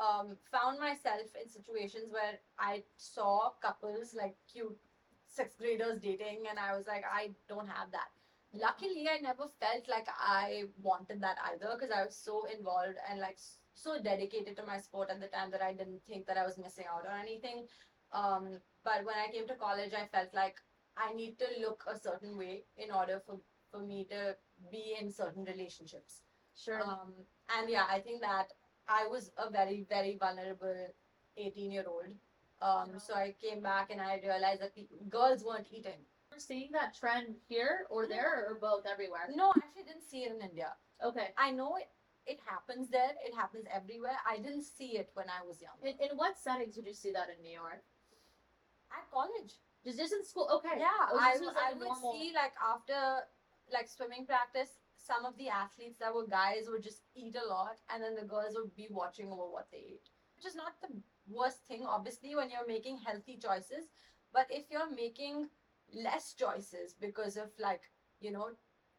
um, 0.00 0.38
found 0.50 0.80
myself 0.80 1.28
in 1.42 1.48
situations 1.48 2.08
where 2.10 2.40
I 2.58 2.84
saw 2.96 3.50
couples 3.60 4.14
like 4.16 4.36
cute 4.50 4.78
sixth 5.26 5.58
graders 5.58 6.00
dating, 6.00 6.48
and 6.48 6.58
I 6.58 6.74
was 6.76 6.86
like, 6.86 7.04
I 7.04 7.34
don't 7.52 7.68
have 7.68 7.92
that. 7.92 8.13
Luckily, 8.54 9.06
I 9.10 9.20
never 9.20 9.46
felt 9.60 9.88
like 9.88 10.06
I 10.18 10.64
wanted 10.80 11.20
that 11.22 11.38
either 11.50 11.74
because 11.74 11.90
I 11.90 12.04
was 12.04 12.16
so 12.16 12.46
involved 12.46 12.96
and 13.10 13.20
like 13.20 13.38
so 13.74 14.00
dedicated 14.00 14.56
to 14.56 14.66
my 14.66 14.78
sport 14.78 15.10
at 15.10 15.20
the 15.20 15.26
time 15.26 15.50
that 15.50 15.62
I 15.62 15.72
didn't 15.72 16.02
think 16.06 16.26
that 16.26 16.38
I 16.38 16.44
was 16.44 16.56
missing 16.56 16.84
out 16.92 17.06
on 17.06 17.20
anything. 17.20 17.66
Um, 18.12 18.60
but 18.84 19.04
when 19.04 19.16
I 19.16 19.32
came 19.32 19.48
to 19.48 19.54
college, 19.54 19.92
I 19.92 20.06
felt 20.06 20.32
like 20.34 20.56
I 20.96 21.12
need 21.14 21.36
to 21.40 21.46
look 21.60 21.82
a 21.92 21.98
certain 21.98 22.38
way 22.38 22.62
in 22.76 22.92
order 22.92 23.20
for, 23.26 23.40
for 23.72 23.80
me 23.80 24.06
to 24.10 24.36
be 24.70 24.96
in 25.00 25.10
certain 25.10 25.44
relationships. 25.44 26.22
Sure. 26.56 26.80
Um, 26.80 27.12
and 27.58 27.68
yeah, 27.68 27.86
I 27.90 27.98
think 27.98 28.20
that 28.20 28.52
I 28.88 29.08
was 29.08 29.32
a 29.36 29.50
very, 29.50 29.84
very 29.88 30.16
vulnerable 30.16 30.86
18 31.36 31.72
year 31.72 31.84
old. 31.88 32.14
Um, 32.62 32.98
so 32.98 33.14
I 33.14 33.34
came 33.42 33.60
back 33.62 33.90
and 33.90 34.00
I 34.00 34.20
realized 34.22 34.62
that 34.62 34.72
girls 35.10 35.44
weren't 35.44 35.66
eating. 35.72 36.06
Seeing 36.38 36.70
that 36.72 36.96
trend 36.98 37.36
here 37.48 37.86
or 37.90 38.06
mm. 38.06 38.08
there 38.10 38.46
or 38.48 38.58
both 38.60 38.84
everywhere. 38.90 39.28
No, 39.34 39.50
I 39.50 39.58
actually 39.64 39.84
didn't 39.84 40.08
see 40.08 40.24
it 40.24 40.32
in 40.32 40.40
India. 40.40 40.74
Okay. 41.04 41.28
I 41.38 41.50
know 41.50 41.76
it, 41.76 41.88
it 42.26 42.38
happens 42.46 42.90
there, 42.90 43.12
it 43.24 43.34
happens 43.34 43.66
everywhere. 43.72 44.16
I 44.28 44.38
didn't 44.38 44.62
see 44.64 44.96
it 44.96 45.10
when 45.14 45.26
I 45.28 45.46
was 45.46 45.60
young. 45.60 45.76
In, 45.82 45.94
in 46.00 46.16
what 46.16 46.38
settings 46.38 46.74
did 46.74 46.86
you 46.86 46.94
see 46.94 47.12
that 47.12 47.28
in 47.28 47.42
New 47.42 47.52
York? 47.52 47.82
At 48.90 49.10
college. 49.12 49.54
Just 49.84 49.98
just 49.98 50.12
in 50.14 50.24
school? 50.24 50.48
Okay. 50.56 50.80
Yeah, 50.80 50.88
Oh, 51.12 51.18
I, 51.20 51.32
was 51.32 51.42
like 51.42 51.56
I 51.60 51.72
would 51.74 51.88
normal- 51.88 52.12
see 52.12 52.32
like 52.34 52.54
after 52.62 53.26
like 53.72 53.88
swimming 53.88 54.24
practice, 54.24 54.70
some 54.96 55.24
of 55.24 55.36
the 55.36 55.48
athletes 55.48 55.98
that 55.98 56.14
were 56.14 56.26
guys 56.26 56.66
would 56.70 56.82
just 56.82 57.02
eat 57.14 57.36
a 57.36 57.46
lot, 57.46 57.76
and 57.92 58.02
then 58.02 58.14
the 58.14 58.24
girls 58.24 58.54
would 58.56 58.74
be 58.74 58.88
watching 58.90 59.30
over 59.30 59.44
what 59.44 59.68
they 59.70 59.78
ate. 59.78 60.08
Which 60.36 60.46
is 60.46 60.56
not 60.56 60.80
the 60.80 60.88
worst 61.28 61.66
thing, 61.68 61.84
obviously, 61.86 62.34
when 62.34 62.50
you're 62.50 62.66
making 62.66 62.98
healthy 63.04 63.36
choices. 63.36 63.88
But 64.32 64.46
if 64.50 64.64
you're 64.70 64.90
making 64.90 65.48
less 65.92 66.34
choices 66.34 66.94
because 67.00 67.36
of 67.36 67.50
like, 67.58 67.82
you 68.20 68.30
know, 68.30 68.50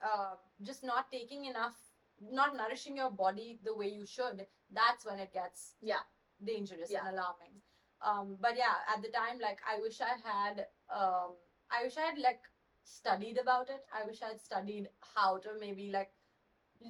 uh, 0.03 0.35
just 0.61 0.83
not 0.83 1.11
taking 1.11 1.45
enough, 1.45 1.77
not 2.21 2.55
nourishing 2.55 2.97
your 2.97 3.11
body 3.11 3.59
the 3.63 3.75
way 3.75 3.87
you 3.87 4.05
should, 4.05 4.45
that's 4.71 5.05
when 5.05 5.19
it 5.19 5.33
gets 5.33 5.75
Yeah. 5.81 6.03
dangerous 6.43 6.91
Yeah. 6.91 7.05
and 7.05 7.15
alarming. 7.17 7.61
Um, 8.01 8.37
but 8.39 8.55
yeah, 8.57 8.75
at 8.93 9.01
the 9.01 9.09
time, 9.09 9.39
like 9.39 9.59
I 9.67 9.79
wish 9.79 10.01
I 10.01 10.15
had, 10.23 10.67
um, 10.89 11.35
I 11.71 11.83
wish 11.83 11.97
I 11.97 12.01
had 12.01 12.17
like 12.19 12.41
studied 12.83 13.37
about 13.37 13.69
it. 13.69 13.85
I 13.91 14.05
wish 14.05 14.21
I 14.21 14.27
had 14.29 14.41
studied 14.41 14.89
how 15.15 15.37
to 15.39 15.57
maybe 15.59 15.91
like 15.91 16.11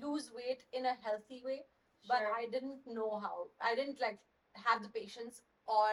lose 0.02 0.32
weight 0.32 0.64
in 0.74 0.86
a 0.86 0.94
healthy 1.02 1.42
way 1.44 1.66
but 2.08 2.20
Sure. 2.20 2.34
I 2.36 2.46
didn't 2.52 2.86
know 2.86 3.20
how. 3.20 3.48
I 3.60 3.74
didn't 3.76 4.00
like 4.00 4.20
have 4.54 4.84
the 4.84 4.90
patience 4.90 5.42
or 5.68 5.90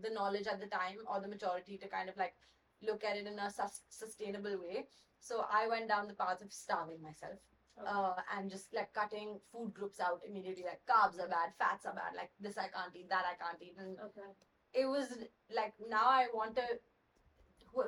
the 0.00 0.10
knowledge 0.10 0.46
at 0.46 0.60
the 0.60 0.66
time 0.66 0.98
or 1.08 1.20
the 1.20 1.26
maturity 1.28 1.76
to 1.78 1.88
kind 1.88 2.08
of 2.08 2.16
like 2.16 2.34
look 2.82 3.04
at 3.04 3.16
it 3.16 3.26
in 3.26 3.38
a 3.38 3.50
sus- 3.50 3.82
sustainable 3.88 4.58
way. 4.60 4.86
So 5.20 5.44
I 5.50 5.68
went 5.68 5.88
down 5.88 6.08
the 6.08 6.14
path 6.14 6.42
of 6.42 6.52
starving 6.52 7.02
myself 7.02 7.38
Okay. 7.78 7.88
uh, 7.90 8.14
and 8.36 8.42
just 8.50 8.66
like 8.66 8.86
cutting 8.86 9.32
food 9.52 9.66
groups 9.66 9.94
out 10.00 10.14
immediately. 10.26 10.64
Like 10.64 10.80
carbs 10.86 11.18
are 11.20 11.28
bad, 11.28 11.52
fats 11.58 11.84
are 11.86 11.94
bad. 11.94 12.14
Like 12.16 12.30
this 12.40 12.56
I 12.58 12.68
can't 12.68 12.94
eat, 12.94 13.08
that 13.10 13.24
I 13.24 13.34
can't 13.42 13.60
eat, 13.62 13.76
and 13.78 13.98
okay. 14.00 14.28
it 14.74 14.86
was 14.86 15.08
like 15.54 15.74
now 15.88 16.06
I 16.08 16.26
want 16.34 16.56
to 16.56 16.62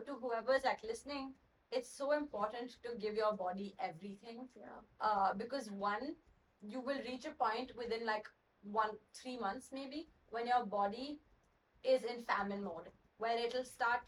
to 0.07 0.15
whoever's 0.21 0.65
like 0.65 0.83
listening. 0.83 1.35
It's 1.71 1.91
so 1.91 2.13
important 2.13 2.77
to 2.83 2.91
give 3.01 3.15
your 3.15 3.35
body 3.37 3.75
everything 3.79 4.49
Yeah. 4.57 4.81
uh, 5.01 5.35
because 5.35 5.71
one 5.71 6.15
you 6.61 6.81
will 6.81 6.99
reach 7.07 7.25
a 7.27 7.31
point 7.31 7.73
within 7.77 8.07
like 8.07 8.27
one 8.63 8.91
three 9.15 9.39
months 9.39 9.69
maybe 9.73 10.09
when 10.31 10.47
your 10.47 10.65
body 10.67 11.21
is 11.85 12.03
in 12.05 12.23
famine 12.25 12.63
mode 12.65 12.89
where 13.19 13.39
it'll 13.39 13.65
start 13.65 14.01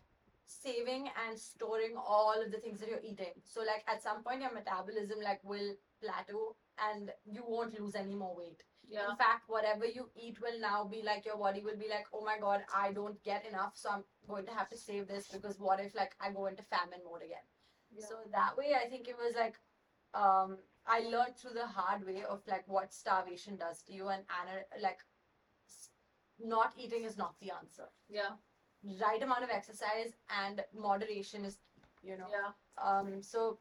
saving 0.51 1.05
and 1.25 1.39
storing 1.39 1.95
all 1.97 2.35
of 2.45 2.51
the 2.53 2.59
things 2.65 2.81
that 2.81 2.89
you're 2.91 3.07
eating 3.11 3.35
so 3.45 3.61
like 3.61 3.85
at 3.93 4.03
some 4.03 4.23
point 4.25 4.43
your 4.47 4.53
metabolism 4.55 5.21
like 5.29 5.43
will 5.45 5.71
plateau 6.03 6.57
and 6.89 7.11
you 7.37 7.45
won't 7.47 7.79
lose 7.81 7.95
any 7.95 8.15
more 8.23 8.35
weight 8.41 8.63
Yeah. 8.95 9.09
in 9.11 9.17
fact 9.21 9.45
whatever 9.55 9.87
you 9.97 10.05
eat 10.25 10.41
will 10.45 10.59
now 10.63 10.79
be 10.95 11.03
like 11.11 11.25
your 11.31 11.37
body 11.43 11.63
will 11.67 11.77
be 11.83 11.91
like 11.95 12.07
oh 12.13 12.25
my 12.31 12.37
god 12.45 12.65
i 12.85 12.87
don't 12.99 13.23
get 13.31 13.47
enough 13.51 13.75
so 13.83 13.91
i'm 13.95 14.05
going 14.33 14.47
to 14.51 14.57
have 14.61 14.69
to 14.75 14.79
save 14.87 15.07
this 15.13 15.29
because 15.37 15.61
what 15.67 15.79
if 15.87 15.95
like 16.01 16.17
i 16.21 16.33
go 16.39 16.47
into 16.53 16.65
famine 16.75 17.05
mode 17.11 17.23
again 17.29 17.47
Yeah. 17.99 18.07
so 18.09 18.17
that 18.35 18.57
way, 18.59 18.69
I 18.81 18.89
think 18.91 19.09
it 19.13 19.17
was 19.21 19.35
like, 19.39 19.57
um, 20.25 20.51
I 20.97 20.99
learned 21.15 21.35
through 21.39 21.55
the 21.57 21.67
hard 21.79 22.05
way 22.11 22.21
of 22.35 22.45
like 22.53 22.69
what 22.75 22.93
starvation 22.99 23.57
does 23.63 23.81
to 23.87 23.93
you, 23.97 24.05
and 24.17 24.23
ana- 24.41 24.69
like, 24.85 25.01
not 26.39 26.73
eating 26.85 27.05
is 27.05 27.17
not 27.23 27.35
the 27.41 27.51
answer. 27.57 27.89
yeah. 28.09 28.37
Right 28.83 29.23
amount 29.23 29.45
of 29.45 29.51
exercise 29.51 30.15
and 30.43 30.65
moderation 30.75 31.45
is, 31.45 31.59
you 32.03 32.17
know. 32.17 32.27
Yeah. 32.31 32.53
Um. 32.83 33.23
So, 33.23 33.59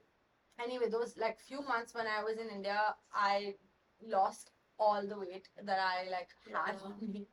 anyway, 0.64 0.90
those 0.90 1.18
like 1.18 1.40
few 1.42 1.62
months 1.62 1.94
when 1.94 2.08
I 2.08 2.24
was 2.24 2.38
in 2.38 2.50
India, 2.50 2.96
I 3.14 3.56
lost 4.02 4.52
all 4.80 5.06
the 5.06 5.20
weight 5.20 5.50
that 5.64 5.80
I 5.80 6.10
like 6.10 6.30
had 6.52 6.76
Yeah. 6.76 6.86
on 6.86 7.12
me. 7.12 7.28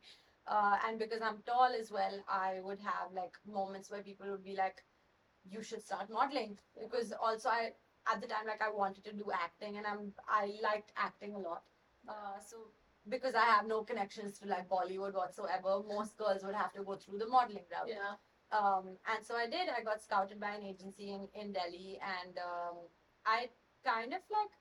Uh, 0.49 0.79
and 0.87 0.99
because 0.99 1.23
I'm 1.23 1.43
tall 1.47 1.71
as 1.79 1.91
well, 1.93 2.19
I 2.29 2.61
would 2.61 2.81
have 2.81 3.13
like 3.13 3.37
moments 3.47 3.91
where 3.91 4.03
people 4.03 4.29
would 4.31 4.45
be 4.45 4.57
like, 4.57 4.83
"You 5.45 5.63
should 5.63 5.83
start 5.83 6.11
modeling." 6.11 6.59
Because 6.81 7.13
also 7.13 7.49
I 7.51 7.75
at 8.13 8.21
the 8.21 8.27
time 8.27 8.47
like 8.47 8.63
I 8.63 8.71
wanted 8.71 9.05
to 9.05 9.13
do 9.13 9.31
acting, 9.33 9.77
and 9.77 9.87
I'm 9.87 10.13
I 10.29 10.47
liked 10.63 10.93
acting 10.97 11.35
a 11.35 11.39
lot. 11.39 11.63
Uh, 12.09 12.39
so 12.41 12.57
because 13.09 13.35
I 13.35 13.45
have 13.45 13.67
no 13.67 13.83
connections 13.83 14.39
to 14.41 14.49
like 14.49 14.69
Bollywood 14.69 15.15
whatsoever, 15.15 15.83
most 15.89 16.17
girls 16.17 16.43
would 16.45 16.55
have 16.55 16.73
to 16.75 16.83
go 16.83 16.97
through 16.97 17.19
the 17.19 17.27
modeling 17.29 17.65
route 17.71 17.89
Yeah. 17.89 18.15
um, 18.59 18.97
and 19.13 19.25
so 19.25 19.35
I 19.37 19.47
did. 19.47 19.69
I 19.69 19.83
got 19.83 20.03
scouted 20.03 20.41
by 20.41 20.51
an 20.55 20.65
agency 20.65 21.11
in, 21.13 21.29
in 21.35 21.53
Delhi, 21.53 21.99
and 22.03 22.39
um, 22.39 22.77
I 23.25 23.49
kind 23.85 24.13
of 24.13 24.21
like 24.31 24.53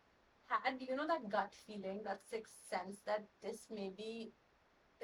had 0.47 0.81
you 0.81 0.95
know 0.95 1.07
that 1.07 1.29
gut 1.29 1.53
feeling, 1.65 2.01
that 2.05 2.21
sixth 2.29 2.53
sense 2.69 2.97
that 3.05 3.25
this 3.43 3.67
maybe 3.71 4.33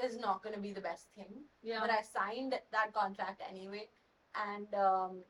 is 0.03 0.17
not 0.17 0.41
going 0.43 0.55
to 0.55 0.61
be 0.61 0.73
the 0.73 0.81
best 0.81 1.07
thing. 1.15 1.43
Yeah. 1.61 1.79
But 1.81 1.89
I 1.89 2.01
signed 2.01 2.53
that 2.71 2.93
contract 2.93 3.41
anyway, 3.49 3.89
and 4.35 4.73
um, 4.75 5.23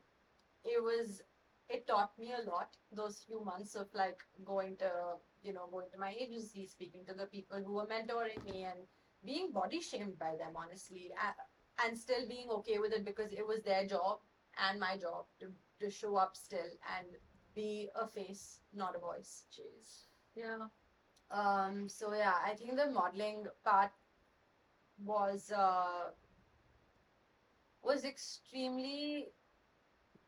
it 0.63 0.81
was 0.83 1.21
it 1.71 1.87
taught 1.87 2.11
me 2.19 2.33
a 2.33 2.49
lot 2.49 2.69
those 2.91 3.23
few 3.27 3.43
months 3.43 3.75
of 3.75 3.87
like 3.93 4.19
going 4.45 4.75
to 4.77 4.91
you 5.43 5.53
know 5.53 5.67
going 5.71 5.87
to 5.93 5.99
my 5.99 6.13
agency, 6.19 6.67
speaking 6.67 7.05
to 7.07 7.13
the 7.13 7.25
people 7.27 7.63
who 7.65 7.73
were 7.73 7.87
mentoring 7.87 8.43
me, 8.45 8.63
and 8.63 8.79
being 9.25 9.51
body 9.51 9.81
shamed 9.81 10.19
by 10.19 10.35
them 10.37 10.53
honestly. 10.55 11.11
And 11.83 11.97
still 11.97 12.27
being 12.27 12.49
okay 12.49 12.77
with 12.77 12.93
it 12.93 13.05
because 13.05 13.33
it 13.33 13.47
was 13.47 13.63
their 13.63 13.85
job 13.87 14.19
and 14.69 14.79
my 14.79 14.97
job 14.97 15.25
to, 15.39 15.47
to 15.79 15.89
show 15.89 16.15
up 16.15 16.35
still 16.35 16.71
and 16.97 17.07
be 17.55 17.89
a 17.95 18.07
face, 18.07 18.59
not 18.73 18.95
a 18.95 18.99
voice. 18.99 19.45
Jeez. 19.51 20.07
Yeah. 20.35 20.67
Um, 21.31 21.89
so 21.89 22.13
yeah, 22.13 22.35
I 22.45 22.53
think 22.55 22.75
the 22.75 22.91
modeling 22.91 23.47
part 23.63 23.91
was 25.03 25.51
uh, 25.51 26.11
was 27.83 28.05
extremely 28.05 29.33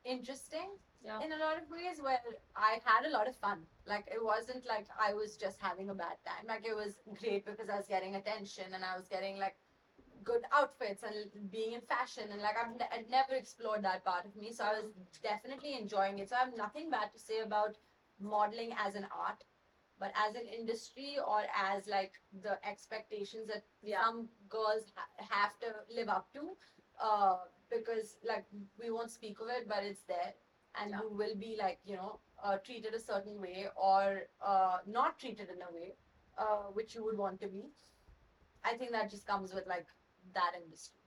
interesting 0.06 0.77
Yeah. 1.04 1.20
in 1.22 1.34
a 1.34 1.38
lot 1.38 1.58
of 1.62 1.70
ways 1.70 2.00
where 2.02 2.20
I 2.56 2.80
had 2.86 3.06
a 3.06 3.10
lot 3.10 3.28
of 3.28 3.36
fun. 3.36 3.60
Like 3.86 4.08
it 4.08 4.24
wasn't 4.24 4.66
like 4.66 4.88
I 4.98 5.13
was 5.13 5.36
just 5.36 5.60
having 5.60 5.89
a 5.89 5.94
bad 5.94 6.16
time. 6.26 6.48
Like 6.48 6.66
it 6.66 6.76
was 6.76 6.96
great 7.20 7.46
because 7.46 7.70
I 7.70 7.76
was 7.76 7.88
getting 7.88 8.16
attention 8.16 8.66
and 8.74 8.84
I 8.86 8.96
was 8.96 9.08
getting 9.10 9.38
like 9.38 9.56
good 10.24 10.44
outfits 10.54 11.04
and 11.04 11.52
being 11.52 11.74
in 11.74 11.82
fashion 11.82 12.24
and 12.32 12.42
like 12.42 12.56
I've, 12.56 12.78
ne- 12.80 12.88
I'd 12.94 13.10
never 13.10 13.34
explored 13.34 13.84
that 13.84 14.06
part 14.06 14.26
of 14.26 14.36
me. 14.38 14.54
So 14.54 14.63
I 14.63 14.74
was 14.80 14.86
definitely 15.22 15.78
enjoying 15.78 16.20
it. 16.20 16.30
So 16.30 16.38
I 16.38 16.39
have 16.46 16.56
nothing 16.56 16.89
bad 16.89 17.12
to 17.13 17.20
say 17.20 17.39
about 17.39 17.76
modeling 18.22 18.72
as 18.80 18.96
an 18.96 19.06
art, 19.12 19.44
but 20.00 20.13
as 20.16 20.36
an 20.36 20.48
industry 20.48 21.18
or 21.20 21.42
as 21.54 21.86
like 21.88 22.13
the 22.42 22.58
expectations 22.66 23.48
that 23.48 23.63
Yeah. 23.82 24.02
some 24.06 24.30
girls 24.48 24.94
ha- 24.96 25.26
have 25.30 25.60
to 25.60 25.68
live 25.94 26.08
up 26.08 26.32
to. 26.34 26.56
Uh, 27.02 27.39
because 27.70 28.18
like 28.26 28.46
we 28.80 28.89
won't 28.92 29.12
speak 29.12 29.39
of 29.42 29.48
it, 29.50 29.68
but 29.68 29.84
it's 29.84 30.04
there 30.04 30.34
and 30.79 30.91
Yeah. 30.91 31.01
you 31.01 31.09
will 31.09 31.36
be 31.36 31.55
like 31.59 31.79
you 31.86 31.95
know 31.95 32.19
uh, 32.43 32.57
treated 32.57 32.93
a 32.93 32.99
certain 32.99 33.39
way 33.39 33.67
or 33.75 34.23
uh, 34.41 34.77
not 34.86 35.19
treated 35.19 35.49
in 35.49 35.62
a 35.62 35.71
way 35.73 35.95
uh, 36.38 36.65
which 36.77 36.95
you 36.95 37.03
would 37.05 37.17
want 37.17 37.39
to 37.41 37.47
be 37.47 37.63
i 38.63 38.75
think 38.77 38.91
that 38.91 39.09
just 39.09 39.25
comes 39.27 39.53
with 39.53 39.67
like 39.67 39.88
that 40.33 40.53
industry 40.63 40.99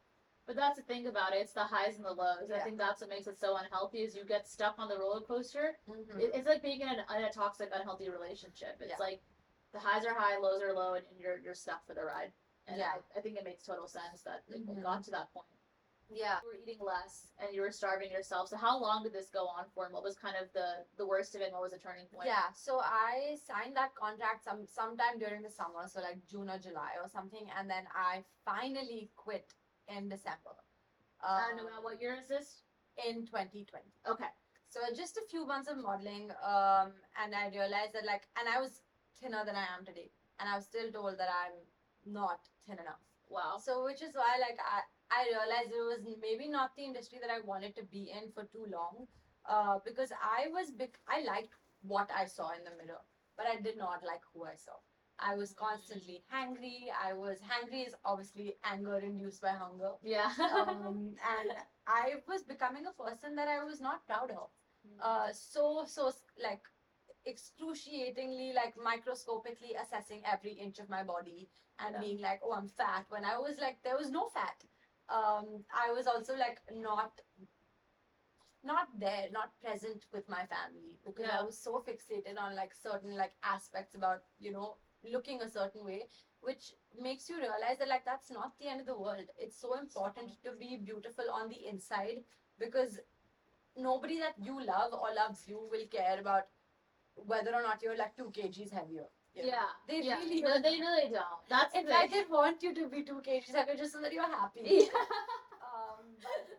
But 0.49 0.55
that's 0.59 0.79
the 0.81 0.87
thing 0.89 1.07
about 1.11 1.31
it. 1.37 1.39
It's 1.45 1.55
the 1.61 1.65
highs 1.71 1.95
and 1.99 2.05
the 2.09 2.13
lows. 2.19 2.51
I 2.57 2.61
think 2.65 2.77
that's 2.83 3.01
what 3.03 3.11
makes 3.15 3.27
it 3.31 3.39
so 3.45 3.49
unhealthy. 3.63 4.01
Is 4.07 4.15
you 4.19 4.25
get 4.35 4.45
stuck 4.51 4.77
on 4.83 4.87
the 4.93 4.99
roller 5.03 5.23
coaster. 5.31 5.65
Mm-hmm. 5.95 6.21
It's 6.37 6.47
like 6.51 6.63
being 6.67 6.83
in, 6.85 6.91
an, 6.97 7.01
in 7.17 7.25
a 7.31 7.33
toxic, 7.39 7.71
unhealthy 7.79 8.09
relationship. 8.19 8.75
It's 8.85 8.95
Yeah. 8.95 9.07
like 9.07 9.21
the 9.75 9.81
highs 9.87 10.05
are 10.11 10.15
high, 10.23 10.37
lows 10.45 10.63
are 10.67 10.73
low, 10.83 10.91
and, 10.99 11.05
you're 11.23 11.39
you're 11.45 11.59
stuck 11.65 11.81
for 11.89 11.95
the 11.99 12.05
ride. 12.13 12.31
And 12.69 12.79
Yeah. 12.83 12.93
I, 12.95 13.19
I 13.19 13.21
think 13.25 13.35
it 13.41 13.45
makes 13.51 13.65
total 13.71 13.89
sense 13.99 14.23
that 14.29 14.41
it 14.55 14.63
Mhm. 14.69 14.83
got 14.89 15.03
to 15.09 15.11
that 15.19 15.29
point. 15.35 15.56
Yeah 16.09 16.39
You 16.43 16.49
were 16.51 16.61
eating 16.63 16.81
less 16.81 17.33
and 17.41 17.55
you 17.55 17.61
were 17.63 17.71
starving 17.73 18.11
yourself. 18.11 18.49
So 18.49 18.57
how 18.57 18.75
long 18.81 19.03
did 19.03 19.13
this 19.13 19.29
go 19.31 19.45
on 19.47 19.65
for? 19.75 19.85
And 19.87 19.93
what 19.95 20.05
was 20.05 20.17
kind 20.17 20.37
of 20.41 20.47
the 20.53 20.69
the 20.97 21.07
worst 21.07 21.35
of 21.35 21.41
it? 21.43 21.47
And 21.51 21.55
what 21.55 21.63
was 21.63 21.73
the 21.73 21.79
turning 21.89 22.07
point? 22.13 22.27
yeah 22.27 22.49
so 22.55 22.73
i 22.83 23.37
signed 23.51 23.75
that 23.77 23.95
contract 23.95 24.45
some 24.45 24.61
sometime 24.67 25.19
during 25.19 25.43
the 25.43 25.51
summer 25.51 25.83
so 25.93 26.01
like 26.01 26.19
june 26.31 26.49
or 26.49 26.59
july 26.59 26.93
or 27.03 27.09
something 27.09 27.47
and 27.59 27.69
then 27.69 27.85
i 27.95 28.23
finally 28.45 29.11
quit 29.17 29.53
in 29.97 30.09
december 30.09 30.55
And 31.23 31.61
um, 31.61 31.67
uh, 31.67 31.81
what 31.83 32.01
year 32.01 32.17
is 32.23 32.29
this? 32.29 32.49
in 33.09 33.27
2020 33.27 33.85
Okay. 34.13 34.31
So 34.69 34.81
just 35.03 35.17
a 35.17 35.25
few 35.31 35.43
months 35.47 35.69
of 35.73 35.77
modeling, 35.79 36.31
um, 36.53 36.89
and 37.21 37.31
I 37.35 37.49
realized 37.49 37.93
that 37.97 38.05
like, 38.05 38.25
and 38.39 38.47
I 38.55 38.61
was 38.61 38.73
thinner 39.21 39.43
than 39.49 39.57
I 39.57 39.67
am 39.75 39.85
today, 39.89 40.11
and 40.39 40.49
I 40.51 40.55
was 40.59 40.65
still 40.67 40.89
told 40.97 41.15
that 41.21 41.31
I'm 41.41 41.57
not 42.21 42.41
thin 42.67 42.79
enough. 42.85 43.05
Wow. 43.29 43.53
So 43.67 43.85
which 43.89 44.03
is 44.03 44.15
why 44.21 44.33
like 44.47 44.59
I 44.61 44.81
I 45.11 45.25
realized 45.31 45.71
it 45.71 45.85
was 45.87 46.01
maybe 46.21 46.49
not 46.49 46.75
the 46.77 46.85
industry 46.85 47.19
that 47.21 47.31
I 47.31 47.41
wanted 47.41 47.77
to 47.77 47.85
be 47.85 48.11
in 48.11 48.33
for 48.33 48.45
too 48.45 48.67
long, 48.71 49.07
uh, 49.49 49.79
because 49.85 50.13
I 50.13 50.49
was. 50.49 50.73
I 51.09 51.23
liked 51.25 51.55
what 51.83 52.11
I 52.17 52.25
saw 52.27 52.51
in 52.51 52.65
the 52.65 52.71
mirror, 52.83 53.01
but 53.37 53.47
I 53.47 53.61
did 53.61 53.77
not 53.79 54.03
like 54.05 54.23
who 54.35 54.45
I 54.45 54.57
saw. 54.57 54.73
I 55.19 55.35
was 55.35 55.55
constantly 55.55 56.23
hangry. 56.33 56.89
I 57.03 57.15
was 57.15 57.39
hangry 57.41 57.87
is 57.87 57.95
obviously 58.05 58.57
anger 58.65 58.99
induced 58.99 59.41
by 59.41 59.49
hunger 59.51 59.93
Yeah. 60.03 60.31
um, 60.39 61.15
and 61.39 61.53
I 61.87 62.17
was 62.29 62.43
becoming 62.43 62.85
a 62.87 62.93
person 63.03 63.35
that 63.37 63.49
I 63.49 63.65
was 63.65 63.81
not 63.81 64.07
proud 64.07 64.31
of. 64.31 64.51
Uh, 65.03 65.33
so 65.33 65.85
so 65.87 66.13
like 66.43 66.63
excruciatingly, 67.27 68.53
like 68.55 68.75
microscopically 68.83 69.75
assessing 69.83 70.23
every 70.31 70.53
inch 70.53 70.79
of 70.79 70.89
my 70.89 71.03
body 71.03 71.49
and 71.79 71.95
Yeah. 71.95 72.01
being 72.01 72.21
like, 72.21 72.41
oh, 72.45 72.53
I'm 72.53 72.69
fat. 72.69 73.07
When 73.09 73.25
I 73.25 73.39
was 73.39 73.59
like, 73.59 73.83
there 73.83 73.97
was 73.97 74.11
no 74.11 74.29
fat. 74.29 74.65
Um, 75.09 75.65
I 75.73 75.93
was 75.93 76.07
also 76.07 76.35
like 76.37 76.61
not 76.73 77.13
not 78.65 78.89
there, 78.99 79.27
not 79.33 79.51
present 79.63 80.05
with 80.13 80.29
my 80.29 80.45
family 80.47 80.99
because 81.05 81.31
I 81.31 81.43
was 81.43 81.59
so 81.59 81.83
fixated 81.87 82.39
on 82.39 82.57
like 82.57 82.73
certain 82.75 83.17
like 83.17 83.33
aspects 83.45 83.95
about 83.95 84.23
you 84.41 84.53
know 84.53 84.77
looking 85.05 85.41
a 85.43 85.49
certain 85.49 85.85
way, 85.85 86.03
which 86.41 86.73
makes 87.01 87.29
you 87.29 87.37
realize 87.37 87.79
that 87.79 87.89
like 87.89 88.05
that's 88.05 88.31
not 88.31 88.53
the 88.59 88.69
end 88.69 88.81
of 88.81 88.87
the 88.87 88.99
world. 88.99 89.27
It's 89.39 89.61
so 89.61 89.79
important 89.79 90.33
to 90.45 90.51
be 90.59 90.81
beautiful 90.85 91.25
on 91.33 91.49
the 91.49 91.67
inside 91.69 92.25
because 92.59 92.99
nobody 93.77 94.19
that 94.21 94.35
you 94.39 94.65
love 94.65 94.93
or 94.95 95.15
loves 95.15 95.47
you 95.49 95.61
will 95.71 95.87
care 95.91 96.19
about 96.21 96.45
whether 97.17 97.55
or 97.55 97.63
not 97.63 97.83
you're 97.83 97.97
like 97.97 98.17
two 98.17 98.33
kgs 98.37 98.73
heavier. 98.73 99.07
Yeah. 99.45 99.71
They 99.89 100.03
yeah. 100.03 100.19
really 100.19 100.41
no, 100.41 100.61
they 100.61 100.81
really 100.81 101.11
don't. 101.11 101.41
That's 101.49 101.75
In 101.75 101.87
fact, 101.87 102.13
they 102.13 102.25
want 102.31 102.63
you 102.63 102.75
to 102.75 102.89
be 102.89 103.03
two 103.03 103.21
kgs 103.27 103.55
heavier 103.55 103.77
just 103.77 103.93
so 103.93 104.01
that 104.01 104.13
you're 104.13 104.23
happy. 104.23 104.63
Yeah. 104.65 104.87
Um, 105.77 106.07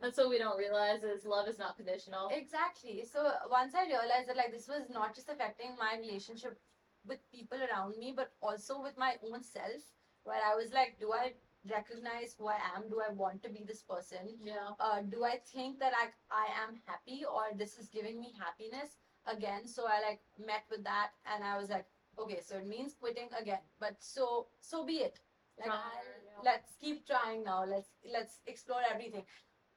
That's 0.02 0.18
what 0.18 0.30
we 0.30 0.38
don't 0.38 0.58
realize 0.58 1.02
is 1.04 1.26
love 1.26 1.48
is 1.48 1.58
not 1.58 1.76
conditional. 1.76 2.30
Exactly. 2.32 3.04
So 3.12 3.32
once 3.50 3.74
I 3.74 3.88
realized 3.88 4.30
that 4.30 4.38
like 4.38 4.52
this 4.52 4.68
was 4.68 4.84
not 4.92 5.16
just 5.16 5.30
affecting 5.30 5.72
my 5.80 5.98
relationship 6.00 6.60
with 7.06 7.20
people 7.32 7.58
around 7.58 7.98
me, 7.98 8.14
but 8.16 8.34
also 8.42 8.82
with 8.82 8.98
my 8.98 9.16
own 9.26 9.42
self, 9.42 9.82
where 10.24 10.42
I 10.46 10.56
was 10.56 10.72
like, 10.74 10.98
do 11.00 11.14
I 11.14 11.34
recognize 11.70 12.36
who 12.38 12.48
I 12.48 12.60
am? 12.76 12.90
Do 12.90 13.02
I 13.02 13.12
want 13.12 13.42
to 13.44 13.50
be 13.50 13.64
this 13.66 13.82
person? 13.82 14.38
Yeah. 14.44 14.76
Uh, 14.80 15.02
do 15.02 15.24
I 15.24 15.40
think 15.54 15.80
that 15.80 15.94
I 15.94 16.08
I 16.30 16.48
am 16.64 16.80
happy 16.86 17.24
or 17.26 17.58
this 17.58 17.78
is 17.78 17.88
giving 17.88 18.20
me 18.20 18.34
happiness 18.38 18.98
again? 19.26 19.68
So 19.68 19.86
I 19.88 20.02
like 20.08 20.22
met 20.38 20.64
with 20.70 20.84
that 20.84 21.12
and 21.26 21.44
I 21.44 21.58
was 21.58 21.70
like, 21.70 21.86
okay, 22.20 22.42
so 22.42 22.58
it 22.58 22.68
means 22.68 22.96
quitting 23.00 23.30
again. 23.40 23.60
But 23.80 23.96
so 24.00 24.48
so 24.62 24.86
be 24.86 24.98
it. 25.08 25.20
Like 25.60 25.70
I'll- 25.72 26.44
let's 26.44 26.76
keep 26.80 27.06
trying 27.08 27.44
now. 27.44 27.66
Let's 27.66 27.90
let's 28.12 28.42
explore 28.46 28.82
everything 28.94 29.24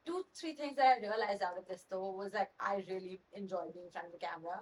two 0.05 0.23
three 0.39 0.53
things 0.53 0.75
that 0.77 0.97
I 0.97 0.99
realized 0.99 1.41
out 1.43 1.57
of 1.57 1.67
this 1.67 1.85
though 1.89 2.11
was 2.11 2.33
like 2.33 2.49
I 2.59 2.83
really 2.89 3.21
enjoy 3.33 3.69
being 3.73 3.85
in 3.85 3.91
front 3.91 4.07
of 4.07 4.13
the 4.13 4.19
camera. 4.19 4.61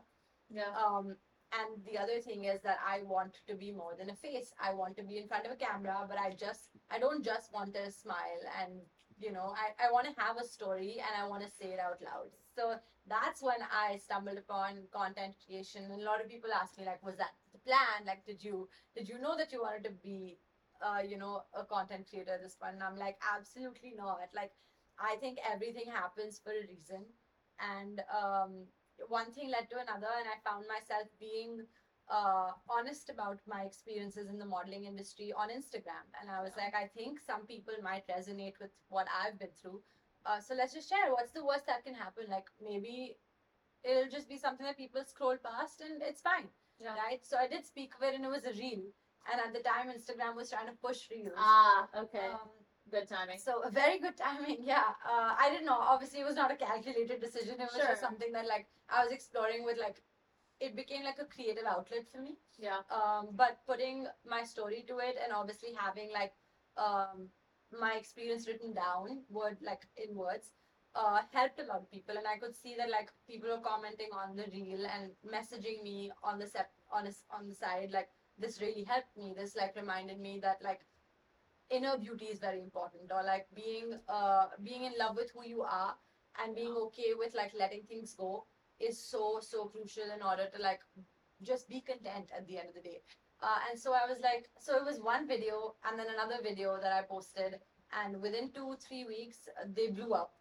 Yeah. 0.50 0.72
Um, 0.76 1.16
and 1.52 1.84
the 1.86 1.98
other 1.98 2.20
thing 2.22 2.46
is 2.46 2.62
that 2.62 2.78
I 2.86 3.02
want 3.04 3.38
to 3.48 3.56
be 3.56 3.72
more 3.72 3.96
than 3.98 4.10
a 4.10 4.16
face. 4.16 4.54
I 4.62 4.74
want 4.74 4.96
to 4.98 5.04
be 5.04 5.18
in 5.18 5.28
front 5.28 5.46
of 5.46 5.52
a 5.52 5.56
camera, 5.56 6.06
but 6.08 6.18
I 6.20 6.32
just 6.32 6.70
I 6.92 7.00
don't 7.00 7.24
just 7.24 7.54
want 7.54 7.74
to 7.76 7.92
smile 7.92 8.44
and 8.62 8.82
you 9.20 9.32
know 9.32 9.54
I, 9.56 9.88
I 9.88 9.92
want 9.92 10.08
to 10.08 10.22
have 10.22 10.38
a 10.38 10.46
story 10.46 10.98
and 11.00 11.14
I 11.22 11.28
want 11.28 11.44
to 11.44 11.50
say 11.50 11.74
it 11.74 11.80
out 11.80 12.02
loud. 12.02 12.30
So 12.56 12.76
that's 13.08 13.42
when 13.42 13.58
I 13.72 13.98
stumbled 13.98 14.38
upon 14.38 14.84
content 14.94 15.36
creation. 15.46 15.86
And 15.86 16.02
a 16.02 16.06
lot 16.06 16.22
of 16.22 16.30
people 16.30 16.50
ask 16.54 16.78
me 16.78 16.86
like, 16.86 17.04
was 17.04 17.18
that 17.18 17.32
the 17.60 17.70
plan? 17.70 18.06
Like, 18.08 18.26
did 18.26 18.44
you 18.44 18.70
did 18.96 19.10
you 19.10 19.20
know 19.20 19.36
that 19.38 19.52
you 19.52 19.62
wanted 19.62 19.84
to 19.86 19.92
be 19.92 20.40
uh, 20.82 21.02
you 21.04 21.18
know, 21.18 21.44
a 21.54 21.66
content 21.66 22.08
creator 22.10 22.34
at 22.34 22.44
this 22.44 22.56
point? 22.56 22.76
And 22.76 22.84
I'm 22.84 22.98
like, 22.98 23.18
absolutely 23.36 23.94
not. 23.98 24.30
Like 24.36 24.52
I 25.00 25.16
think 25.18 25.40
everything 25.44 25.92
happens 25.92 26.40
for 26.44 26.52
a 26.52 26.68
reason. 26.68 27.06
And 27.60 28.02
um, 28.12 28.68
one 29.08 29.32
thing 29.32 29.50
led 29.52 29.70
to 29.70 29.76
another, 29.80 30.12
and 30.20 30.28
I 30.28 30.40
found 30.48 30.66
myself 30.68 31.08
being 31.20 31.68
uh, 32.10 32.52
honest 32.70 33.10
about 33.10 33.40
my 33.48 33.64
experiences 33.64 34.30
in 34.30 34.40
the 34.40 34.46
modeling 34.46 34.86
industry 34.86 35.34
on 35.36 35.50
Instagram. 35.50 36.08
And 36.20 36.32
I 36.32 36.42
was 36.42 36.54
like, 36.58 36.74
I 36.76 36.88
think 36.88 37.20
some 37.20 37.46
people 37.46 37.74
might 37.84 38.08
resonate 38.08 38.60
with 38.60 38.72
what 38.90 39.08
I've 39.12 39.40
been 39.40 39.54
through. 39.62 39.82
Uh, 40.26 40.40
so 40.40 40.54
let's 40.56 40.74
just 40.74 40.90
share 40.90 41.12
what's 41.12 41.32
the 41.32 41.46
worst 41.46 41.68
that 41.68 41.84
can 41.86 41.94
happen. 41.94 42.26
Like 42.30 42.48
maybe 42.64 43.18
it'll 43.84 44.10
just 44.12 44.30
be 44.30 44.38
something 44.38 44.66
that 44.66 44.78
people 44.78 45.04
scroll 45.06 45.38
past 45.38 45.82
and 45.82 46.02
it's 46.02 46.22
fine, 46.22 46.50
Yeah. 46.80 46.96
right? 46.96 47.26
So 47.26 47.38
I 47.38 47.48
did 47.48 47.66
speak 47.66 47.94
of 47.96 48.04
it, 48.08 48.16
and 48.16 48.24
it 48.26 48.30
was 48.30 48.46
a 48.46 48.54
reel. 48.54 48.84
And 49.32 49.40
at 49.46 49.54
the 49.54 49.60
time, 49.60 49.88
Instagram 49.90 50.36
was 50.36 50.50
trying 50.50 50.68
to 50.68 50.74
push 50.82 51.10
reels. 51.12 51.34
Ah, 51.38 51.88
okay. 52.04 52.28
Um, 52.34 52.50
Good 52.92 53.08
timing. 53.08 53.38
so 53.38 53.62
a 53.62 53.70
very 53.70 54.00
good 54.00 54.18
timing, 54.18 54.58
yeah. 54.64 54.86
Uh, 55.08 55.36
I 55.38 55.50
didn't 55.52 55.68
know. 55.68 55.78
Obviously, 55.80 56.22
it 56.22 56.26
was 56.26 56.36
not 56.36 56.52
a 56.52 56.56
calculated 56.56 57.22
decision. 57.22 57.56
It 57.60 57.68
was 57.72 57.76
Sure. 57.76 57.88
just 57.90 58.02
something 58.02 58.32
that 58.32 58.48
like 58.48 58.66
I 58.90 59.04
was 59.04 59.12
exploring 59.14 59.64
with 59.64 59.78
like. 59.78 60.02
It 60.60 60.76
became 60.76 61.04
like 61.04 61.20
a 61.20 61.26
creative 61.26 61.66
outlet 61.66 62.08
for 62.12 62.20
me. 62.22 62.38
Yeah. 62.58 62.80
Um, 62.92 63.30
but 63.34 63.60
putting 63.68 64.08
my 64.26 64.44
story 64.44 64.84
to 64.88 64.98
it 64.98 65.16
and 65.24 65.32
obviously 65.32 65.70
having 65.74 66.10
like 66.12 66.34
um, 66.78 67.30
my 67.72 67.94
experience 67.94 68.48
written 68.48 68.74
down, 68.74 69.22
word 69.30 69.58
like 69.62 69.86
in 69.96 70.16
words, 70.16 70.52
uh, 70.96 71.22
helped 71.32 71.60
a 71.60 71.66
lot 71.66 71.82
of 71.82 71.92
people. 71.92 72.16
And 72.18 72.28
I 72.28 72.38
could 72.38 72.56
see 72.56 72.76
that 72.78 72.90
like 72.90 73.12
people 73.28 73.50
were 73.50 73.62
commenting 73.62 74.10
on 74.14 74.36
the 74.36 74.46
reel 74.52 74.86
and 74.86 75.12
messaging 75.26 75.84
me 75.84 76.12
on 76.24 76.40
the 76.40 76.48
set 76.48 76.72
on 76.92 77.08
a 77.08 77.12
on 77.32 77.48
the 77.48 77.54
side 77.54 77.92
like 77.92 78.10
this 78.38 78.62
really 78.62 78.84
helped 78.84 79.16
me. 79.18 79.34
This 79.36 79.56
like 79.56 79.76
reminded 79.76 80.20
me 80.20 80.40
that 80.42 80.62
like 80.64 80.82
inner 81.70 81.98
beauty 81.98 82.26
is 82.26 82.40
very 82.40 82.62
important 82.62 83.12
or 83.12 83.24
like 83.24 83.48
being 83.56 83.94
uh 84.08 84.48
being 84.64 84.86
in 84.86 84.94
love 85.00 85.16
with 85.16 85.32
who 85.34 85.46
you 85.46 85.62
are 85.62 85.96
and 86.44 86.56
being 86.56 86.74
okay 86.74 87.14
with 87.18 87.36
like 87.36 87.52
letting 87.58 87.84
things 87.84 88.14
go 88.14 88.46
is 88.80 88.98
so 88.98 89.40
so 89.42 89.66
crucial 89.66 90.12
in 90.16 90.22
order 90.24 90.48
to 90.54 90.62
like 90.62 90.80
just 91.44 91.70
be 91.70 91.82
content 91.82 92.30
at 92.36 92.46
the 92.48 92.58
end 92.58 92.70
of 92.70 92.76
the 92.76 92.82
day 92.82 93.02
uh, 93.44 93.58
and 93.70 93.80
so 93.80 93.94
i 93.94 94.06
was 94.10 94.20
like 94.22 94.50
so 94.60 94.76
it 94.78 94.86
was 94.86 95.00
one 95.00 95.28
video 95.28 95.76
and 95.86 96.00
then 96.00 96.08
another 96.14 96.42
video 96.42 96.78
that 96.82 96.92
i 96.92 97.02
posted 97.02 97.60
and 98.04 98.20
within 98.22 98.52
two 98.52 98.76
three 98.88 99.06
weeks 99.06 99.48
uh, 99.62 99.68
they 99.76 99.90
blew 99.90 100.14
up 100.14 100.34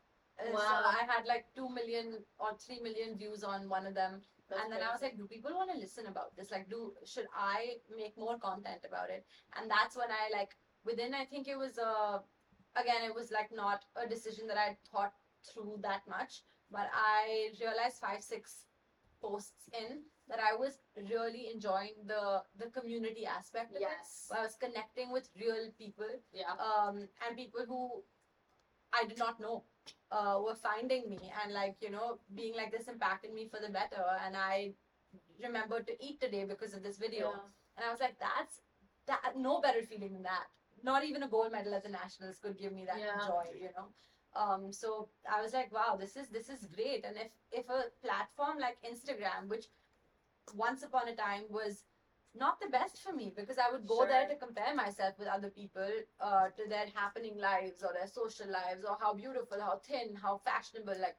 Wow. 0.46 0.58
so 0.60 0.74
i 1.00 1.04
had 1.12 1.26
like 1.26 1.46
2 1.56 1.68
million 1.68 2.18
or 2.38 2.50
3 2.56 2.80
million 2.80 3.16
views 3.16 3.42
on 3.42 3.68
one 3.68 3.86
of 3.86 3.94
them 3.94 4.20
That's 4.48 4.62
and 4.62 4.72
then 4.72 4.82
I 4.84 4.90
was 4.92 5.02
like, 5.04 5.16
do 5.20 5.24
people 5.30 5.52
want 5.54 5.70
to 5.72 5.78
listen 5.78 6.06
about 6.10 6.30
this? 6.36 6.50
Like, 6.54 6.66
do 6.74 6.78
should 7.12 7.26
I 7.36 7.56
make 8.00 8.14
more 8.16 8.36
content 8.44 8.82
about 8.90 9.10
it? 9.16 9.26
And 9.56 9.68
that's 9.74 9.94
when 10.00 10.08
I 10.20 10.22
like 10.36 10.52
within 10.90 11.12
I 11.22 11.24
think 11.32 11.48
it 11.54 11.58
was 11.64 11.74
uh 11.88 12.16
again 12.82 13.02
it 13.08 13.14
was 13.18 13.28
like 13.38 13.50
not 13.58 13.84
a 14.04 14.06
decision 14.14 14.48
that 14.52 14.56
I 14.62 14.68
thought 14.90 15.12
through 15.48 15.74
that 15.88 16.08
much, 16.14 16.32
but 16.76 16.88
I 16.94 17.52
realized 17.60 18.00
five 18.06 18.22
six 18.32 18.56
posts 19.26 19.68
in 19.82 20.00
that 20.30 20.40
I 20.50 20.56
was 20.64 20.80
really 21.12 21.44
enjoying 21.54 21.96
the 22.12 22.24
the 22.62 22.70
community 22.78 23.26
aspect 23.38 23.76
of 23.76 23.82
Yes. 23.88 24.28
it. 24.30 24.38
I 24.38 24.42
was 24.48 24.56
connecting 24.64 25.12
with 25.18 25.28
real 25.44 25.64
people 25.84 26.12
Yeah. 26.32 26.56
um, 26.70 26.96
and 27.22 27.36
people 27.44 27.64
who 27.72 27.82
I 28.92 29.04
did 29.04 29.18
not 29.18 29.40
know 29.40 29.64
uh, 30.10 30.38
were 30.44 30.54
finding 30.54 31.08
me 31.08 31.18
and 31.42 31.52
like 31.52 31.76
you 31.80 31.90
know 31.90 32.18
being 32.34 32.54
like 32.54 32.70
this 32.72 32.88
impacted 32.88 33.32
me 33.32 33.48
for 33.48 33.60
the 33.60 33.72
better. 33.72 34.04
And 34.24 34.36
I 34.36 34.72
remembered 35.42 35.86
to 35.86 36.04
eat 36.04 36.20
today 36.20 36.44
because 36.44 36.74
of 36.74 36.82
this 36.82 36.98
video. 36.98 37.30
Yeah. 37.30 37.46
and 37.76 37.86
I 37.86 37.90
was 37.90 38.00
like 38.00 38.18
that's 38.18 38.60
that 39.06 39.34
no 39.36 39.60
better 39.60 39.82
feeling 39.82 40.12
than 40.12 40.22
that. 40.22 40.46
Not 40.82 41.04
even 41.04 41.22
a 41.22 41.28
gold 41.28 41.52
medal 41.52 41.74
at 41.74 41.82
the 41.82 41.88
nationals 41.88 42.38
could 42.42 42.58
give 42.58 42.72
me 42.72 42.84
that 42.86 42.98
Yeah. 42.98 43.26
joy 43.26 43.46
you 43.64 43.70
know? 43.76 43.88
Um 44.34 44.72
so 44.72 45.08
I 45.30 45.42
was 45.42 45.52
like 45.52 45.72
wow 45.72 45.96
this 45.98 46.16
is 46.16 46.28
this 46.28 46.48
is 46.48 46.66
great. 46.66 47.04
And 47.04 47.16
if 47.16 47.30
if 47.52 47.68
a 47.68 47.84
platform 48.04 48.58
like 48.58 48.78
Instagram 48.92 49.48
which 49.48 49.66
once 50.54 50.82
upon 50.82 51.08
a 51.08 51.16
time 51.16 51.44
was 51.50 51.84
not 52.34 52.60
the 52.60 52.68
best 52.68 53.00
for 53.02 53.12
me 53.12 53.32
because 53.36 53.58
I 53.58 53.70
would 53.72 53.86
go 53.86 54.06
there 54.06 54.26
to 54.28 54.36
compare 54.36 54.74
myself 54.74 55.18
with 55.18 55.28
other 55.28 55.50
people 55.50 55.88
uh, 56.20 56.48
to 56.56 56.68
their 56.68 56.86
happening 56.94 57.38
lives 57.38 57.82
or 57.82 57.92
their 57.92 58.06
social 58.06 58.46
lives 58.50 58.84
or 58.84 58.96
how 59.00 59.14
beautiful, 59.14 59.60
how 59.60 59.78
thin, 59.78 60.14
how 60.16 60.38
fashionable. 60.38 60.94
Like, 61.00 61.16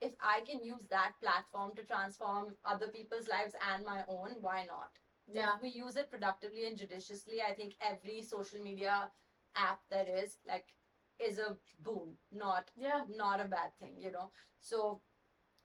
if 0.00 0.12
I 0.20 0.40
can 0.40 0.62
use 0.64 0.86
that 0.90 1.12
platform 1.22 1.72
to 1.76 1.84
transform 1.84 2.54
other 2.64 2.88
people's 2.88 3.28
lives 3.28 3.54
and 3.72 3.84
my 3.84 4.04
own, 4.08 4.36
why 4.40 4.64
not? 4.66 4.90
Yeah. 5.26 5.54
If 5.56 5.62
we 5.62 5.68
use 5.70 5.96
it 5.96 6.10
productively 6.10 6.66
and 6.66 6.76
judiciously, 6.78 7.40
I 7.42 7.54
think 7.54 7.74
every 7.80 8.22
social 8.22 8.60
media 8.62 9.10
app 9.56 9.80
there 9.90 10.06
is 10.22 10.38
like 10.46 10.66
is 11.18 11.38
a 11.38 11.56
boon, 11.80 12.16
not 12.32 12.70
Yeah. 12.76 13.04
not 13.08 13.40
a 13.40 13.44
bad 13.48 13.72
thing, 13.78 13.96
you 13.98 14.10
know. 14.10 14.30
So 14.60 15.00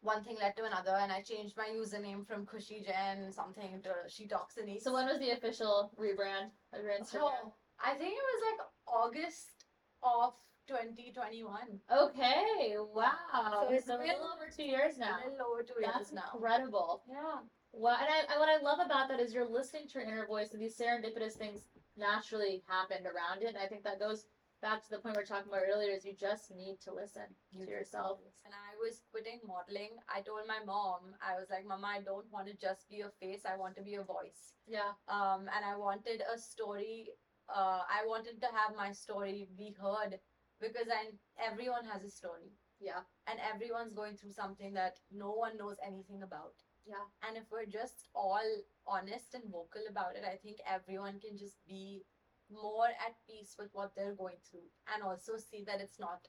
one 0.02 0.24
thing 0.24 0.38
led 0.40 0.56
to 0.58 0.64
another, 0.66 0.96
and 1.00 1.12
I 1.12 1.22
changed 1.22 1.56
my 1.58 1.68
username 1.68 2.26
from 2.26 2.46
Khushi 2.46 2.86
Jen 2.86 3.32
something 3.32 3.82
to 3.84 3.92
She 4.08 4.28
Talks 4.28 4.58
and 4.58 4.70
Eats. 4.70 4.84
So 4.84 4.94
when 4.94 5.08
was 5.08 5.20
the 5.20 5.32
official 5.32 5.92
rebrand 6.00 6.52
of 6.74 6.84
your 6.84 6.94
Instagram? 6.94 7.36
Oh, 7.46 7.54
I 7.84 7.94
think 7.96 8.14
it 8.14 8.26
was 8.34 8.42
like 8.50 8.68
August 8.88 9.66
of 10.04 10.34
2021. 10.68 11.58
Okay. 11.92 12.76
Wow. 12.94 13.12
So 13.34 13.68
So 13.70 13.74
it's 13.74 13.88
a 13.90 13.98
little 13.98 14.30
over 14.36 14.50
two 14.56 14.64
years 14.64 14.98
now. 14.98 15.18
A 15.26 15.30
little 15.32 15.48
over 15.52 15.64
two 15.64 15.74
That's 15.82 15.98
years 15.98 16.14
now. 16.14 16.32
incredible. 16.34 17.04
Yeah. 17.10 17.40
Well, 17.72 17.98
and 18.00 18.08
I, 18.08 18.36
I, 18.36 18.40
what 18.40 18.50
I 18.50 18.62
love 18.64 18.80
about 18.84 19.10
that 19.10 19.20
is 19.20 19.34
you're 19.34 19.48
listening 19.48 19.88
to 19.90 20.00
your 20.00 20.08
inner 20.08 20.26
voice, 20.26 20.54
and 20.54 20.62
these 20.62 20.76
serendipitous 20.78 21.34
things 21.34 21.68
naturally 21.98 22.64
happened 22.68 23.06
around 23.06 23.44
it. 23.44 23.50
And 23.50 23.58
I 23.58 23.68
think 23.68 23.84
that 23.84 24.00
goes 24.00 24.26
back 24.62 24.84
to 24.84 24.90
the 24.92 25.00
point 25.00 25.16
we 25.16 25.22
were 25.22 25.26
talking 25.26 25.50
about 25.52 25.64
earlier: 25.72 25.92
is 25.96 26.06
you 26.06 26.16
just 26.20 26.52
need 26.56 26.78
to 26.84 26.94
listen 26.94 27.28
to 27.54 27.60
yourself. 27.70 28.20
And 28.46 28.54
I 28.54 28.76
was 28.82 29.02
quitting 29.12 29.40
modeling. 29.46 29.98
I 30.14 30.22
told 30.22 30.48
my 30.48 30.60
mom, 30.66 31.16
I 31.22 31.36
was 31.40 31.48
like, 31.50 31.66
Mama, 31.66 31.88
I 31.88 32.02
don't 32.02 32.26
want 32.32 32.48
to 32.48 32.56
just 32.56 32.90
be 32.90 33.02
a 33.02 33.12
face. 33.22 33.44
I 33.46 33.58
want 33.58 33.76
to 33.78 33.84
be 33.84 33.96
a 33.96 34.04
voice. 34.04 34.54
Yeah. 34.68 34.94
um, 35.08 35.50
and 35.56 35.64
I 35.66 35.76
wanted 35.78 36.22
a 36.34 36.38
story. 36.38 37.10
Uh, 37.50 37.82
I 37.90 38.06
wanted 38.06 38.40
to 38.42 38.48
have 38.48 38.76
my 38.78 38.92
story 38.92 39.48
be 39.58 39.76
heard 39.82 40.20
because 40.62 40.88
I 40.92 41.10
everyone 41.44 41.86
has 41.92 42.04
a 42.04 42.10
story 42.12 42.52
Yeah. 42.80 43.02
and 43.28 43.40
everyone's 43.54 43.94
going 43.94 44.18
through 44.18 44.34
something 44.34 44.74
that 44.74 45.00
no 45.12 45.32
one 45.32 45.58
knows 45.58 45.78
anything 45.86 46.22
about. 46.22 46.54
Yeah. 46.86 47.06
And 47.28 47.38
if 47.38 47.46
we're 47.52 47.66
just 47.66 48.10
all 48.14 48.46
honest 48.86 49.34
and 49.34 49.46
vocal 49.46 49.82
about 49.90 50.16
it, 50.16 50.24
I 50.26 50.36
think 50.38 50.58
everyone 50.68 51.20
can 51.20 51.38
just 51.38 51.58
be 51.68 52.04
more 52.52 52.90
at 52.90 53.16
peace 53.26 53.56
with 53.58 53.70
what 53.74 53.94
they're 53.96 54.18
going 54.18 54.42
through 54.50 54.68
and 54.94 55.04
also 55.04 55.38
see 55.38 55.64
that 55.66 55.82
it's 55.82 56.00
not 56.00 56.28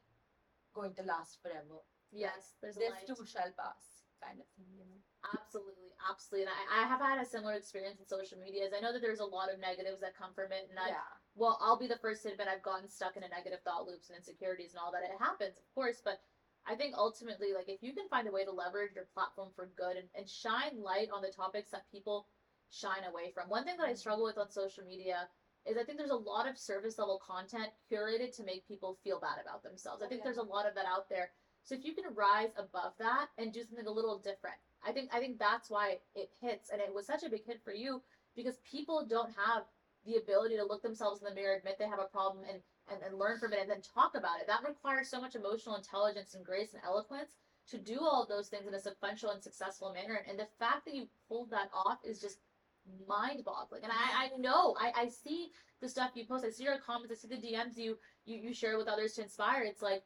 going 0.74 0.94
to 0.94 1.02
last 1.02 1.40
forever. 1.42 1.82
Yes, 2.12 2.56
there's 2.60 2.76
this 2.76 2.92
too 3.06 3.16
shall 3.26 3.50
pass, 3.56 4.04
kind 4.22 4.38
of 4.38 4.46
thing. 4.56 4.70
You 4.76 4.84
know. 4.84 5.00
Absolutely, 5.36 5.92
absolutely. 6.08 6.48
And 6.48 6.54
I, 6.54 6.82
I 6.82 6.88
have 6.88 7.00
had 7.00 7.20
a 7.20 7.28
similar 7.28 7.54
experience 7.54 8.00
in 8.00 8.06
social 8.08 8.38
media. 8.38 8.66
As 8.66 8.72
I 8.72 8.80
know 8.80 8.92
that 8.92 9.02
there's 9.02 9.20
a 9.20 9.28
lot 9.28 9.52
of 9.52 9.60
negatives 9.60 10.00
that 10.00 10.16
come 10.16 10.32
from 10.34 10.50
it, 10.50 10.68
and 10.70 10.78
I, 10.78 10.96
yeah. 10.96 11.12
well, 11.36 11.60
I'll 11.60 11.78
be 11.78 11.86
the 11.86 12.00
first 12.00 12.24
to 12.24 12.32
admit 12.32 12.48
I've 12.48 12.64
gotten 12.64 12.88
stuck 12.88 13.16
in 13.16 13.22
a 13.22 13.30
negative 13.30 13.60
thought 13.62 13.86
loops 13.86 14.08
and 14.08 14.16
insecurities 14.16 14.72
and 14.72 14.80
all 14.80 14.90
that. 14.92 15.04
It 15.04 15.14
happens, 15.20 15.60
of 15.60 15.66
course, 15.74 16.00
but 16.02 16.20
I 16.66 16.74
think 16.74 16.94
ultimately, 16.96 17.52
like, 17.54 17.68
if 17.68 17.82
you 17.82 17.94
can 17.94 18.08
find 18.08 18.28
a 18.28 18.32
way 18.32 18.44
to 18.44 18.52
leverage 18.52 18.94
your 18.94 19.08
platform 19.12 19.48
for 19.54 19.70
good 19.76 19.96
and, 19.96 20.08
and 20.16 20.28
shine 20.28 20.80
light 20.80 21.08
on 21.12 21.22
the 21.22 21.32
topics 21.32 21.70
that 21.70 21.88
people 21.92 22.28
shine 22.70 23.04
away 23.08 23.32
from. 23.34 23.48
One 23.48 23.64
thing 23.64 23.76
that 23.78 23.88
I 23.88 23.92
mm. 23.92 23.98
struggle 23.98 24.24
with 24.24 24.38
on 24.38 24.50
social 24.50 24.84
media 24.84 25.28
is 25.66 25.76
I 25.76 25.84
think 25.84 25.98
there's 25.98 26.10
a 26.10 26.16
lot 26.16 26.48
of 26.48 26.58
service 26.58 26.98
level 26.98 27.20
content 27.24 27.68
curated 27.90 28.34
to 28.36 28.44
make 28.44 28.66
people 28.66 28.98
feel 29.04 29.20
bad 29.20 29.38
about 29.42 29.62
themselves. 29.62 30.02
I 30.02 30.08
think 30.08 30.22
there's 30.22 30.38
a 30.38 30.42
lot 30.42 30.66
of 30.66 30.74
that 30.74 30.86
out 30.86 31.08
there. 31.08 31.30
So 31.62 31.74
if 31.74 31.84
you 31.84 31.94
can 31.94 32.14
rise 32.14 32.50
above 32.56 32.92
that 32.98 33.28
and 33.38 33.52
do 33.52 33.62
something 33.62 33.86
a 33.86 33.90
little 33.90 34.18
different, 34.18 34.56
I 34.86 34.92
think 34.92 35.10
I 35.12 35.20
think 35.20 35.38
that's 35.38 35.70
why 35.70 35.98
it 36.14 36.30
hits 36.40 36.70
and 36.70 36.80
it 36.80 36.92
was 36.92 37.06
such 37.06 37.22
a 37.22 37.28
big 37.28 37.44
hit 37.44 37.60
for 37.62 37.72
you 37.72 38.02
because 38.34 38.56
people 38.64 39.06
don't 39.08 39.32
have 39.36 39.64
the 40.06 40.16
ability 40.16 40.56
to 40.56 40.64
look 40.64 40.82
themselves 40.82 41.20
in 41.20 41.28
the 41.28 41.34
mirror, 41.34 41.56
admit 41.56 41.76
they 41.78 41.86
have 41.86 42.00
a 42.00 42.10
problem 42.10 42.44
and, 42.48 42.60
and, 42.90 43.02
and 43.02 43.18
learn 43.18 43.38
from 43.38 43.52
it 43.52 43.60
and 43.60 43.70
then 43.70 43.82
talk 43.82 44.12
about 44.16 44.40
it. 44.40 44.46
That 44.46 44.66
requires 44.66 45.08
so 45.08 45.20
much 45.20 45.34
emotional 45.34 45.76
intelligence 45.76 46.34
and 46.34 46.44
grace 46.44 46.72
and 46.72 46.82
eloquence 46.82 47.36
to 47.70 47.78
do 47.78 48.00
all 48.00 48.26
those 48.26 48.48
things 48.48 48.66
in 48.66 48.74
a 48.74 48.80
sequential 48.80 49.30
and 49.30 49.42
successful 49.42 49.92
manner. 49.92 50.24
And 50.28 50.38
the 50.38 50.48
fact 50.58 50.86
that 50.86 50.94
you 50.94 51.06
pulled 51.28 51.50
that 51.50 51.70
off 51.74 51.98
is 52.02 52.20
just 52.20 52.38
mind 53.08 53.44
boggling. 53.44 53.82
And 53.84 53.92
I, 53.92 54.24
I 54.26 54.36
know, 54.38 54.74
I, 54.80 54.92
I 55.02 55.08
see 55.08 55.50
the 55.80 55.88
stuff 55.88 56.10
you 56.14 56.26
post, 56.26 56.44
I 56.44 56.50
see 56.50 56.64
your 56.64 56.78
comments, 56.78 57.12
I 57.12 57.16
see 57.16 57.34
the 57.34 57.40
DMs 57.40 57.76
you, 57.76 57.96
you, 58.24 58.36
you 58.36 58.54
share 58.54 58.76
with 58.78 58.88
others 58.88 59.14
to 59.14 59.22
inspire. 59.22 59.62
It's 59.62 59.82
like 59.82 60.02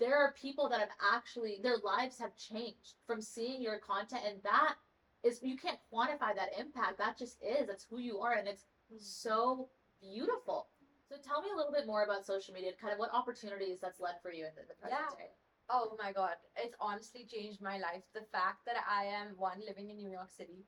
there 0.00 0.16
are 0.16 0.34
people 0.40 0.68
that 0.68 0.80
have 0.80 0.88
actually 1.14 1.60
their 1.62 1.78
lives 1.84 2.18
have 2.18 2.36
changed 2.36 2.94
from 3.06 3.20
seeing 3.20 3.62
your 3.62 3.78
content 3.78 4.22
and 4.26 4.42
that 4.42 4.74
is 5.22 5.40
you 5.42 5.56
can't 5.56 5.78
quantify 5.92 6.34
that 6.34 6.58
impact. 6.58 6.98
That 6.98 7.18
just 7.18 7.38
is. 7.42 7.66
That's 7.68 7.86
who 7.88 8.00
you 8.00 8.18
are 8.18 8.32
and 8.32 8.48
it's 8.48 8.64
so 8.98 9.68
beautiful. 10.00 10.68
So 11.08 11.16
tell 11.22 11.42
me 11.42 11.48
a 11.52 11.56
little 11.56 11.72
bit 11.72 11.86
more 11.86 12.04
about 12.04 12.24
social 12.24 12.54
media, 12.54 12.72
kind 12.80 12.92
of 12.92 12.98
what 12.98 13.10
opportunities 13.12 13.78
that's 13.80 14.00
led 14.00 14.14
for 14.22 14.32
you 14.32 14.44
in 14.46 14.50
the, 14.56 14.62
the 14.66 14.74
present 14.80 15.00
Yeah. 15.10 15.16
day. 15.16 15.30
Oh 15.70 15.96
my 15.98 16.12
god, 16.12 16.34
it's 16.56 16.74
honestly 16.80 17.24
changed 17.24 17.62
my 17.62 17.78
life. 17.78 18.02
The 18.14 18.26
fact 18.32 18.66
that 18.66 18.76
I 18.88 19.04
am 19.04 19.36
one 19.36 19.60
living 19.66 19.90
in 19.90 19.96
New 19.96 20.10
York 20.10 20.30
City, 20.36 20.66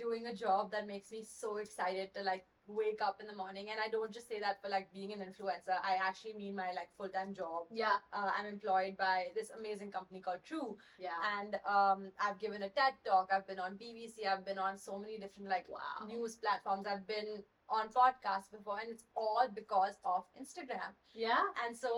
doing 0.00 0.26
a 0.26 0.34
job 0.34 0.70
that 0.72 0.86
makes 0.86 1.10
me 1.12 1.22
so 1.24 1.56
excited 1.58 2.14
to 2.14 2.22
like 2.22 2.44
wake 2.66 3.00
up 3.02 3.16
in 3.20 3.26
the 3.26 3.34
morning, 3.34 3.66
and 3.70 3.80
I 3.84 3.88
don't 3.90 4.12
just 4.12 4.28
say 4.28 4.38
that 4.40 4.62
for 4.62 4.68
like 4.68 4.92
being 4.92 5.12
an 5.12 5.18
influencer. 5.20 5.74
I 5.82 5.96
actually 6.08 6.34
mean 6.34 6.54
my 6.54 6.68
like 6.78 6.90
full 6.96 7.08
time 7.08 7.34
job. 7.34 7.66
Yeah, 7.70 7.96
Uh, 8.12 8.30
I'm 8.36 8.46
employed 8.46 8.96
by 8.96 9.16
this 9.34 9.50
amazing 9.58 9.90
company 9.90 10.20
called 10.20 10.42
Tru, 10.44 10.76
yeah. 10.98 11.18
and 11.38 11.56
um, 11.76 12.12
I've 12.24 12.38
given 12.38 12.62
a 12.62 12.68
TED 12.68 12.94
talk. 13.04 13.30
I've 13.32 13.46
been 13.46 13.58
on 13.58 13.72
BBC. 13.82 14.26
I've 14.30 14.44
been 14.50 14.58
on 14.58 14.78
so 14.78 14.98
many 14.98 15.18
different 15.18 15.48
like 15.48 15.66
Wow. 15.68 16.06
news 16.06 16.36
platforms. 16.36 16.86
I've 16.86 17.06
been 17.08 17.42
on 17.68 17.88
podcasts 17.88 18.50
before, 18.56 18.78
and 18.80 18.90
it's 18.90 19.04
all 19.16 19.46
because 19.54 19.94
of 20.04 20.24
Instagram. 20.40 20.90
Yeah. 21.12 21.42
And 21.66 21.76
so 21.76 21.90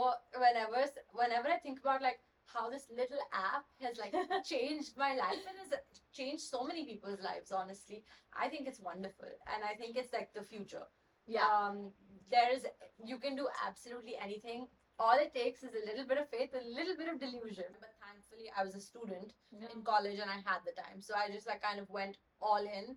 whenever 0.45 0.81
whenever 1.13 1.49
I 1.49 1.59
think 1.59 1.81
about 1.81 2.01
like 2.09 2.21
how 2.53 2.71
this 2.71 2.87
little 2.91 3.19
app 3.33 3.65
has 3.81 3.99
like 3.99 4.15
changed 4.45 4.97
my 4.97 5.15
life 5.15 5.43
and 5.49 5.57
has 5.63 5.79
changed 6.13 6.43
so 6.45 6.65
many 6.65 6.85
people's 6.85 7.21
lives, 7.21 7.53
honestly, 7.53 8.05
I 8.39 8.49
think 8.49 8.69
it's 8.69 8.81
wonderful. 8.81 9.29
And 9.55 9.65
I 9.65 9.75
think 9.75 9.97
it's 9.97 10.13
like 10.13 10.33
the 10.35 10.43
future. 10.43 10.83
Yeah. 11.27 11.47
Um, 11.47 11.93
there 12.31 12.53
is 12.53 12.67
you 13.05 13.19
can 13.19 13.37
do 13.37 13.47
absolutely 13.67 14.17
anything. 14.23 14.67
All 14.99 15.17
it 15.19 15.35
takes 15.35 15.63
is 15.63 15.71
a 15.75 15.87
little 15.87 16.07
bit 16.07 16.19
of 16.19 16.29
faith, 16.29 16.51
a 16.55 16.65
little 16.65 16.97
bit 16.97 17.09
of 17.09 17.19
delusion. 17.19 17.65
But 17.81 17.91
thankfully, 18.05 18.51
I 18.57 18.65
was 18.65 18.75
a 18.75 18.81
student 18.81 19.33
Yeah. 19.51 19.69
in 19.75 19.83
college 19.83 20.19
and 20.19 20.31
I 20.31 20.37
had 20.45 20.61
the 20.67 20.73
time. 20.73 21.01
So 21.01 21.15
I 21.15 21.31
just 21.31 21.47
like 21.47 21.63
kind 21.63 21.81
of 21.81 21.89
went 21.91 22.19
all 22.41 22.63
in. 22.63 22.97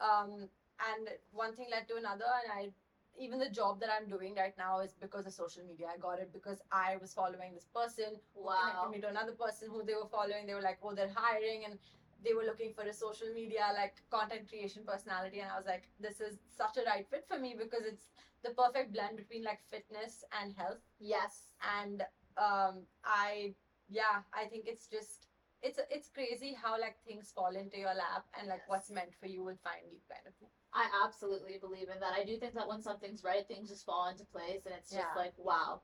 Um, 0.00 0.48
and 0.90 1.08
one 1.32 1.54
thing 1.54 1.68
led 1.70 1.88
to 1.88 1.96
another 1.96 2.26
and 2.42 2.52
I 2.52 2.72
even 3.18 3.38
the 3.38 3.48
job 3.50 3.80
that 3.80 3.88
I'm 3.90 4.08
doing 4.08 4.34
right 4.34 4.56
now 4.58 4.80
is 4.80 4.94
because 5.00 5.26
of 5.26 5.32
social 5.32 5.62
media. 5.66 5.86
I 5.94 5.98
got 5.98 6.18
it 6.18 6.32
because 6.32 6.60
I 6.72 6.96
was 7.00 7.12
following 7.14 7.54
this 7.54 7.66
person 7.74 8.16
who 8.34 8.44
Wow. 8.46 8.56
connected 8.62 8.90
me 8.90 9.00
to 9.02 9.08
another 9.08 9.32
person 9.32 9.68
who 9.70 9.82
they 9.84 9.94
were 9.94 10.08
following. 10.10 10.46
They 10.46 10.54
were 10.54 10.62
like, 10.62 10.78
oh, 10.82 10.94
they're 10.94 11.12
hiring 11.14 11.64
and 11.64 11.78
they 12.24 12.32
were 12.34 12.44
looking 12.44 12.72
for 12.72 12.82
a 12.82 12.92
social 12.92 13.28
media 13.34 13.66
like 13.74 13.96
content 14.10 14.48
creation 14.48 14.82
personality 14.86 15.40
and 15.40 15.50
I 15.50 15.56
was 15.56 15.66
like, 15.66 15.88
this 16.00 16.20
is 16.20 16.38
such 16.48 16.76
a 16.78 16.84
right 16.88 17.06
fit 17.08 17.24
for 17.28 17.38
me 17.38 17.54
because 17.58 17.84
it's 17.84 18.06
the 18.42 18.50
perfect 18.50 18.92
blend 18.92 19.16
between 19.16 19.44
like 19.44 19.60
fitness 19.70 20.24
and 20.40 20.52
health 20.56 20.78
Yes. 20.98 21.48
and 21.78 22.02
um 22.36 22.82
i 23.04 23.54
yeah 23.88 24.20
i 24.34 24.44
think 24.44 24.64
it's 24.66 24.86
just 24.86 25.26
it's 25.62 25.80
it's 25.90 26.08
crazy 26.08 26.54
how 26.62 26.78
like 26.78 26.96
things 27.06 27.32
fall 27.34 27.54
into 27.56 27.78
your 27.78 27.94
lap 27.94 28.24
and 28.38 28.48
like 28.48 28.60
Yes. 28.60 28.68
what's 28.68 28.90
meant 28.90 29.14
for 29.18 29.26
you 29.26 29.42
will 29.42 29.58
find 29.64 29.82
you 29.90 29.98
kind 30.08 30.26
of 30.26 30.34
thing 30.34 30.48
I 30.76 30.86
absolutely 31.04 31.56
believe 31.58 31.88
in 31.88 31.98
that. 32.00 32.12
I 32.14 32.24
do 32.24 32.36
think 32.36 32.54
that 32.54 32.68
when 32.68 32.82
something's 32.82 33.24
right, 33.24 33.46
things 33.48 33.70
just 33.70 33.86
fall 33.86 34.08
into 34.08 34.24
place 34.26 34.66
and 34.66 34.74
it's 34.74 34.90
just 34.90 35.06
Yeah. 35.14 35.16
like, 35.22 35.32
wow. 35.38 35.80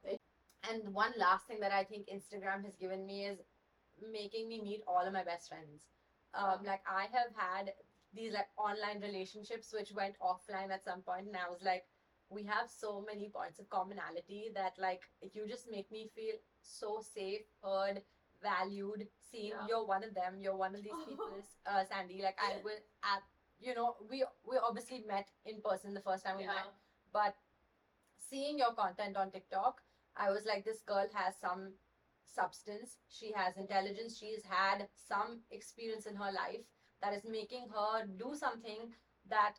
And 0.68 0.94
one 0.94 1.12
last 1.18 1.46
thing 1.48 1.60
that 1.60 1.72
i 1.72 1.82
think 1.82 2.06
instagram 2.06 2.64
has 2.64 2.76
given 2.76 3.04
me 3.04 3.26
is 3.26 3.38
making 4.12 4.48
me 4.48 4.60
meet 4.62 4.82
all 4.86 5.04
of 5.06 5.12
my 5.12 5.24
best 5.24 5.48
friends 5.48 5.88
um 6.34 6.58
like 6.64 6.82
i 6.88 7.02
have 7.16 7.30
had 7.36 7.72
these 8.14 8.32
like 8.32 8.48
online 8.56 9.00
relationships 9.00 9.72
which 9.72 9.92
went 9.92 10.14
offline 10.20 10.70
at 10.70 10.84
some 10.84 11.00
point 11.02 11.26
and 11.26 11.36
i 11.36 11.48
was 11.50 11.62
like 11.62 11.84
we 12.30 12.44
have 12.44 12.68
so 12.70 13.04
many 13.06 13.28
points 13.28 13.58
of 13.58 13.68
commonality 13.70 14.50
that 14.54 14.72
like 14.78 15.02
you 15.34 15.46
just 15.48 15.70
make 15.70 15.90
me 15.90 16.08
feel 16.14 16.36
so 16.62 17.00
safe 17.02 17.42
heard 17.62 18.02
valued 18.42 19.06
seen 19.30 19.50
Yeah. 19.50 19.66
you're 19.68 19.86
one 19.86 20.04
of 20.04 20.14
them 20.14 20.40
you're 20.40 20.56
one 20.56 20.74
of 20.74 20.82
these 20.82 21.02
people 21.08 21.42
uh, 21.66 21.84
sandy 21.84 22.22
like 22.22 22.38
i 22.42 22.56
will 22.64 22.80
at 23.14 23.22
you 23.62 23.74
know 23.74 23.96
we 24.10 24.24
we 24.48 24.56
obviously 24.68 25.04
met 25.06 25.28
in 25.46 25.60
person 25.62 25.94
the 25.94 26.00
first 26.00 26.24
time 26.24 26.36
we 26.36 26.44
yeah. 26.44 26.54
met 26.54 26.72
but 27.12 27.34
seeing 28.32 28.58
your 28.58 28.72
content 28.72 29.16
on 29.16 29.30
TikTok, 29.30 29.82
I 30.16 30.30
was 30.30 30.44
like, 30.46 30.64
this 30.64 30.80
girl 30.80 31.06
has 31.12 31.34
some 31.38 31.72
substance. 32.26 32.96
She 33.08 33.30
has 33.36 33.56
intelligence. 33.56 34.16
She's 34.18 34.42
had 34.48 34.88
some 35.08 35.40
experience 35.50 36.06
in 36.06 36.16
her 36.16 36.32
life 36.32 36.64
that 37.02 37.12
is 37.12 37.24
making 37.28 37.66
her 37.74 38.06
do 38.06 38.34
something 38.34 38.94
that 39.28 39.54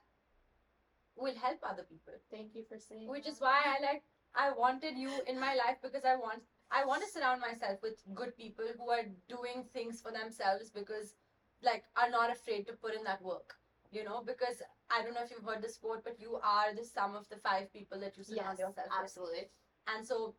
will 1.15 1.35
help 1.35 1.59
other 1.63 1.83
people. 1.83 2.13
Thank 2.31 2.55
you 2.55 2.63
for 2.67 2.79
saying 2.79 3.07
Which 3.07 3.27
is 3.27 3.39
why 3.39 3.61
I 3.63 3.81
like 3.81 4.03
I 4.35 4.49
wanted 4.57 4.97
you 4.97 5.11
in 5.27 5.39
my 5.39 5.53
life 5.53 5.77
because 5.83 6.05
I 6.05 6.15
want 6.15 6.41
I 6.71 6.85
want 6.85 7.03
to 7.03 7.09
surround 7.09 7.39
myself 7.39 7.79
with 7.83 8.01
good 8.15 8.35
people 8.35 8.65
who 8.75 8.89
are 8.89 9.05
doing 9.29 9.65
things 9.71 10.01
for 10.01 10.11
themselves 10.11 10.71
because 10.71 11.13
like 11.61 11.83
are 11.95 12.09
not 12.09 12.31
afraid 12.31 12.65
to 12.67 12.73
put 12.73 12.95
in 12.95 13.03
that 13.03 13.21
work. 13.21 13.53
You 13.93 14.03
know, 14.03 14.23
because 14.25 14.61
I 14.89 15.03
don't 15.03 15.13
know 15.13 15.23
if 15.23 15.29
you've 15.31 15.45
heard 15.45 15.61
this 15.61 15.77
quote, 15.77 16.03
but 16.03 16.19
you 16.19 16.39
are 16.43 16.73
the 16.75 16.83
sum 16.83 17.15
of 17.15 17.29
the 17.29 17.37
five 17.37 17.71
people 17.71 17.99
that 17.99 18.17
you 18.17 18.23
surround 18.23 18.57
Yes, 18.57 18.67
yourself 18.67 18.87
with. 18.89 18.99
absolutely. 19.01 19.45
And 19.87 20.05
so, 20.05 20.35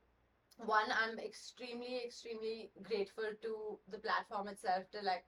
one, 0.59 0.91
I'm 0.91 1.19
extremely, 1.21 2.03
extremely 2.05 2.73
grateful 2.83 3.31
to 3.43 3.79
the 3.89 3.99
platform 3.99 4.49
itself 4.49 4.91
to 4.91 5.03
like 5.03 5.25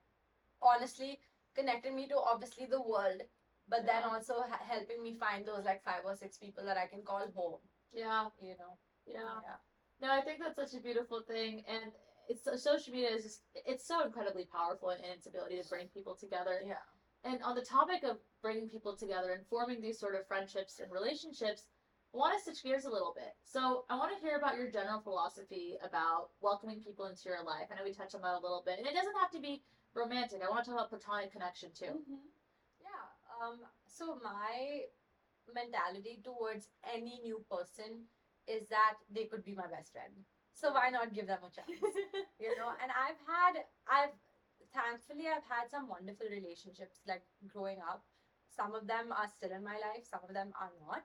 honestly 0.60 1.20
connected 1.54 1.94
me 1.94 2.08
to 2.08 2.16
obviously 2.18 2.66
the 2.66 2.82
world, 2.82 3.22
but 3.68 3.86
then 3.86 4.02
also 4.02 4.42
ha- 4.50 4.60
helping 4.68 5.02
me 5.02 5.14
find 5.14 5.46
those 5.46 5.64
like 5.64 5.84
five 5.84 6.02
or 6.04 6.16
six 6.16 6.36
people 6.36 6.64
that 6.64 6.76
I 6.76 6.86
can 6.86 7.02
call 7.02 7.24
home. 7.34 7.60
Yeah. 7.92 8.26
You 8.40 8.56
know. 8.58 8.74
Yeah. 9.06 9.38
Yeah. 9.46 9.58
No, 10.00 10.10
I 10.12 10.20
think 10.22 10.40
that's 10.40 10.56
such 10.56 10.78
a 10.78 10.82
beautiful 10.82 11.22
thing, 11.26 11.62
and 11.68 11.92
it's 12.28 12.44
social 12.62 12.92
media 12.92 13.10
is 13.10 13.22
just 13.22 13.42
it's 13.54 13.86
so 13.86 14.04
incredibly 14.04 14.44
powerful 14.44 14.90
in 14.90 15.04
its 15.04 15.26
ability 15.26 15.62
to 15.62 15.68
bring 15.68 15.86
people 15.88 16.16
together. 16.16 16.60
Yeah. 16.66 16.82
And 17.26 17.42
on 17.42 17.56
the 17.56 17.62
topic 17.62 18.04
of 18.04 18.18
bringing 18.40 18.68
people 18.68 18.94
together 18.94 19.32
and 19.32 19.42
forming 19.50 19.80
these 19.82 19.98
sort 19.98 20.14
of 20.14 20.26
friendships 20.28 20.78
and 20.78 20.92
relationships, 20.92 21.66
I 22.14 22.18
want 22.18 22.38
to 22.38 22.42
switch 22.42 22.62
gears 22.62 22.84
a 22.86 22.90
little 22.90 23.12
bit. 23.16 23.34
So 23.42 23.84
I 23.90 23.98
want 23.98 24.14
to 24.14 24.22
hear 24.22 24.36
about 24.36 24.54
your 24.54 24.70
general 24.70 25.00
philosophy 25.02 25.74
about 25.82 26.30
welcoming 26.40 26.78
people 26.80 27.06
into 27.06 27.26
your 27.26 27.42
life. 27.42 27.66
I 27.70 27.74
know 27.74 27.82
we 27.82 27.90
touched 27.90 28.14
on 28.14 28.22
that 28.22 28.38
a 28.38 28.42
little 28.42 28.62
bit, 28.64 28.78
and 28.78 28.86
it 28.86 28.94
doesn't 28.94 29.18
have 29.18 29.30
to 29.34 29.40
be 29.40 29.60
romantic. 29.92 30.40
I 30.40 30.48
want 30.48 30.64
to 30.64 30.70
talk 30.70 30.78
about 30.78 30.90
platonic 30.94 31.32
connection 31.32 31.70
too. 31.74 31.98
Mm-hmm. 31.98 32.22
Yeah. 32.78 33.04
Um. 33.42 33.58
So 33.90 34.14
my 34.22 34.86
mentality 35.52 36.22
towards 36.22 36.68
any 36.86 37.18
new 37.22 37.42
person 37.50 38.06
is 38.46 38.68
that 38.70 38.94
they 39.10 39.24
could 39.24 39.42
be 39.42 39.54
my 39.54 39.66
best 39.66 39.90
friend. 39.90 40.14
So 40.54 40.70
why 40.72 40.88
not 40.88 41.12
give 41.12 41.26
them 41.26 41.42
a 41.42 41.50
chance? 41.50 41.68
you 42.38 42.54
know 42.56 42.68
and 42.82 42.90
i've 42.92 43.20
had 43.24 43.64
i've 43.88 44.14
thankfully 44.78 45.26
i've 45.34 45.48
had 45.56 45.70
some 45.70 45.88
wonderful 45.88 46.26
relationships 46.30 47.00
like 47.08 47.24
growing 47.54 47.78
up. 47.92 48.04
Some 48.56 48.74
of 48.74 48.86
them 48.88 49.12
are 49.12 49.28
still 49.28 49.52
in 49.56 49.62
my 49.64 49.76
life 49.86 50.04
some 50.10 50.20
of 50.28 50.32
them 50.34 50.52
are 50.60 50.72
not. 50.86 51.04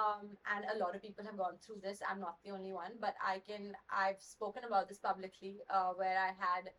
Um, 0.00 0.26
and 0.54 0.64
a 0.72 0.78
lot 0.78 0.94
of 0.94 1.02
people 1.02 1.24
have 1.24 1.36
gone 1.36 1.56
through 1.62 1.80
this. 1.82 1.98
I'm 2.08 2.20
not 2.20 2.36
the 2.44 2.52
only 2.56 2.72
one 2.72 2.92
but 3.00 3.14
i 3.30 3.40
can 3.48 3.64
i've 4.02 4.20
spoken 4.26 4.62
about 4.68 4.88
this 4.88 4.98
publicly 5.06 5.54
uh, 5.76 5.90
where 6.00 6.18
i 6.26 6.30
had 6.44 6.70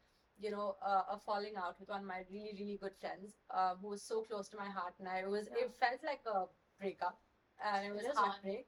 you 0.46 0.52
know 0.52 0.76
uh, 0.92 1.04
a 1.16 1.18
falling 1.26 1.56
out 1.64 1.76
with 1.80 1.90
one 1.90 2.02
of 2.02 2.08
my 2.08 2.22
really 2.32 2.54
really 2.60 2.78
good 2.82 2.96
friends 3.02 3.36
uh, 3.58 3.74
who 3.82 3.90
was 3.96 4.02
so 4.12 4.22
close 4.30 4.48
to 4.50 4.58
my 4.58 4.70
heart 4.78 4.94
and 5.00 5.10
i 5.10 5.26
was 5.28 5.50
Yeah. 5.52 5.66
it 5.66 5.74
felt 5.84 6.02
like 6.12 6.24
a 6.36 6.46
breakup 6.80 7.20
and 7.66 7.86
it 7.88 7.94
was 7.94 8.06
It 8.06 8.16
heartbreak. 8.16 8.68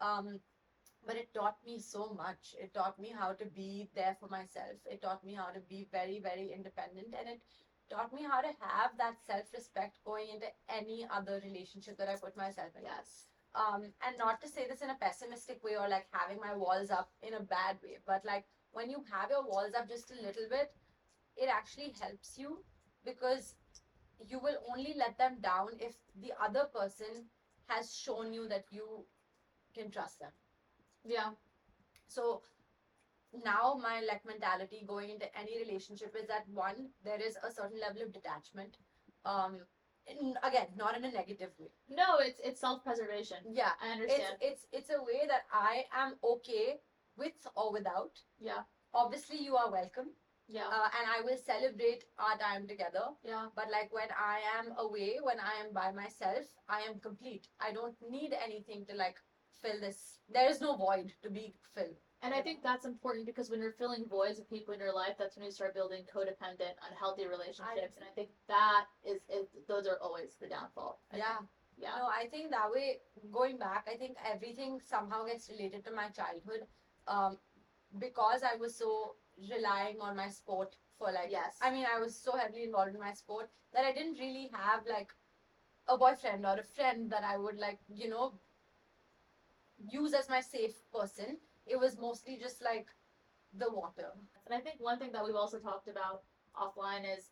Um, 0.00 0.40
but 1.06 1.16
it 1.16 1.32
taught 1.34 1.56
me 1.64 1.78
so 1.78 2.14
much. 2.16 2.54
It 2.60 2.74
taught 2.74 2.98
me 2.98 3.14
how 3.18 3.32
to 3.32 3.44
be 3.46 3.88
there 3.94 4.16
for 4.20 4.28
myself. 4.28 4.76
It 4.84 5.02
taught 5.02 5.24
me 5.24 5.34
how 5.34 5.46
to 5.52 5.60
be 5.60 5.86
very, 5.90 6.20
very 6.20 6.52
independent. 6.54 7.14
And 7.18 7.28
it 7.28 7.40
taught 7.90 8.12
me 8.12 8.22
how 8.22 8.40
to 8.40 8.48
have 8.60 8.90
that 8.98 9.16
self 9.26 9.52
respect 9.54 9.98
going 10.04 10.28
into 10.32 10.46
any 10.68 11.06
other 11.10 11.40
relationship 11.44 11.96
that 11.98 12.08
I 12.08 12.16
put 12.16 12.36
myself 12.36 12.70
in. 12.76 12.84
Yes. 12.84 13.26
Um, 13.54 13.82
and 14.06 14.18
not 14.18 14.40
to 14.42 14.48
say 14.48 14.66
this 14.68 14.82
in 14.82 14.90
a 14.90 14.98
pessimistic 15.00 15.64
way 15.64 15.76
or 15.76 15.88
like 15.88 16.06
having 16.12 16.38
my 16.38 16.54
walls 16.54 16.90
up 16.90 17.10
in 17.22 17.34
a 17.34 17.40
bad 17.40 17.78
way, 17.82 17.98
but 18.06 18.24
like 18.24 18.44
when 18.72 18.90
you 18.90 19.02
have 19.10 19.30
your 19.30 19.42
walls 19.42 19.72
up 19.76 19.88
just 19.88 20.10
a 20.10 20.22
little 20.22 20.48
bit, 20.50 20.70
it 21.36 21.48
actually 21.48 21.94
helps 22.00 22.36
you 22.36 22.58
because 23.04 23.54
you 24.26 24.38
will 24.38 24.58
only 24.70 24.94
let 24.96 25.16
them 25.16 25.38
down 25.40 25.68
if 25.80 25.94
the 26.20 26.32
other 26.42 26.66
person 26.74 27.24
has 27.66 27.94
shown 27.94 28.32
you 28.32 28.48
that 28.48 28.64
you 28.70 29.04
can 29.74 29.90
trust 29.90 30.18
them. 30.20 30.30
Yeah. 31.08 31.30
So 32.06 32.42
now 33.44 33.78
my 33.82 34.00
like 34.08 34.24
mentality 34.24 34.84
going 34.86 35.10
into 35.10 35.26
any 35.38 35.58
relationship 35.58 36.14
is 36.20 36.26
that 36.28 36.44
one, 36.52 36.88
there 37.04 37.20
is 37.20 37.36
a 37.48 37.50
certain 37.52 37.80
level 37.80 38.02
of 38.02 38.12
detachment. 38.12 38.76
Um 39.24 39.58
in, 40.10 40.34
again, 40.42 40.68
not 40.76 40.96
in 40.96 41.04
a 41.04 41.10
negative 41.12 41.50
way. 41.58 41.70
No, 41.90 42.16
it's 42.18 42.40
it's 42.44 42.60
self 42.60 42.82
preservation. 42.84 43.38
Yeah. 43.52 43.72
I 43.82 43.88
It's 43.88 44.00
understand. 44.00 44.36
it's 44.40 44.66
it's 44.72 44.90
a 44.90 45.02
way 45.02 45.26
that 45.28 45.44
I 45.52 45.84
am 46.04 46.14
okay 46.24 46.80
with 47.16 47.36
or 47.56 47.72
without. 47.72 48.12
yeah. 48.40 48.62
Obviously 48.94 49.38
you 49.44 49.56
are 49.56 49.70
welcome. 49.70 50.10
Yeah. 50.50 50.68
Uh, 50.74 50.88
and 50.98 51.06
I 51.14 51.20
will 51.26 51.36
celebrate 51.36 52.04
our 52.18 52.38
time 52.38 52.66
together. 52.66 53.02
yeah. 53.22 53.48
But 53.54 53.66
like 53.70 53.92
when 53.92 54.08
I 54.18 54.38
am 54.58 54.72
away, 54.78 55.18
when 55.22 55.38
I 55.38 55.52
am 55.62 55.74
by 55.74 55.92
myself, 55.92 56.46
I 56.76 56.80
am 56.88 57.00
complete. 57.00 57.48
I 57.60 57.72
don't 57.72 57.96
need 58.10 58.32
anything 58.46 58.86
to 58.86 58.94
like 58.96 59.18
fill 59.62 59.80
this. 59.80 60.18
There 60.28 60.48
is 60.48 60.60
no 60.60 60.76
void 60.76 61.12
to 61.22 61.30
be 61.30 61.54
filled. 61.74 61.96
And 62.22 62.34
I 62.34 62.40
think 62.42 62.62
that's 62.62 62.84
important 62.84 63.26
because 63.26 63.48
when 63.50 63.60
you're 63.60 63.72
filling 63.78 64.04
voids 64.08 64.38
with 64.38 64.50
people 64.50 64.74
in 64.74 64.80
your 64.80 64.92
life, 64.94 65.14
that's 65.18 65.36
when 65.36 65.44
you 65.44 65.52
start 65.52 65.74
building 65.74 66.02
codependent, 66.12 66.74
unhealthy 66.90 67.26
relationships. 67.26 67.96
and 67.96 68.04
I 68.04 68.12
think 68.14 68.30
that 68.48 68.86
is, 69.04 69.20
is 69.28 69.46
those 69.68 69.86
are 69.86 69.98
always 70.02 70.36
the 70.40 70.48
downfall. 70.48 71.00
I 71.12 71.18
Yeah. 71.18 71.36
think. 71.38 71.50
Yeah. 71.76 71.94
No, 71.98 72.06
I 72.08 72.26
think 72.26 72.50
that 72.50 72.72
way, 72.72 73.00
going 73.30 73.56
back, 73.56 73.86
I 73.88 73.96
think 73.96 74.16
everything 74.24 74.80
somehow 74.80 75.24
gets 75.26 75.48
related 75.48 75.84
to 75.84 75.92
my 75.92 76.08
childhood. 76.08 76.66
Um, 77.06 77.38
because 77.98 78.42
I 78.42 78.56
was 78.56 78.76
so 78.76 79.16
relying 79.50 80.00
on 80.00 80.16
my 80.16 80.28
sport 80.28 80.76
for 80.98 81.12
like, 81.12 81.30
Yes. 81.30 81.56
I 81.62 81.70
mean, 81.70 81.86
I 81.86 82.00
was 82.00 82.16
so 82.20 82.36
heavily 82.36 82.64
involved 82.64 82.94
in 82.94 83.00
my 83.00 83.12
sport 83.12 83.48
that 83.72 83.84
I 83.84 83.92
didn't 83.92 84.18
really 84.18 84.50
have 84.52 84.86
like 84.86 85.12
a 85.86 85.96
boyfriend 85.96 86.44
or 86.44 86.56
a 86.58 86.62
friend 86.62 87.10
that 87.10 87.24
I 87.24 87.36
would 87.38 87.56
like, 87.58 87.78
you 87.88 88.08
know, 88.08 88.34
use 89.78 90.14
as 90.14 90.28
my 90.28 90.40
safe 90.40 90.74
person. 90.92 91.38
It 91.66 91.78
was 91.78 91.98
mostly 91.98 92.38
just 92.40 92.62
like 92.62 92.86
the 93.56 93.70
water. 93.70 94.12
And 94.46 94.54
I 94.54 94.60
think 94.60 94.76
one 94.80 94.98
thing 94.98 95.12
that 95.12 95.24
we've 95.24 95.34
also 95.34 95.58
talked 95.58 95.88
about 95.88 96.22
offline 96.56 97.04
is 97.04 97.30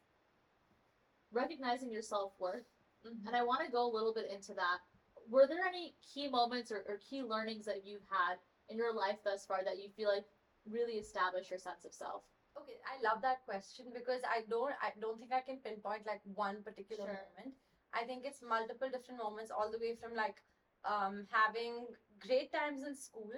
recognizing 1.32 1.90
your 1.90 2.02
self 2.02 2.32
worth. 2.38 2.66
Mm-hmm. 3.06 3.26
And 3.26 3.36
I 3.36 3.42
want 3.42 3.64
to 3.64 3.72
go 3.72 3.90
a 3.90 3.92
little 3.92 4.14
bit 4.14 4.26
into 4.32 4.54
that. 4.54 4.80
Were 5.28 5.46
there 5.46 5.64
any 5.66 5.94
key 6.02 6.28
moments 6.28 6.70
or, 6.70 6.84
or 6.88 6.98
key 6.98 7.22
learnings 7.22 7.64
that 7.66 7.82
you've 7.84 8.06
had 8.10 8.38
in 8.68 8.76
your 8.76 8.94
life 8.94 9.18
thus 9.24 9.44
far 9.46 9.64
that 9.64 9.78
you 9.78 9.88
feel 9.96 10.08
like 10.08 10.26
really 10.70 10.94
establish 10.94 11.50
your 11.50 11.58
sense 11.58 11.84
of 11.84 11.92
self? 11.92 12.22
Okay, 12.56 12.78
I 12.88 12.96
love 13.04 13.20
that 13.22 13.44
question 13.44 13.86
because 13.92 14.22
I 14.24 14.42
don't 14.48 14.72
I 14.80 14.90
don't 15.00 15.18
think 15.18 15.32
I 15.32 15.40
can 15.44 15.58
pinpoint 15.58 16.06
like 16.06 16.22
one 16.24 16.62
particular 16.64 17.04
Sure. 17.04 17.20
moment. 17.36 17.54
I 17.92 18.04
think 18.04 18.24
it's 18.24 18.40
multiple 18.40 18.88
different 18.88 19.20
moments 19.20 19.50
all 19.50 19.70
the 19.70 19.78
way 19.78 19.94
from 19.94 20.16
like 20.16 20.40
um 20.84 21.26
having 21.28 21.84
great 22.20 22.52
times 22.52 22.82
in 22.82 22.94
school 22.94 23.32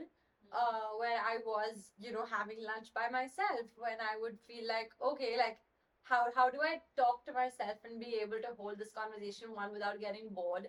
uh 0.52 0.88
where 0.98 1.18
I 1.20 1.38
was, 1.44 1.92
you 1.98 2.12
know, 2.12 2.24
having 2.24 2.58
lunch 2.62 2.92
by 2.94 3.08
myself 3.10 3.66
when 3.76 4.00
I 4.00 4.16
would 4.20 4.38
feel 4.46 4.66
like 4.66 4.92
okay, 5.02 5.36
like 5.36 5.58
how 6.04 6.26
how 6.34 6.50
do 6.50 6.58
I 6.62 6.80
talk 6.96 7.24
to 7.26 7.32
myself 7.32 7.78
and 7.84 8.00
be 8.00 8.18
able 8.22 8.40
to 8.42 8.54
hold 8.56 8.78
this 8.78 8.92
conversation 8.92 9.54
one 9.54 9.72
without 9.72 10.00
getting 10.00 10.28
bored, 10.30 10.68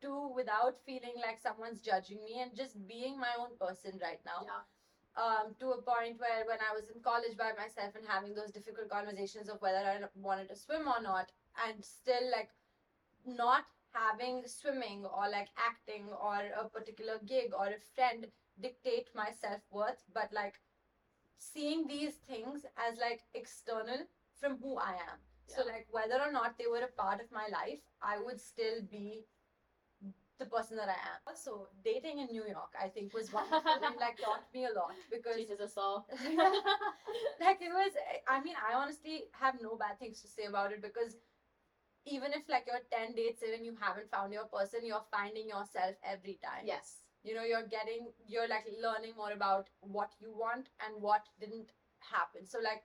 two 0.00 0.28
without 0.34 0.78
feeling 0.86 1.14
like 1.20 1.38
someone's 1.38 1.80
judging 1.80 2.24
me 2.24 2.40
and 2.40 2.54
just 2.54 2.86
being 2.86 3.18
my 3.18 3.34
own 3.38 3.56
person 3.58 3.98
right 4.02 4.20
now 4.24 4.44
Yeah. 4.46 4.62
um, 5.16 5.54
to 5.60 5.70
a 5.72 5.82
point 5.82 6.18
where 6.20 6.44
when 6.46 6.58
I 6.60 6.72
was 6.74 6.88
in 6.88 7.00
college 7.02 7.36
by 7.36 7.52
myself 7.52 7.94
and 7.96 8.06
having 8.06 8.34
those 8.34 8.50
difficult 8.52 8.88
conversations 8.88 9.48
of 9.48 9.60
whether 9.60 9.84
I 9.86 9.98
wanted 10.14 10.48
to 10.48 10.56
swim 10.56 10.88
or 10.88 11.00
not, 11.00 11.32
and 11.66 11.84
still 11.84 12.30
like 12.30 12.50
not 13.24 13.64
having 13.92 14.42
swimming 14.46 15.04
or 15.04 15.28
like 15.30 15.48
acting 15.58 16.06
or 16.22 16.38
a 16.58 16.68
particular 16.68 17.18
gig 17.26 17.52
or 17.58 17.66
a 17.66 17.80
friend 17.94 18.26
dictate 18.60 19.08
my 19.14 19.30
self 19.40 19.60
worth, 19.70 20.02
but 20.14 20.30
like 20.32 20.54
seeing 21.38 21.86
these 21.86 22.14
things 22.28 22.66
as 22.76 22.98
like 22.98 23.22
external 23.34 23.98
from 24.40 24.58
who 24.62 24.76
I 24.76 24.92
am. 24.92 25.18
So 25.46 25.62
like 25.64 25.86
whether 25.90 26.20
or 26.20 26.32
not 26.32 26.58
they 26.58 26.66
were 26.66 26.84
a 26.84 27.02
part 27.02 27.20
of 27.20 27.32
my 27.32 27.46
life, 27.50 27.80
I 28.02 28.18
would 28.18 28.40
still 28.40 28.82
be 28.90 29.24
the 30.38 30.46
person 30.46 30.76
that 30.76 30.88
I 30.88 30.92
am. 30.92 31.18
Also, 31.26 31.68
dating 31.84 32.18
in 32.18 32.26
New 32.30 32.46
York, 32.46 32.72
I 32.80 32.88
think 32.88 33.12
was 33.12 33.32
wonderful 33.32 33.82
and 33.82 33.96
like 33.98 34.18
taught 34.18 34.46
me 34.54 34.66
a 34.66 34.72
lot 34.78 34.92
because 35.10 35.36
Jesus 35.36 35.60
us 35.60 35.76
all. 35.76 36.06
like 37.40 37.58
it 37.60 37.72
was 37.72 37.92
I 38.28 38.42
mean, 38.42 38.54
I 38.56 38.74
honestly 38.74 39.24
have 39.32 39.54
no 39.60 39.76
bad 39.76 39.98
things 39.98 40.20
to 40.22 40.28
say 40.28 40.44
about 40.44 40.72
it 40.72 40.82
because 40.82 41.16
even 42.10 42.32
if 42.32 42.48
like 42.48 42.66
you're 42.66 42.84
10 42.92 43.14
dates 43.14 43.42
in 43.42 43.54
and 43.54 43.64
you 43.64 43.76
haven't 43.80 44.10
found 44.10 44.32
your 44.32 44.46
person, 44.46 44.80
you're 44.84 45.04
finding 45.10 45.48
yourself 45.48 45.94
every 46.04 46.38
time. 46.42 46.64
yes. 46.64 46.98
You 47.24 47.34
know, 47.34 47.42
you're 47.42 47.66
getting 47.66 48.12
you're 48.26 48.48
like 48.48 48.64
learning 48.82 49.14
more 49.16 49.32
about 49.32 49.68
what 49.80 50.12
you 50.20 50.32
want 50.32 50.68
and 50.86 51.02
what 51.02 51.22
didn't 51.40 51.72
happen. 51.98 52.46
So 52.46 52.58
like 52.62 52.84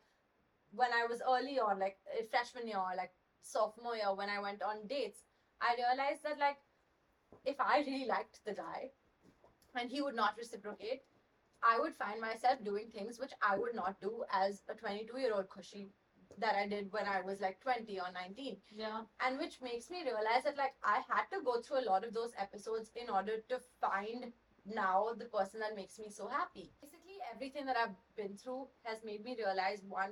when 0.71 0.89
I 0.91 1.05
was 1.05 1.21
early 1.21 1.59
on, 1.59 1.79
like 1.79 1.97
uh, 2.11 2.23
freshman 2.31 2.67
year, 2.67 2.77
or 2.77 2.95
like 2.97 3.11
sophomore 3.41 3.95
year, 3.95 4.13
when 4.13 4.29
I 4.29 4.39
went 4.39 4.63
on 4.63 4.87
dates, 4.87 5.19
I 5.61 5.75
realized 5.77 6.23
that 6.23 6.39
like 6.39 6.57
if 7.45 7.61
I 7.61 7.83
really 7.85 8.05
liked 8.05 8.39
the 8.45 8.53
guy 8.53 8.91
and 9.79 9.89
he 9.89 10.01
would 10.01 10.15
not 10.15 10.35
reciprocate, 10.37 11.01
I 11.63 11.79
would 11.79 11.95
find 11.95 12.19
myself 12.19 12.63
doing 12.63 12.89
things 12.91 13.19
which 13.19 13.31
I 13.41 13.57
would 13.57 13.75
not 13.75 14.01
do 14.01 14.23
as 14.33 14.63
a 14.69 14.73
22 14.73 15.17
year 15.19 15.33
old 15.33 15.47
Khushi 15.47 15.89
that 16.39 16.55
I 16.55 16.67
did 16.67 16.91
when 16.91 17.05
I 17.05 17.21
was 17.21 17.39
like 17.41 17.59
20 17.61 17.99
or 17.99 18.11
19 18.13 18.57
Yeah. 18.75 19.01
and 19.25 19.37
which 19.39 19.61
makes 19.61 19.89
me 19.89 20.03
realize 20.03 20.43
that 20.45 20.57
like 20.57 20.73
I 20.83 21.01
had 21.07 21.25
to 21.33 21.43
go 21.43 21.61
through 21.61 21.79
a 21.81 21.87
lot 21.89 22.03
of 22.05 22.13
those 22.13 22.31
episodes 22.37 22.91
in 22.95 23.09
order 23.09 23.37
to 23.49 23.59
find 23.81 24.31
now 24.65 25.09
the 25.17 25.25
person 25.25 25.59
that 25.59 25.75
makes 25.75 25.99
me 25.99 26.09
so 26.09 26.27
happy. 26.27 26.71
Basically, 26.81 27.17
everything 27.33 27.65
that 27.65 27.75
I've 27.77 27.95
been 28.15 28.37
through 28.37 28.67
has 28.83 28.99
made 29.03 29.23
me 29.23 29.35
realize 29.37 29.81
one, 29.87 30.11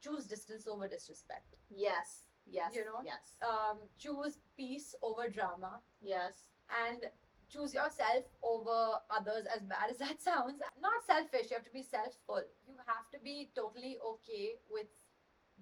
choose 0.00 0.26
distance 0.26 0.68
over 0.68 0.86
disrespect. 0.86 1.56
Yes. 1.68 2.22
Yes. 2.46 2.72
You 2.74 2.84
know? 2.84 3.00
Yes. 3.04 3.34
Um, 3.42 3.78
choose 3.98 4.38
peace 4.56 4.94
over 5.02 5.28
drama, 5.28 5.80
Yes. 6.00 6.44
and 6.86 7.02
choose 7.50 7.74
yourself 7.74 8.24
over 8.42 9.00
others. 9.10 9.46
As 9.54 9.62
bad 9.62 9.90
as 9.90 9.98
that 9.98 10.22
sounds, 10.28 10.60
not 10.80 11.04
selfish. 11.06 11.50
You 11.50 11.56
have 11.56 11.64
to 11.64 11.72
be 11.72 11.82
selfful. 11.82 12.42
You 12.68 12.74
have 12.86 13.10
to 13.12 13.18
be 13.22 13.50
totally 13.54 13.98
okay 14.12 14.54
with 14.70 14.86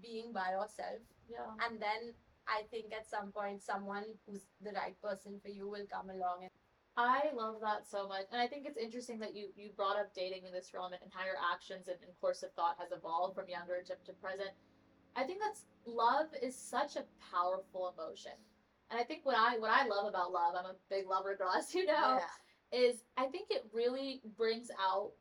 being 0.03 0.33
by 0.33 0.51
yourself 0.51 1.01
Yeah. 1.29 1.51
and 1.67 1.81
then 1.81 2.15
I 2.47 2.63
think 2.71 2.93
at 2.93 3.09
some 3.09 3.33
point 3.33 3.63
someone 3.63 4.05
who's 4.27 4.47
the 4.61 4.73
right 4.73 5.01
person 5.03 5.41
for 5.43 5.49
you 5.49 5.69
will 5.69 5.87
come 5.91 6.11
along 6.11 6.45
and 6.45 6.51
I 6.99 7.29
love 7.35 7.57
that 7.61 7.87
so 7.87 8.09
much, 8.09 8.25
and 8.33 8.41
I 8.41 8.47
think 8.47 8.65
it's 8.65 8.79
interesting 8.79 9.19
that 9.19 9.37
you 9.37 9.49
you 9.55 9.69
brought 9.77 9.99
up 9.99 10.15
dating 10.15 10.47
in 10.47 10.53
this 10.53 10.73
realm 10.73 10.95
and 10.95 11.13
how 11.13 11.27
your 11.27 11.37
actions 11.53 11.89
and, 11.89 11.99
and 12.01 12.11
course 12.23 12.43
of 12.43 12.53
thought 12.53 12.77
has 12.79 12.91
evolved 12.91 13.35
from 13.35 13.49
younger 13.51 13.83
to, 13.85 13.95
to 14.07 14.13
present. 14.15 14.49
I 15.15 15.25
think 15.25 15.41
that's 15.41 15.67
love 15.85 16.29
is 16.43 16.57
such 16.57 16.97
a 16.97 17.05
powerful 17.31 17.93
emotion, 17.93 18.33
and 18.91 18.99
I 18.99 19.05
think 19.05 19.27
what 19.27 19.37
I 19.37 19.59
what 19.59 19.71
I 19.71 19.87
love 19.87 20.07
about 20.09 20.33
love, 20.33 20.55
I'm 20.59 20.65
a 20.65 20.75
big 20.89 21.07
lover 21.07 21.37
girl, 21.37 21.53
as 21.55 21.75
you 21.75 21.85
know, 21.85 22.19
is 22.73 23.05
I 23.19 23.27
think 23.27 23.49
it 23.51 23.67
really 23.75 24.23
brings 24.39 24.71
out 24.81 25.13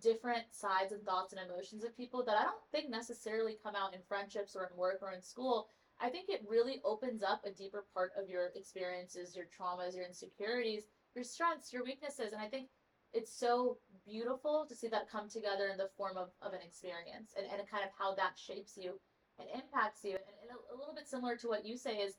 different 0.00 0.44
sides 0.52 0.92
and 0.92 1.02
thoughts 1.04 1.32
and 1.32 1.42
emotions 1.42 1.84
of 1.84 1.96
people 1.96 2.24
that 2.24 2.36
I 2.36 2.42
don't 2.42 2.70
think 2.72 2.90
necessarily 2.90 3.58
come 3.62 3.74
out 3.74 3.94
in 3.94 4.00
friendships 4.08 4.56
or 4.56 4.68
in 4.70 4.76
work 4.76 4.98
or 5.02 5.12
in 5.12 5.22
school. 5.22 5.68
I 6.00 6.08
think 6.08 6.28
it 6.28 6.44
really 6.48 6.80
opens 6.84 7.22
up 7.22 7.42
a 7.44 7.50
deeper 7.50 7.84
part 7.94 8.12
of 8.18 8.28
your 8.28 8.50
experiences, 8.54 9.36
your 9.36 9.46
traumas, 9.46 9.94
your 9.94 10.04
insecurities, 10.04 10.84
your 11.14 11.24
strengths, 11.24 11.72
your 11.72 11.84
weaknesses. 11.84 12.32
And 12.32 12.42
I 12.42 12.48
think 12.48 12.68
it's 13.12 13.32
so 13.32 13.78
beautiful 14.04 14.66
to 14.68 14.74
see 14.74 14.88
that 14.88 15.10
come 15.10 15.28
together 15.28 15.68
in 15.70 15.78
the 15.78 15.90
form 15.96 16.16
of, 16.16 16.30
of 16.42 16.52
an 16.52 16.60
experience 16.66 17.32
and, 17.36 17.46
and 17.46 17.70
kind 17.70 17.84
of 17.84 17.90
how 17.96 18.14
that 18.16 18.36
shapes 18.36 18.76
you 18.76 18.98
and 19.38 19.48
impacts 19.54 20.02
you. 20.02 20.12
And, 20.12 20.34
and 20.42 20.50
a, 20.50 20.74
a 20.74 20.76
little 20.76 20.94
bit 20.94 21.06
similar 21.06 21.36
to 21.36 21.48
what 21.48 21.64
you 21.64 21.76
say 21.76 21.96
is, 21.98 22.14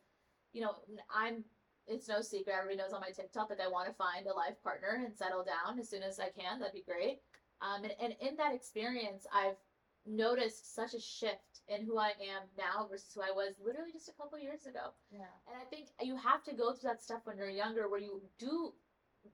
you 0.53 0.61
know, 0.61 0.75
I'm 1.13 1.43
it's 1.87 2.07
no 2.07 2.21
secret. 2.21 2.55
Everybody 2.57 2.77
knows 2.77 2.93
on 2.93 3.01
my 3.01 3.11
TikTok 3.11 3.49
that 3.49 3.61
I 3.61 3.67
want 3.67 3.87
to 3.87 3.93
find 3.93 4.25
a 4.25 4.33
life 4.33 4.55
partner 4.63 5.03
and 5.05 5.15
settle 5.15 5.43
down 5.43 5.79
as 5.79 5.89
soon 5.89 6.01
as 6.01 6.19
I 6.19 6.29
can. 6.29 6.59
That'd 6.59 6.73
be 6.73 6.81
great. 6.81 7.19
Um, 7.61 7.83
and, 7.83 7.93
and 8.01 8.13
in 8.21 8.35
that 8.37 8.53
experience, 8.53 9.25
I've 9.33 9.57
noticed 10.05 10.75
such 10.75 10.93
a 10.93 10.99
shift 10.99 11.61
in 11.67 11.83
who 11.85 11.97
I 11.97 12.09
am 12.09 12.43
now 12.57 12.87
versus 12.89 13.11
who 13.15 13.21
I 13.21 13.31
was 13.31 13.55
literally 13.63 13.91
just 13.91 14.09
a 14.09 14.13
couple 14.13 14.37
years 14.37 14.65
ago. 14.67 14.93
yeah 15.11 15.33
And 15.47 15.55
I 15.59 15.65
think 15.65 15.87
you 16.01 16.15
have 16.15 16.43
to 16.43 16.53
go 16.53 16.73
through 16.73 16.89
that 16.89 17.01
stuff 17.01 17.21
when 17.25 17.37
you're 17.37 17.49
younger 17.49 17.89
where 17.89 17.99
you 17.99 18.21
do 18.37 18.73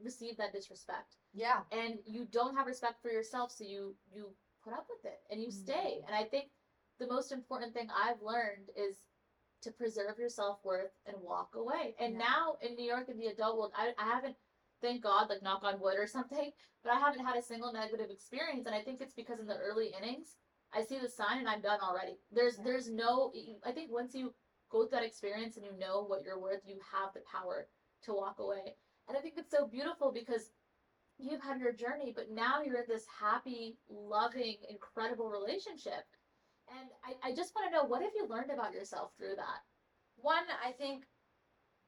receive 0.01 0.37
that 0.37 0.53
disrespect 0.53 1.17
Yeah. 1.33 1.59
and 1.73 1.99
you 2.05 2.25
don't 2.31 2.55
have 2.55 2.67
respect 2.67 3.01
for 3.01 3.11
yourself 3.11 3.51
so 3.51 3.65
you 3.65 3.95
you 4.13 4.33
put 4.63 4.71
up 4.73 4.85
with 4.89 5.03
it 5.11 5.19
and 5.29 5.41
you 5.41 5.51
stay 5.51 5.99
Mm. 5.99 6.07
and 6.07 6.15
i 6.15 6.23
think 6.23 6.45
the 6.99 7.07
most 7.07 7.33
important 7.33 7.73
thing 7.73 7.89
i've 7.93 8.21
learned 8.21 8.69
is 8.77 9.01
to 9.63 9.71
preserve 9.71 10.17
your 10.17 10.29
self-worth 10.29 10.93
and 11.05 11.17
walk 11.21 11.55
away 11.55 11.95
and 11.99 12.13
Yeah. 12.13 12.19
now 12.19 12.55
in 12.61 12.75
new 12.77 12.85
york 12.85 13.09
in 13.09 13.17
the 13.17 13.27
adult 13.27 13.57
world 13.57 13.73
I, 13.75 13.93
I 13.97 14.05
haven't 14.05 14.37
thank 14.81 15.03
god 15.03 15.29
like 15.29 15.43
knock 15.43 15.61
on 15.63 15.79
wood 15.79 15.95
or 15.97 16.07
something 16.07 16.51
but 16.83 16.93
i 16.93 16.99
haven't 16.99 17.25
had 17.25 17.37
a 17.37 17.41
single 17.41 17.71
negative 17.71 18.09
experience 18.09 18.65
and 18.65 18.75
i 18.75 18.81
think 18.81 19.01
it's 19.01 19.13
because 19.13 19.39
in 19.39 19.47
the 19.47 19.57
early 19.57 19.93
innings 19.97 20.35
i 20.73 20.81
see 20.81 20.99
the 20.99 21.09
sign 21.09 21.39
and 21.39 21.47
i'm 21.47 21.61
done 21.61 21.79
already 21.81 22.17
there's 22.31 22.57
there's 22.57 22.89
no 22.89 23.31
i 23.65 23.71
think 23.71 23.91
once 23.91 24.13
you 24.13 24.33
go 24.71 24.85
through 24.85 24.99
that 24.99 25.05
experience 25.05 25.57
and 25.57 25.65
you 25.65 25.77
know 25.77 26.03
what 26.03 26.23
you're 26.23 26.39
worth 26.39 26.61
you 26.65 26.79
have 26.91 27.13
the 27.13 27.21
power 27.31 27.67
to 28.03 28.13
walk 28.13 28.39
away 28.39 28.75
and 29.07 29.17
i 29.17 29.21
think 29.21 29.35
it's 29.37 29.51
so 29.51 29.67
beautiful 29.67 30.11
because 30.11 30.51
you've 31.21 31.41
had 31.41 31.59
your 31.59 31.71
journey, 31.71 32.11
but 32.15 32.31
now 32.31 32.61
you're 32.61 32.81
in 32.81 32.85
this 32.87 33.05
happy, 33.07 33.77
loving, 33.89 34.57
incredible 34.69 35.29
relationship. 35.29 36.05
And 36.69 36.89
I, 37.05 37.29
I 37.29 37.35
just 37.35 37.53
want 37.55 37.69
to 37.69 37.77
know 37.77 37.83
what 37.83 38.01
have 38.01 38.11
you 38.15 38.27
learned 38.27 38.51
about 38.51 38.73
yourself 38.73 39.11
through 39.17 39.35
that? 39.37 39.61
One, 40.17 40.43
I 40.65 40.71
think 40.71 41.05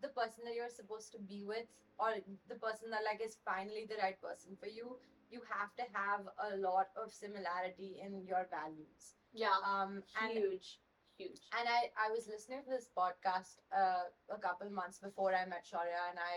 the 0.03 0.11
person 0.19 0.43
that 0.45 0.55
you're 0.59 0.69
supposed 0.75 1.11
to 1.13 1.19
be 1.19 1.43
with, 1.47 1.65
or 1.97 2.13
the 2.51 2.59
person 2.59 2.91
that 2.91 3.07
like 3.07 3.21
is 3.25 3.37
finally 3.45 3.85
the 3.89 3.97
right 4.03 4.19
person 4.21 4.57
for 4.59 4.67
you, 4.67 4.97
you 5.31 5.41
have 5.49 5.73
to 5.81 5.85
have 5.93 6.27
a 6.51 6.57
lot 6.57 6.89
of 7.01 7.11
similarity 7.11 7.97
in 8.05 8.21
your 8.27 8.45
values. 8.51 9.15
Yeah, 9.33 9.57
Um, 9.65 10.03
huge, 10.29 10.79
huge. 11.17 11.41
and 11.57 11.65
I, 11.77 11.89
I 11.97 12.11
was 12.11 12.27
listening 12.27 12.61
to 12.65 12.69
this 12.69 12.89
podcast 12.95 13.57
uh, 13.73 14.05
a 14.29 14.37
couple 14.37 14.69
months 14.69 14.99
before 14.99 15.33
I 15.33 15.45
met 15.45 15.65
Shaurya, 15.65 16.03
and 16.11 16.19
I 16.19 16.35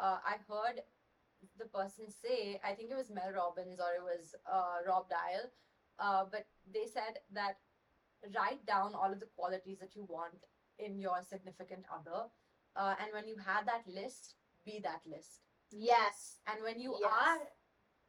uh, 0.00 0.18
I 0.24 0.36
heard 0.48 0.80
the 1.58 1.66
person 1.66 2.08
say, 2.10 2.60
I 2.64 2.72
think 2.74 2.90
it 2.90 2.96
was 2.96 3.10
Mel 3.10 3.32
Robbins 3.32 3.80
or 3.80 3.90
it 3.96 4.04
was 4.04 4.34
uh, 4.50 4.78
Rob 4.86 5.08
Dial, 5.10 5.50
uh, 5.98 6.24
but 6.30 6.46
they 6.72 6.86
said 6.86 7.18
that 7.32 7.58
write 8.36 8.64
down 8.66 8.94
all 8.94 9.12
of 9.12 9.20
the 9.20 9.30
qualities 9.36 9.78
that 9.80 9.96
you 9.96 10.04
want 10.08 10.46
in 10.78 10.98
your 10.98 11.20
significant 11.22 11.84
other, 11.92 12.28
uh, 12.76 12.94
and 13.00 13.12
when 13.12 13.26
you 13.28 13.36
have 13.38 13.66
that 13.66 13.86
list, 13.86 14.34
be 14.64 14.80
that 14.82 15.02
list. 15.06 15.42
Yes. 15.70 16.38
And 16.46 16.62
when 16.62 16.80
you 16.80 16.96
Yes. 17.00 17.12
are 17.12 17.38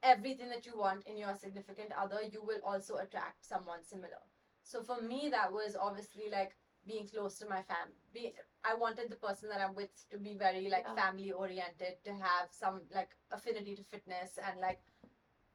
everything 0.04 0.50
that 0.50 0.66
you 0.66 0.78
want 0.78 1.06
in 1.06 1.18
your 1.18 1.36
significant 1.36 1.92
other, 1.94 2.22
you 2.24 2.42
will 2.44 2.60
also 2.66 2.96
attract 2.98 3.46
someone 3.46 3.84
similar. 3.84 4.22
So 4.64 4.84
for 4.84 5.02
me, 5.02 5.30
that 5.30 5.52
was 5.52 5.76
obviously 5.76 6.30
like 6.32 6.56
being 6.88 7.08
close 7.08 7.38
to 7.40 7.48
my 7.48 7.62
family. 7.64 7.96
Be, 8.14 8.34
I 8.64 8.74
wanted 8.76 9.10
the 9.10 9.16
person 9.16 9.50
that 9.50 9.62
I'm 9.62 9.76
with 9.76 9.90
to 10.10 10.18
be 10.18 10.36
very 10.36 10.70
like 10.70 10.86
Yeah. 10.88 10.96
family 10.96 11.32
oriented, 11.32 12.04
to 12.04 12.14
have 12.14 12.52
some 12.52 12.82
like 12.94 13.16
affinity 13.32 13.76
to 13.76 13.84
fitness, 13.84 14.38
and 14.38 14.60
like 14.60 14.82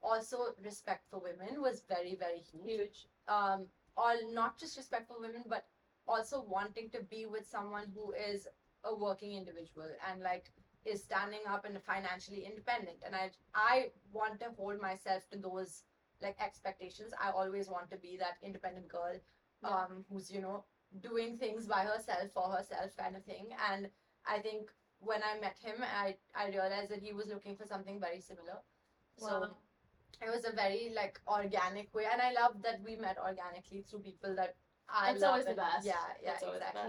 also 0.02 0.54
respect 0.62 1.08
for 1.10 1.18
women 1.20 1.60
was 1.60 1.82
very 1.88 2.14
very 2.14 2.38
huge. 2.38 2.64
Huge. 2.66 3.08
Um, 3.28 3.66
all 3.96 4.16
not 4.32 4.58
just 4.58 4.76
respect 4.76 5.08
for 5.08 5.18
women, 5.20 5.42
but 5.48 5.66
also 6.06 6.42
wanting 6.42 6.90
to 6.90 7.02
be 7.02 7.26
with 7.26 7.46
someone 7.46 7.90
who 7.94 8.12
is 8.12 8.46
a 8.90 8.94
working 8.94 9.32
individual 9.40 9.90
and 10.10 10.22
like 10.22 10.52
is 10.84 11.02
standing 11.02 11.40
up 11.52 11.64
and 11.64 11.76
financially 11.82 12.44
independent. 12.50 12.98
And 13.06 13.14
i 13.22 13.30
i 13.54 13.76
want 14.12 14.40
to 14.40 14.48
hold 14.58 14.80
myself 14.80 15.28
to 15.32 15.38
those 15.38 15.82
like 16.22 16.36
expectations. 16.48 17.12
I 17.26 17.30
always 17.30 17.68
want 17.68 17.90
to 17.90 17.98
be 17.98 18.16
that 18.24 18.36
independent 18.50 18.88
girl 18.88 19.16
Yeah. 19.64 19.70
um 19.70 20.04
who's 20.10 20.30
you 20.36 20.40
know 20.46 20.56
doing 21.06 21.36
things 21.38 21.66
by 21.74 21.80
herself 21.92 22.32
for 22.38 22.48
herself 22.56 22.96
kind 23.02 23.16
of 23.16 23.24
thing. 23.24 23.46
And 23.70 23.90
i 24.34 24.38
think 24.46 24.70
when 25.10 25.22
i 25.30 25.32
met 25.40 25.58
him 25.68 25.82
i 26.04 26.16
i 26.42 26.48
realized 26.48 26.90
that 26.94 27.02
he 27.08 27.12
was 27.12 27.26
looking 27.34 27.56
for 27.56 27.66
something 27.72 28.00
very 28.06 28.20
similar. 28.20 28.58
So 29.18 29.32
it 30.26 30.30
was 30.34 30.44
a 30.46 30.52
very 30.52 30.92
like 30.94 31.20
organic 31.26 31.92
way. 31.94 32.06
And 32.12 32.22
i 32.28 32.30
love 32.40 32.62
that 32.62 32.80
we 32.88 32.96
met 32.96 33.18
organically 33.30 33.82
through 33.88 34.00
people 34.10 34.34
that 34.36 34.54
i 34.88 35.12
love 35.12 35.22
always 35.32 35.44
the 35.44 35.50
and- 35.50 35.64
best. 35.66 35.86
yeah 35.86 36.06
yeah 36.22 36.30
That's 36.30 36.42
the 36.42 36.52
exactly. 36.52 36.80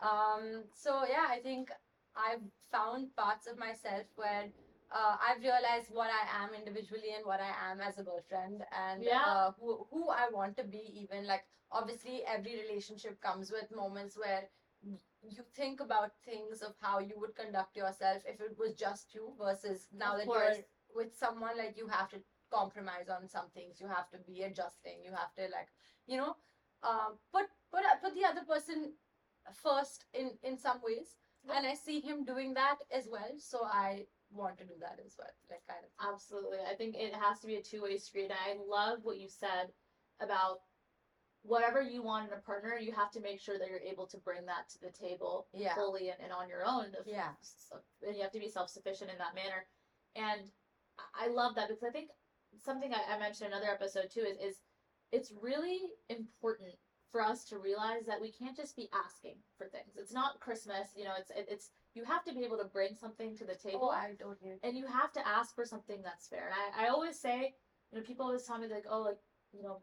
Um, 0.00 0.64
so 0.74 1.02
yeah, 1.08 1.26
I 1.28 1.38
think 1.40 1.70
I've 2.16 2.42
found 2.70 3.14
parts 3.16 3.46
of 3.46 3.58
myself 3.58 4.04
where 4.16 4.46
uh, 4.94 5.16
I've 5.20 5.42
realized 5.42 5.88
what 5.90 6.10
I 6.10 6.44
am 6.44 6.54
individually 6.54 7.12
and 7.16 7.24
what 7.26 7.40
I 7.40 7.52
am 7.70 7.80
as 7.80 7.98
a 7.98 8.02
girlfriend, 8.02 8.62
and 8.72 9.02
Yeah. 9.04 9.22
uh, 9.26 9.52
who 9.58 9.86
who 9.90 10.08
I 10.10 10.28
want 10.30 10.56
to 10.58 10.64
be. 10.64 10.82
Even 11.02 11.26
like 11.26 11.44
obviously, 11.72 12.22
every 12.26 12.56
relationship 12.62 13.20
comes 13.20 13.50
with 13.50 13.70
moments 13.74 14.16
where 14.16 14.48
you 15.22 15.42
think 15.54 15.80
about 15.80 16.12
things 16.24 16.62
of 16.62 16.74
how 16.80 16.98
you 17.00 17.18
would 17.18 17.34
conduct 17.34 17.76
yourself 17.76 18.22
if 18.26 18.40
it 18.40 18.56
was 18.58 18.74
just 18.74 19.14
you 19.14 19.32
versus 19.38 19.88
now 19.92 20.12
Of 20.12 20.18
that 20.18 20.26
course. 20.26 20.56
you're 20.56 21.04
with 21.04 21.14
someone 21.16 21.58
like 21.58 21.76
you 21.76 21.88
have 21.88 22.08
to 22.10 22.18
compromise 22.52 23.08
on 23.08 23.28
some 23.28 23.48
things 23.52 23.80
you 23.80 23.88
have 23.88 24.08
to 24.10 24.18
be 24.18 24.42
adjusting 24.42 25.02
you 25.04 25.10
have 25.10 25.34
to 25.34 25.42
like 25.52 25.68
you 26.06 26.16
know 26.16 26.36
um 26.84 27.18
put 27.32 27.46
put 27.72 27.82
put 28.02 28.14
the 28.14 28.24
other 28.24 28.44
person 28.48 28.92
first 29.54 30.04
in 30.14 30.30
in 30.42 30.56
some 30.58 30.80
ways 30.82 31.16
Yeah. 31.44 31.58
and 31.58 31.66
i 31.66 31.74
see 31.74 32.00
him 32.00 32.24
doing 32.24 32.54
that 32.54 32.76
as 32.90 33.08
well 33.10 33.32
so 33.38 33.64
i 33.64 34.06
want 34.32 34.58
to 34.58 34.64
do 34.64 34.74
that 34.80 34.98
as 35.04 35.14
well 35.18 35.30
like 35.50 35.62
kind 35.68 35.84
of 35.84 36.12
Absolutely. 36.12 36.58
I 36.70 36.74
think 36.74 36.96
it 36.96 37.14
has 37.14 37.38
to 37.40 37.46
be 37.46 37.56
a 37.56 37.62
two 37.62 37.82
way 37.82 37.96
street. 37.96 38.30
I 38.32 38.56
love 38.68 38.98
what 39.04 39.18
you 39.18 39.28
said 39.28 39.70
about 40.20 40.58
whatever 41.42 41.80
you 41.80 42.02
want 42.02 42.26
in 42.26 42.32
a 42.36 42.40
partner, 42.42 42.76
you 42.76 42.90
have 42.92 43.12
to 43.12 43.20
make 43.20 43.40
sure 43.40 43.56
that 43.58 43.68
you're 43.68 43.78
able 43.78 44.06
to 44.08 44.18
bring 44.18 44.44
that 44.46 44.68
to 44.70 44.80
the 44.80 44.90
table 44.90 45.46
Yeah. 45.54 45.74
fully 45.76 46.08
and, 46.10 46.18
and 46.20 46.32
on 46.32 46.48
your 46.48 46.64
own. 46.66 46.86
Yeah. 47.06 47.30
And 48.04 48.16
you 48.16 48.22
have 48.22 48.32
to 48.32 48.40
be 48.40 48.48
self 48.48 48.68
sufficient 48.68 49.10
in 49.12 49.18
that 49.18 49.34
manner. 49.36 49.66
And 50.16 50.50
I- 50.98 51.26
I 51.26 51.28
love 51.28 51.54
that 51.54 51.68
because 51.68 51.84
I 51.84 51.90
think 51.90 52.10
something 52.58 52.92
I, 52.92 53.14
I 53.14 53.18
mentioned 53.18 53.52
in 53.52 53.56
another 53.56 53.70
episode 53.72 54.10
too 54.10 54.22
is, 54.22 54.36
is 54.38 54.56
it's 55.12 55.32
really 55.40 55.80
important 56.08 56.74
for 57.16 57.22
us 57.22 57.44
to 57.44 57.56
realize 57.56 58.04
that 58.06 58.20
we 58.20 58.30
can't 58.30 58.54
just 58.54 58.76
be 58.76 58.90
asking 58.92 59.36
for 59.56 59.66
things. 59.66 59.96
It's 59.96 60.12
not 60.12 60.38
Christmas, 60.38 60.88
you 60.94 61.04
know, 61.04 61.14
it's 61.18 61.30
it, 61.30 61.46
it's 61.50 61.70
you 61.94 62.04
have 62.04 62.22
to 62.24 62.34
be 62.34 62.44
able 62.44 62.58
to 62.58 62.66
bring 62.66 62.94
something 62.94 63.34
to 63.38 63.44
the 63.46 63.54
table 63.54 63.88
oh 63.90 63.90
i 63.90 64.08
totally 64.20 64.52
agree. 64.52 64.58
and 64.62 64.76
you 64.76 64.86
have 64.86 65.12
to 65.14 65.26
ask 65.26 65.54
for 65.54 65.64
something 65.64 66.02
that's 66.02 66.28
fair. 66.28 66.50
And 66.50 66.54
I, 66.54 66.84
I 66.84 66.88
always 66.90 67.18
say, 67.18 67.54
you 67.90 67.98
know, 67.98 68.04
people 68.04 68.26
always 68.26 68.42
tell 68.42 68.58
me 68.58 68.68
like, 68.68 68.84
oh, 68.90 69.00
like, 69.00 69.16
you 69.54 69.62
know, 69.62 69.78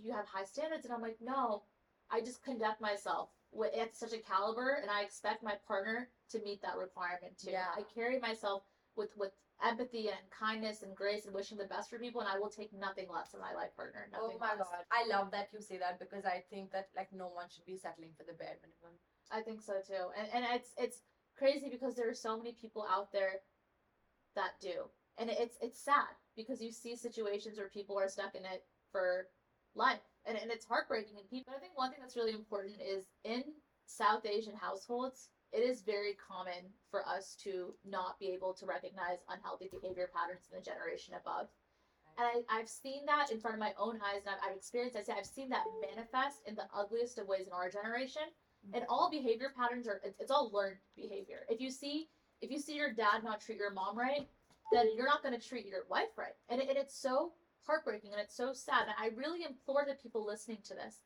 you 0.00 0.12
have 0.12 0.26
high 0.26 0.44
standards, 0.44 0.84
and 0.84 0.94
I'm 0.94 1.02
like, 1.02 1.18
no, 1.20 1.64
I 2.12 2.20
just 2.20 2.44
conduct 2.44 2.80
myself 2.80 3.30
with 3.50 3.74
at 3.74 3.96
such 3.96 4.12
a 4.12 4.18
caliber, 4.18 4.78
and 4.80 4.88
I 4.88 5.02
expect 5.02 5.42
my 5.42 5.54
partner 5.66 6.10
to 6.30 6.38
meet 6.44 6.62
that 6.62 6.76
requirement 6.76 7.38
too. 7.42 7.50
Yeah. 7.50 7.74
I 7.76 7.82
carry 7.92 8.20
myself 8.20 8.62
with 8.94 9.10
with 9.16 9.32
empathy 9.64 10.08
and 10.08 10.22
kindness 10.30 10.82
and 10.82 10.94
grace 10.94 11.26
and 11.26 11.34
wishing 11.34 11.58
the 11.58 11.66
best 11.66 11.90
for 11.90 11.98
people, 11.98 12.20
and 12.20 12.30
I 12.30 12.38
will 12.38 12.50
take 12.50 12.72
nothing 12.72 13.06
less 13.10 13.34
in 13.34 13.40
my 13.40 13.52
life 13.54 13.74
partner. 13.76 14.08
oh 14.14 14.32
my 14.38 14.54
less. 14.54 14.58
god 14.58 14.84
i 14.92 15.06
love 15.08 15.30
that 15.32 15.48
you 15.52 15.60
say 15.60 15.78
that 15.78 15.98
because 15.98 16.24
i 16.24 16.42
think 16.50 16.70
that 16.72 16.88
like 16.96 17.10
no 17.12 17.26
one 17.26 17.46
should 17.50 17.66
be 17.66 17.76
settling 17.76 18.10
for 18.16 18.24
the 18.24 18.38
bare 18.38 18.58
minimum 18.62 18.94
I 19.30 19.42
think 19.42 19.60
so 19.62 19.74
too. 19.86 20.08
And 20.18 20.28
and 20.32 20.44
it's 20.54 20.70
it's 20.76 21.02
crazy 21.36 21.68
because 21.70 21.94
there 21.94 22.08
are 22.08 22.14
so 22.14 22.36
many 22.36 22.52
people 22.52 22.86
out 22.90 23.12
there 23.12 23.40
that 24.34 24.60
do. 24.60 24.88
And 25.18 25.30
it's 25.30 25.56
it's 25.60 25.82
sad 25.82 26.14
because 26.36 26.62
you 26.62 26.72
see 26.72 26.96
situations 26.96 27.58
where 27.58 27.68
people 27.68 27.98
are 27.98 28.08
stuck 28.08 28.34
in 28.34 28.44
it 28.44 28.64
for 28.92 29.26
life. 29.74 30.00
And 30.26 30.36
and 30.38 30.50
it's 30.50 30.66
heartbreaking 30.66 31.18
and 31.18 31.28
people 31.28 31.52
I 31.56 31.60
think 31.60 31.76
one 31.76 31.90
thing 31.90 32.00
that's 32.00 32.16
really 32.16 32.32
important 32.32 32.76
is 32.80 33.04
in 33.24 33.44
South 33.86 34.26
Asian 34.26 34.54
households, 34.54 35.28
it 35.52 35.60
is 35.60 35.82
very 35.82 36.14
common 36.16 36.68
for 36.90 37.06
us 37.08 37.36
to 37.44 37.74
not 37.84 38.18
be 38.18 38.28
able 38.28 38.52
to 38.54 38.66
recognize 38.66 39.18
unhealthy 39.28 39.68
behavior 39.70 40.10
patterns 40.14 40.48
in 40.50 40.58
the 40.58 40.64
generation 40.64 41.14
above. 41.14 41.48
And 42.18 42.26
I, 42.26 42.58
I've 42.58 42.68
seen 42.68 43.06
that 43.06 43.30
in 43.30 43.40
front 43.40 43.54
of 43.54 43.60
my 43.60 43.72
own 43.78 43.96
eyes, 44.02 44.26
and 44.26 44.34
I've, 44.34 44.50
I've 44.50 44.56
experienced. 44.56 44.96
I 44.96 45.02
say 45.02 45.14
I've 45.16 45.26
seen 45.26 45.48
that 45.50 45.64
manifest 45.80 46.42
in 46.46 46.54
the 46.54 46.66
ugliest 46.74 47.18
of 47.18 47.28
ways 47.28 47.46
in 47.46 47.52
our 47.52 47.70
generation 47.70 48.26
and 48.74 48.84
all 48.88 49.10
behavior 49.10 49.52
patterns 49.56 49.86
are 49.88 50.00
it's, 50.04 50.20
it's 50.20 50.30
all 50.30 50.50
learned 50.52 50.76
behavior 50.96 51.46
if 51.48 51.60
you 51.60 51.70
see 51.70 52.08
if 52.40 52.50
you 52.50 52.58
see 52.58 52.74
your 52.74 52.92
dad 52.92 53.24
not 53.24 53.40
treat 53.40 53.58
your 53.58 53.72
mom 53.72 53.96
right 53.96 54.28
then 54.72 54.86
you're 54.94 55.06
not 55.06 55.22
going 55.22 55.38
to 55.38 55.48
treat 55.48 55.66
your 55.66 55.84
wife 55.90 56.16
right 56.16 56.36
and, 56.48 56.60
it, 56.60 56.68
and 56.68 56.76
it's 56.76 56.98
so 57.00 57.32
heartbreaking 57.66 58.12
and 58.12 58.20
it's 58.20 58.36
so 58.36 58.52
sad 58.52 58.82
and 58.82 58.94
i 58.98 59.14
really 59.16 59.44
implore 59.44 59.84
the 59.86 59.94
people 59.94 60.24
listening 60.24 60.58
to 60.64 60.74
this 60.74 61.00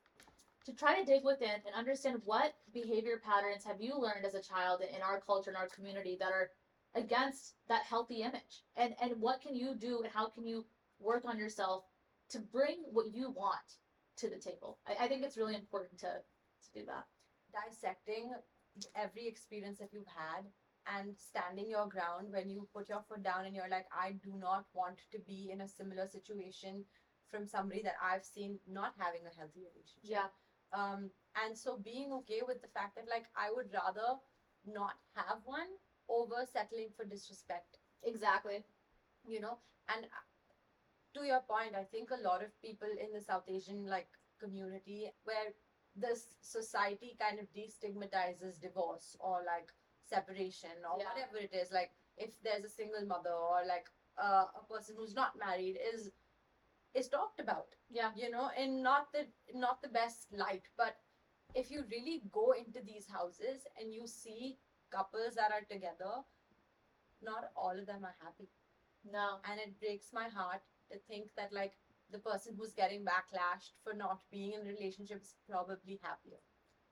to 0.65 0.73
try 0.73 0.97
to 0.97 1.05
dig 1.05 1.23
within 1.23 1.59
and 1.65 1.75
understand 1.75 2.21
what 2.25 2.53
behavior 2.73 3.21
patterns 3.23 3.65
have 3.65 3.81
you 3.81 3.99
learned 3.99 4.25
as 4.25 4.33
a 4.33 4.41
child 4.41 4.81
in 4.81 5.01
our 5.01 5.19
culture 5.21 5.49
in 5.49 5.55
our 5.55 5.67
community 5.67 6.17
that 6.19 6.31
are 6.31 6.51
against 6.95 7.55
that 7.67 7.83
healthy 7.83 8.21
image? 8.21 8.63
And 8.77 8.95
and 9.01 9.19
what 9.19 9.41
can 9.41 9.55
you 9.55 9.75
do 9.75 10.01
and 10.03 10.11
how 10.11 10.27
can 10.29 10.45
you 10.45 10.65
work 10.99 11.25
on 11.25 11.37
yourself 11.37 11.83
to 12.29 12.39
bring 12.39 12.83
what 12.91 13.13
you 13.13 13.31
want 13.31 13.77
to 14.17 14.29
the 14.29 14.37
table? 14.37 14.77
I, 14.87 15.05
I 15.05 15.07
think 15.07 15.23
it's 15.23 15.37
really 15.37 15.55
important 15.55 15.99
to 15.99 16.07
to 16.07 16.79
do 16.79 16.85
that. 16.85 17.05
Dissecting 17.51 18.31
every 18.95 19.27
experience 19.27 19.79
that 19.79 19.91
you've 19.91 20.07
had 20.07 20.45
and 20.97 21.15
standing 21.17 21.69
your 21.69 21.87
ground 21.87 22.27
when 22.31 22.49
you 22.49 22.67
put 22.73 22.89
your 22.89 23.03
foot 23.07 23.23
down 23.23 23.45
and 23.45 23.55
you're 23.55 23.69
like 23.69 23.85
i 23.97 24.11
do 24.23 24.33
not 24.37 24.65
want 24.73 24.97
to 25.11 25.19
be 25.19 25.49
in 25.53 25.61
a 25.61 25.67
similar 25.67 26.07
situation 26.07 26.83
from 27.31 27.47
somebody 27.47 27.81
that 27.81 27.93
i've 28.03 28.25
seen 28.25 28.59
not 28.67 28.93
having 28.97 29.21
a 29.21 29.37
healthy 29.37 29.61
relationship. 29.61 30.03
Yeah 30.03 30.27
um 30.73 31.09
and 31.43 31.57
so 31.57 31.77
being 31.83 32.11
okay 32.13 32.41
with 32.45 32.61
the 32.61 32.67
fact 32.67 32.95
that 32.95 33.05
like 33.09 33.25
i 33.35 33.49
would 33.53 33.67
rather 33.73 34.17
not 34.65 34.95
have 35.15 35.39
one 35.45 35.71
over 36.09 36.45
settling 36.45 36.89
for 36.95 37.05
disrespect 37.05 37.77
Exactly. 38.03 38.63
you 39.25 39.39
know 39.39 39.57
and 39.89 40.05
uh, 40.05 40.23
to 41.13 41.25
your 41.25 41.41
point 41.41 41.75
i 41.75 41.83
think 41.83 42.09
a 42.11 42.21
lot 42.27 42.43
of 42.43 42.49
people 42.61 42.87
in 43.03 43.11
the 43.13 43.21
south 43.21 43.43
asian 43.47 43.85
like 43.87 44.07
community 44.39 45.09
where 45.23 45.49
this 45.95 46.35
society 46.41 47.15
kind 47.19 47.39
of 47.39 47.45
destigmatizes 47.53 48.59
divorce 48.59 49.15
or 49.19 49.43
like 49.45 49.69
separation 50.03 50.75
or 50.89 50.97
Yeah. 50.99 51.09
whatever 51.09 51.37
it 51.37 51.53
is 51.53 51.71
like 51.71 51.91
if 52.17 52.31
there's 52.43 52.63
a 52.63 52.69
single 52.69 53.05
mother 53.05 53.33
or 53.33 53.61
like 53.67 53.89
uh, 54.21 54.45
a 54.55 54.63
person 54.69 54.95
who's 54.97 55.15
not 55.15 55.31
married 55.37 55.77
is 55.93 56.09
is 56.95 57.07
talked 57.09 57.39
about 57.39 57.67
Yeah. 57.89 58.11
you 58.15 58.29
know 58.29 58.49
in 58.57 58.81
not 58.83 59.11
the 59.13 59.27
not 59.53 59.81
the 59.81 59.89
best 59.89 60.27
light 60.33 60.67
but 60.77 60.95
if 61.55 61.69
you 61.71 61.83
really 61.91 62.21
go 62.31 62.51
into 62.53 62.81
these 62.81 63.07
houses 63.07 63.67
and 63.79 63.93
you 63.93 64.07
see 64.07 64.57
couples 64.91 65.35
that 65.35 65.51
are 65.51 65.65
together 65.69 66.13
not 67.21 67.51
all 67.55 67.77
of 67.77 67.85
them 67.85 68.03
are 68.03 68.15
happy 68.21 68.49
No. 69.11 69.39
and 69.49 69.59
it 69.59 69.79
breaks 69.79 70.13
my 70.13 70.27
heart 70.29 70.61
to 70.91 70.97
think 71.07 71.29
that 71.37 71.53
like 71.53 71.73
the 72.11 72.19
person 72.19 72.55
who's 72.57 72.73
getting 72.73 73.03
backlashed 73.05 73.71
for 73.83 73.93
not 73.93 74.21
being 74.31 74.53
in 74.53 74.61
a 74.61 74.69
relationship 74.73 75.21
is 75.21 75.35
probably 75.49 75.99
happier 76.03 76.41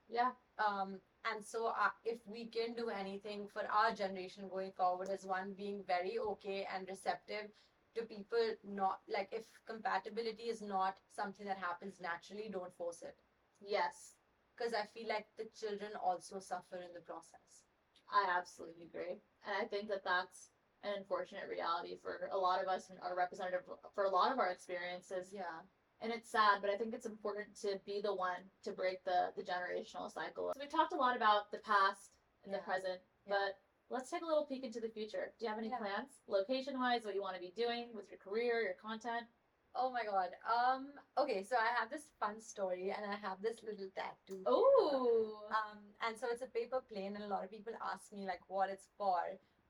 Yeah. 0.09 0.31
um 0.57 0.99
and 1.31 1.45
so 1.45 1.67
uh, 1.67 1.91
if 2.03 2.19
we 2.25 2.45
can 2.47 2.73
do 2.73 2.89
anything 2.89 3.47
for 3.47 3.63
our 3.71 3.93
generation 3.93 4.49
going 4.49 4.71
forward 4.71 5.09
as 5.09 5.25
one 5.25 5.53
being 5.53 5.83
very 5.87 6.17
okay 6.19 6.67
and 6.75 6.87
receptive 6.87 7.51
to 7.95 8.03
people 8.03 8.45
not 8.63 8.99
like 9.13 9.29
if 9.31 9.45
compatibility 9.67 10.43
is 10.43 10.61
not 10.61 10.95
something 11.09 11.45
that 11.45 11.57
happens 11.57 11.99
naturally 12.01 12.49
don't 12.51 12.75
force 12.75 13.01
it 13.01 13.15
Yes. 13.59 14.15
because 14.55 14.73
i 14.73 14.85
feel 14.93 15.07
like 15.09 15.27
the 15.37 15.47
children 15.59 15.91
also 16.01 16.39
suffer 16.39 16.77
in 16.77 16.93
the 16.93 17.01
process 17.01 17.65
I 18.11 18.27
absolutely 18.37 18.85
agree. 18.91 19.23
And 19.47 19.55
I 19.55 19.65
think 19.65 19.87
that 19.87 20.03
that's 20.03 20.49
an 20.83 20.91
unfortunate 20.97 21.47
reality 21.49 21.95
for 22.01 22.27
a 22.31 22.37
lot 22.37 22.61
of 22.61 22.67
us 22.67 22.89
and 22.89 22.99
are 22.99 23.15
representative 23.15 23.61
for 23.95 24.03
a 24.03 24.09
lot 24.09 24.31
of 24.33 24.39
our 24.39 24.49
experiences. 24.51 25.29
yeah 25.31 25.63
And 26.01 26.11
it's 26.11 26.29
sad, 26.29 26.59
but 26.61 26.69
I 26.69 26.75
think 26.75 26.93
it's 26.93 27.05
important 27.05 27.55
to 27.61 27.79
be 27.85 28.01
the 28.01 28.13
one 28.13 28.51
to 28.65 28.71
break 28.71 29.03
the, 29.05 29.31
the 29.37 29.43
generational 29.43 30.11
cycle. 30.11 30.51
So 30.53 30.59
we 30.59 30.67
talked 30.67 30.93
a 30.93 30.97
lot 30.97 31.15
about 31.15 31.51
the 31.51 31.59
past 31.59 32.11
and 32.43 32.53
the 32.53 32.59
present, 32.59 32.99
Yeah. 33.25 33.35
but 33.37 33.53
let's 33.91 34.09
take 34.09 34.23
a 34.23 34.25
little 34.25 34.45
peek 34.45 34.63
into 34.63 34.79
the 34.79 34.89
future. 34.89 35.33
Do 35.37 35.45
you 35.45 35.49
have 35.49 35.59
any 35.59 35.69
Yeah. 35.69 35.77
plans, 35.83 36.21
location 36.27 36.79
wise, 36.79 37.03
what 37.05 37.13
you 37.13 37.21
want 37.21 37.35
to 37.35 37.41
be 37.41 37.51
doing 37.55 37.93
with 37.93 38.09
your 38.09 38.19
career, 38.19 38.61
your 38.61 38.77
content? 38.89 39.27
oh 39.73 39.89
my 39.89 40.03
god 40.03 40.31
um 40.51 40.87
okay 41.17 41.41
so 41.49 41.55
i 41.55 41.69
have 41.79 41.89
this 41.89 42.09
fun 42.19 42.41
story 42.41 42.93
and 42.95 43.05
i 43.09 43.15
have 43.15 43.41
this 43.41 43.63
little 43.63 43.87
tattoo. 43.95 44.43
Oh, 44.45 45.47
um 45.49 45.79
and 46.05 46.17
so 46.19 46.27
it's 46.29 46.41
a 46.41 46.47
paper 46.47 46.81
plane 46.91 47.15
and 47.15 47.23
a 47.23 47.27
lot 47.27 47.45
of 47.45 47.49
people 47.49 47.71
ask 47.93 48.11
me 48.11 48.25
like 48.27 48.41
what 48.49 48.69
it's 48.69 48.89
for 48.97 49.21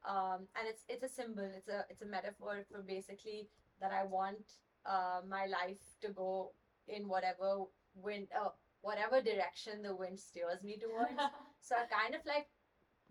um 0.09 0.47
and 0.57 0.65
it's 0.67 0.84
it's 0.89 1.03
a 1.03 1.07
symbol 1.07 1.47
it's 1.55 1.67
a 1.69 1.86
it's 1.91 2.01
a 2.01 2.07
metaphor 2.07 2.65
for 2.72 2.82
basically 2.82 3.47
that 3.80 3.91
i 3.91 4.03
want 4.03 4.41
uh 4.88 5.22
my 5.30 5.45
life 5.45 5.84
to 6.01 6.09
go 6.09 6.51
in 6.88 7.07
whatever 7.07 7.65
wind 7.93 8.28
uh, 8.36 8.49
whatever 8.82 9.22
direction 9.22 9.84
the 9.84 9.95
wind 9.95 10.19
steers 10.19 10.63
me 10.63 10.80
towards 10.82 11.13
so 11.61 11.76
i 11.76 11.86
kind 11.86 12.15
of 12.15 12.22
like 12.26 12.47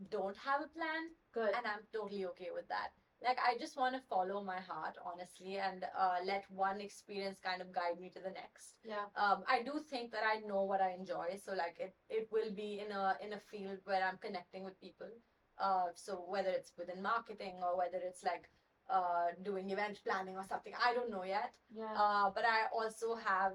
don't 0.08 0.36
have 0.36 0.60
a 0.62 0.68
plan 0.68 1.02
good. 1.34 1.52
and 1.56 1.66
i'm 1.66 1.84
totally 1.92 2.24
okay 2.24 2.48
with 2.54 2.66
that 2.68 2.90
like 3.22 3.38
i 3.46 3.56
just 3.58 3.76
want 3.76 3.94
to 3.94 4.00
follow 4.08 4.42
my 4.42 4.58
heart 4.60 4.96
honestly 5.04 5.56
and 5.58 5.84
uh, 5.98 6.16
let 6.24 6.44
one 6.48 6.80
experience 6.80 7.38
kind 7.44 7.60
of 7.60 7.72
guide 7.72 7.98
me 8.00 8.08
to 8.14 8.20
the 8.20 8.30
next 8.30 8.76
Yeah, 8.84 9.06
um, 9.22 9.44
I 9.46 9.62
do 9.62 9.72
think 9.90 10.10
that 10.12 10.24
I 10.24 10.40
know 10.46 10.62
what 10.64 10.80
I 10.80 10.90
enjoy, 11.00 11.36
so 11.44 11.52
like 11.52 11.76
it, 11.78 11.92
it 12.08 12.28
will 12.32 12.50
be 12.56 12.80
in 12.84 12.90
a 12.92 13.16
in 13.24 13.34
a 13.34 13.40
field 13.50 13.78
where 13.84 14.02
I'm 14.02 14.18
connecting 14.26 14.64
with 14.64 14.80
people. 14.80 15.12
Uh, 15.58 15.88
so 15.94 16.12
whether 16.34 16.48
it's 16.58 16.72
within 16.78 17.02
marketing 17.02 17.56
or 17.62 17.76
whether 17.76 18.00
it's 18.08 18.24
like 18.24 18.48
uh, 18.88 19.26
doing 19.48 19.68
event 19.70 20.00
planning 20.06 20.36
or 20.36 20.44
something, 20.52 20.72
I 20.88 20.94
don't 20.94 21.10
know 21.10 21.24
yet. 21.24 21.52
yeah, 21.82 21.92
Uh, 22.02 22.30
but 22.36 22.44
I 22.56 22.58
also 22.72 23.08
have, 23.30 23.52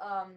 um, 0.00 0.32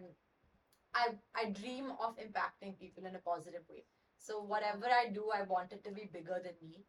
I 0.94 1.04
I 1.34 1.50
dream 1.50 1.92
of 2.06 2.16
impacting 2.18 2.78
people 2.78 3.06
in 3.06 3.14
a 3.16 3.20
positive 3.20 3.64
way. 3.70 3.84
So 4.18 4.40
whatever 4.42 4.86
I 4.86 5.08
do, 5.10 5.30
I 5.34 5.42
want 5.42 5.72
it 5.72 5.84
to 5.84 5.90
be 5.92 6.08
bigger 6.12 6.40
than 6.42 6.54
me. 6.62 6.84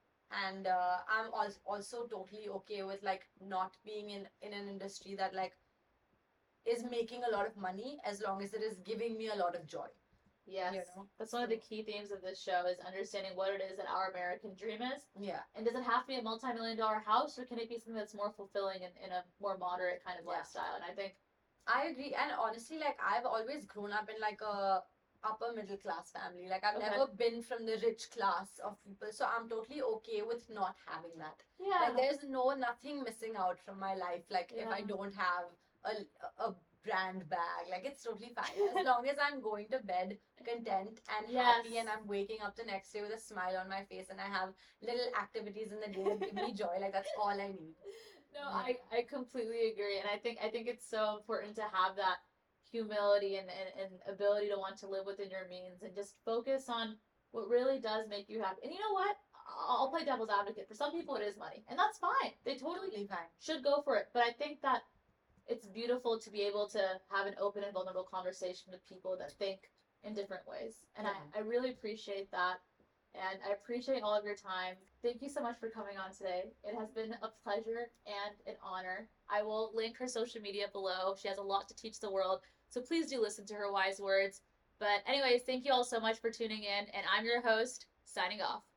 And 0.45 0.67
uh, 0.67 0.97
I'm 1.09 1.31
also 1.33 1.59
also 1.65 2.07
totally 2.07 2.49
okay 2.49 2.83
with 2.83 3.01
like 3.03 3.27
not 3.41 3.77
being 3.85 4.09
in 4.11 4.27
in 4.41 4.53
an 4.53 4.67
industry 4.69 5.15
that 5.15 5.33
like 5.33 5.57
is 6.65 6.83
making 6.83 7.23
a 7.23 7.31
lot 7.35 7.47
of 7.47 7.57
money 7.57 7.99
as 8.05 8.21
long 8.21 8.41
as 8.43 8.53
it 8.53 8.61
is 8.61 8.77
giving 8.85 9.17
me 9.17 9.27
a 9.29 9.35
lot 9.35 9.55
of 9.55 9.65
joy. 9.65 9.87
yes. 10.45 10.73
You 10.73 10.81
know? 10.95 11.07
That's 11.17 11.33
one 11.33 11.43
of 11.43 11.49
the 11.49 11.57
key 11.57 11.83
themes 11.83 12.11
of 12.11 12.21
this 12.21 12.41
show 12.41 12.65
is 12.71 12.79
understanding 12.85 13.31
what 13.35 13.53
it 13.53 13.61
is 13.69 13.77
that 13.77 13.87
our 13.87 14.09
American 14.11 14.55
dream 14.55 14.81
is. 14.81 15.03
Yeah. 15.19 15.41
And 15.55 15.65
does 15.65 15.75
it 15.75 15.83
have 15.83 16.03
to 16.03 16.07
be 16.07 16.15
a 16.17 16.21
multi-million 16.21 16.77
dollar 16.77 16.99
house 17.05 17.37
or 17.39 17.45
can 17.45 17.59
it 17.59 17.69
be 17.69 17.77
something 17.77 17.95
that's 17.95 18.13
more 18.15 18.31
fulfilling 18.31 18.81
in, 18.87 18.91
in 19.03 19.11
a 19.11 19.23
more 19.41 19.57
moderate 19.57 20.03
kind 20.05 20.19
of 20.19 20.25
Yeah. 20.25 20.37
lifestyle? 20.37 20.75
And 20.75 20.83
I 20.83 20.93
think 20.93 21.15
I 21.67 21.87
agree. 21.87 22.13
And 22.21 22.31
honestly, 22.39 22.77
like 22.79 22.97
I've 23.01 23.25
always 23.25 23.65
grown 23.65 23.91
up 23.91 24.09
in 24.09 24.19
like 24.21 24.41
a 24.41 24.83
upper 25.23 25.53
middle 25.53 25.77
class 25.77 26.11
family. 26.11 26.47
Like 26.49 26.63
I've 26.63 26.75
Okay. 26.77 26.89
never 26.89 27.07
been 27.07 27.41
from 27.41 27.65
the 27.65 27.77
rich 27.83 28.09
class 28.11 28.59
of 28.59 28.81
people. 28.83 29.07
So 29.11 29.25
I'm 29.25 29.47
totally 29.49 29.81
okay 29.81 30.21
with 30.21 30.49
not 30.49 30.75
having 30.85 31.17
that. 31.19 31.43
yeah, 31.59 31.79
Like 31.87 31.95
there's 31.97 32.23
no 32.23 32.51
nothing 32.51 33.03
missing 33.03 33.35
out 33.35 33.59
from 33.59 33.79
my 33.79 33.95
life. 33.95 34.23
Like 34.29 34.51
if 34.55 34.71
I 34.71 34.81
don't 34.81 35.13
have 35.15 35.45
a, 35.85 35.93
a 36.43 36.53
brand 36.83 37.27
bag, 37.29 37.67
like 37.69 37.85
it's 37.85 38.03
totally 38.03 38.29
fine. 38.35 38.55
As 38.75 38.83
long 38.89 39.07
as 39.07 39.17
I'm 39.19 39.41
going 39.41 39.67
to 39.69 39.79
bed 39.79 40.17
content 40.45 41.01
and 41.17 41.27
happy 41.35 41.77
and 41.77 41.89
I'm 41.89 42.07
waking 42.07 42.41
up 42.43 42.55
the 42.55 42.63
next 42.65 42.91
day 42.91 43.01
with 43.01 43.13
a 43.13 43.19
smile 43.19 43.57
on 43.57 43.69
my 43.69 43.83
face 43.83 44.09
and 44.09 44.19
I 44.19 44.27
have 44.27 44.49
little 44.81 45.09
activities 45.19 45.71
in 45.71 45.79
the 45.79 45.91
day 45.91 46.05
that 46.07 46.23
give 46.23 46.35
me 46.35 46.53
joy. 46.53 46.77
Like 46.79 46.93
that's 46.93 47.13
all 47.17 47.29
I 47.39 47.47
need. 47.47 47.75
No, 48.33 48.41
Yeah. 48.41 48.61
I, 48.67 48.77
I 48.91 49.01
completely 49.01 49.69
agree. 49.71 49.97
And 49.99 50.07
I 50.07 50.17
think 50.17 50.37
I 50.43 50.49
think 50.49 50.67
it's 50.67 50.85
so 50.87 51.17
important 51.17 51.55
to 51.55 51.63
have 51.63 51.95
that 51.95 52.17
humility 52.71 53.35
and, 53.35 53.47
and, 53.49 53.69
and 53.81 54.13
ability 54.13 54.49
to 54.49 54.57
want 54.57 54.77
to 54.79 54.87
live 54.87 55.05
within 55.05 55.29
your 55.29 55.47
means 55.49 55.81
and 55.83 55.95
just 55.95 56.15
focus 56.25 56.69
on 56.69 56.95
what 57.31 57.47
really 57.49 57.79
does 57.79 58.07
make 58.09 58.29
you 58.29 58.41
happy. 58.41 58.61
And 58.63 58.71
you 58.73 58.79
know 58.79 58.93
what? 58.93 59.15
I'll 59.67 59.89
play 59.89 60.05
devil's 60.05 60.29
advocate. 60.29 60.67
For 60.67 60.75
some 60.75 60.91
people 60.91 61.15
it 61.15 61.23
is 61.23 61.37
money. 61.37 61.63
And 61.69 61.77
that's 61.77 61.97
fine. 61.97 62.33
They 62.45 62.55
totally 62.55 63.07
fine. 63.09 63.29
should 63.39 63.63
go 63.63 63.81
for 63.81 63.97
it. 63.97 64.07
But 64.13 64.23
I 64.23 64.31
think 64.31 64.61
that 64.61 64.81
it's 65.47 65.65
beautiful 65.65 66.19
to 66.19 66.29
be 66.29 66.41
able 66.41 66.67
to 66.69 66.81
have 67.11 67.25
an 67.25 67.35
open 67.39 67.63
and 67.63 67.73
vulnerable 67.73 68.07
conversation 68.09 68.71
with 68.71 68.87
people 68.87 69.17
that 69.19 69.31
think 69.33 69.59
in 70.03 70.13
different 70.13 70.47
ways. 70.47 70.85
And 70.95 71.07
Yeah. 71.07 71.13
I, 71.35 71.39
I 71.39 71.41
really 71.41 71.71
appreciate 71.71 72.31
that. 72.31 72.57
And 73.15 73.39
I 73.47 73.53
appreciate 73.53 74.03
all 74.03 74.15
of 74.15 74.23
your 74.23 74.35
time. 74.35 74.75
Thank 75.01 75.23
you 75.23 75.29
so 75.29 75.41
much 75.41 75.57
for 75.59 75.69
coming 75.69 75.97
on 75.97 76.13
today. 76.13 76.43
It 76.63 76.75
has 76.77 76.91
been 76.91 77.15
a 77.23 77.29
pleasure 77.43 77.89
and 78.05 78.35
an 78.45 78.53
honor. 78.61 79.09
I 79.29 79.41
will 79.41 79.71
link 79.73 79.97
her 79.97 80.07
social 80.07 80.41
media 80.41 80.67
below. 80.71 81.15
She 81.19 81.27
has 81.27 81.39
a 81.39 81.41
lot 81.41 81.67
to 81.69 81.75
teach 81.75 81.99
the 81.99 82.11
world. 82.11 82.41
So 82.69 82.81
please 82.81 83.07
do 83.07 83.21
listen 83.21 83.45
to 83.47 83.55
her 83.55 83.71
wise 83.71 83.99
words. 83.99 84.41
But, 84.79 85.03
anyways, 85.07 85.41
thank 85.41 85.65
you 85.65 85.73
all 85.73 85.83
so 85.83 85.99
much 85.99 86.19
for 86.19 86.31
tuning 86.31 86.63
in. 86.63 86.85
And 86.93 87.05
I'm 87.13 87.25
your 87.25 87.41
host, 87.41 87.87
signing 88.05 88.41
off. 88.41 88.68